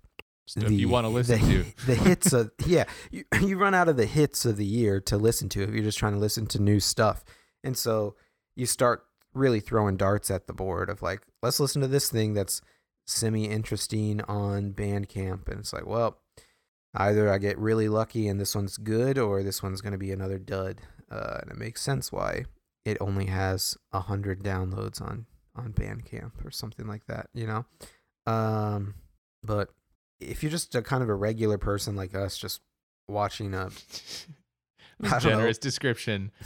stuff 0.48 0.70
you 0.70 0.88
want 0.88 1.04
to 1.04 1.08
listen 1.08 1.40
the, 1.40 1.64
to. 1.64 1.86
the 1.86 1.94
hits 1.96 2.32
of 2.32 2.50
yeah 2.64 2.84
you, 3.10 3.24
you 3.42 3.58
run 3.58 3.74
out 3.74 3.88
of 3.88 3.96
the 3.96 4.06
hits 4.06 4.46
of 4.46 4.56
the 4.56 4.64
year 4.64 5.00
to 5.00 5.18
listen 5.18 5.48
to 5.48 5.62
if 5.62 5.70
you're 5.70 5.82
just 5.82 5.98
trying 5.98 6.12
to 6.12 6.18
listen 6.18 6.46
to 6.46 6.62
new 6.62 6.80
stuff 6.80 7.24
and 7.62 7.76
so 7.76 8.14
you 8.54 8.64
start 8.64 9.05
really 9.36 9.60
throwing 9.60 9.96
darts 9.96 10.30
at 10.30 10.46
the 10.46 10.52
board 10.52 10.90
of 10.90 11.02
like 11.02 11.22
let's 11.42 11.60
listen 11.60 11.80
to 11.82 11.88
this 11.88 12.10
thing 12.10 12.34
that's 12.34 12.60
semi 13.06 13.44
interesting 13.44 14.20
on 14.22 14.72
bandcamp 14.72 15.48
and 15.48 15.60
it's 15.60 15.72
like 15.72 15.86
well 15.86 16.18
either 16.94 17.30
i 17.30 17.38
get 17.38 17.58
really 17.58 17.88
lucky 17.88 18.26
and 18.26 18.40
this 18.40 18.54
one's 18.54 18.76
good 18.78 19.18
or 19.18 19.42
this 19.42 19.62
one's 19.62 19.80
going 19.80 19.92
to 19.92 19.98
be 19.98 20.10
another 20.10 20.38
dud 20.38 20.80
uh, 21.10 21.38
and 21.42 21.50
it 21.50 21.56
makes 21.56 21.80
sense 21.80 22.10
why 22.10 22.44
it 22.84 22.96
only 23.00 23.26
has 23.26 23.76
a 23.92 24.00
hundred 24.00 24.42
downloads 24.42 25.00
on 25.02 25.26
on 25.56 25.72
Bandcamp 25.72 26.44
or 26.44 26.50
something 26.50 26.86
like 26.86 27.06
that, 27.06 27.28
you 27.34 27.46
know. 27.46 27.64
Um, 28.26 28.94
but 29.42 29.70
if 30.20 30.42
you're 30.42 30.50
just 30.50 30.74
a 30.74 30.82
kind 30.82 31.02
of 31.02 31.08
a 31.08 31.14
regular 31.14 31.58
person 31.58 31.96
like 31.96 32.14
us, 32.14 32.38
just 32.38 32.60
watching 33.08 33.54
a 33.54 33.70
don't 35.02 35.12
know. 35.12 35.18
generous 35.18 35.58
description. 35.58 36.30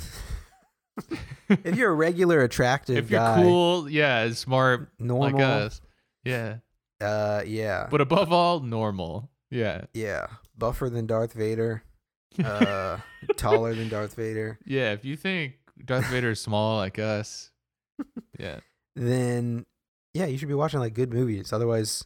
if 1.49 1.77
you're 1.77 1.91
a 1.91 1.95
regular 1.95 2.43
attractive 2.43 2.97
if 2.97 3.11
you're 3.11 3.21
guy, 3.21 3.43
cool, 3.43 3.89
yeah, 3.89 4.31
smart 4.33 4.89
normal, 4.99 5.39
like 5.39 5.49
us, 5.49 5.81
yeah. 6.25 6.57
uh, 7.01 7.43
yeah, 7.47 7.89
But 7.91 8.01
above 8.01 8.33
all, 8.33 8.61
normal. 8.61 9.31
Yeah. 9.51 9.87
yeah, 9.95 10.27
buffer 10.57 10.89
than 10.91 11.07
Darth 11.07 11.33
Vader, 11.33 11.83
uh, 12.45 12.99
taller 13.37 13.75
than 13.75 13.89
Darth 13.89 14.15
Vader, 14.15 14.59
Yeah. 14.65 14.93
If 14.93 15.05
you 15.05 15.17
think 15.17 15.55
Darth 15.85 16.07
Vader 16.07 16.31
is 16.31 16.41
small 16.41 16.77
like 16.77 16.99
us, 16.99 17.51
yeah. 18.39 18.61
then 18.95 19.67
yeah, 20.15 20.27
you 20.27 20.39
should 20.39 20.49
be 20.49 20.55
watching 20.55 20.81
like 20.81 20.95
good 20.95 21.13
movies. 21.13 21.53
Otherwise, 21.53 22.05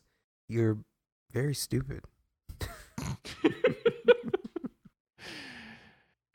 you're 0.49 0.78
very 1.32 1.55
stupid. 1.55 2.03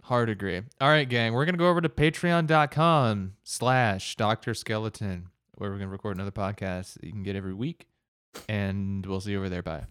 Hard 0.09 0.27
agree. 0.27 0.59
All 0.81 0.89
right, 0.89 1.07
gang. 1.07 1.33
We're 1.33 1.45
gonna 1.45 1.59
go 1.59 1.69
over 1.69 1.81
to 1.81 1.87
patreon.com 1.87 3.33
slash 3.43 4.15
Dr. 4.15 4.55
Skeleton, 4.55 5.27
where 5.53 5.69
we're 5.69 5.77
gonna 5.77 5.91
record 5.91 6.15
another 6.15 6.31
podcast 6.31 6.95
that 6.95 7.03
you 7.03 7.11
can 7.11 7.21
get 7.21 7.35
every 7.35 7.53
week. 7.53 7.85
And 8.47 9.05
we'll 9.05 9.21
see 9.21 9.33
you 9.33 9.37
over 9.37 9.49
there. 9.49 9.61
Bye. 9.61 9.83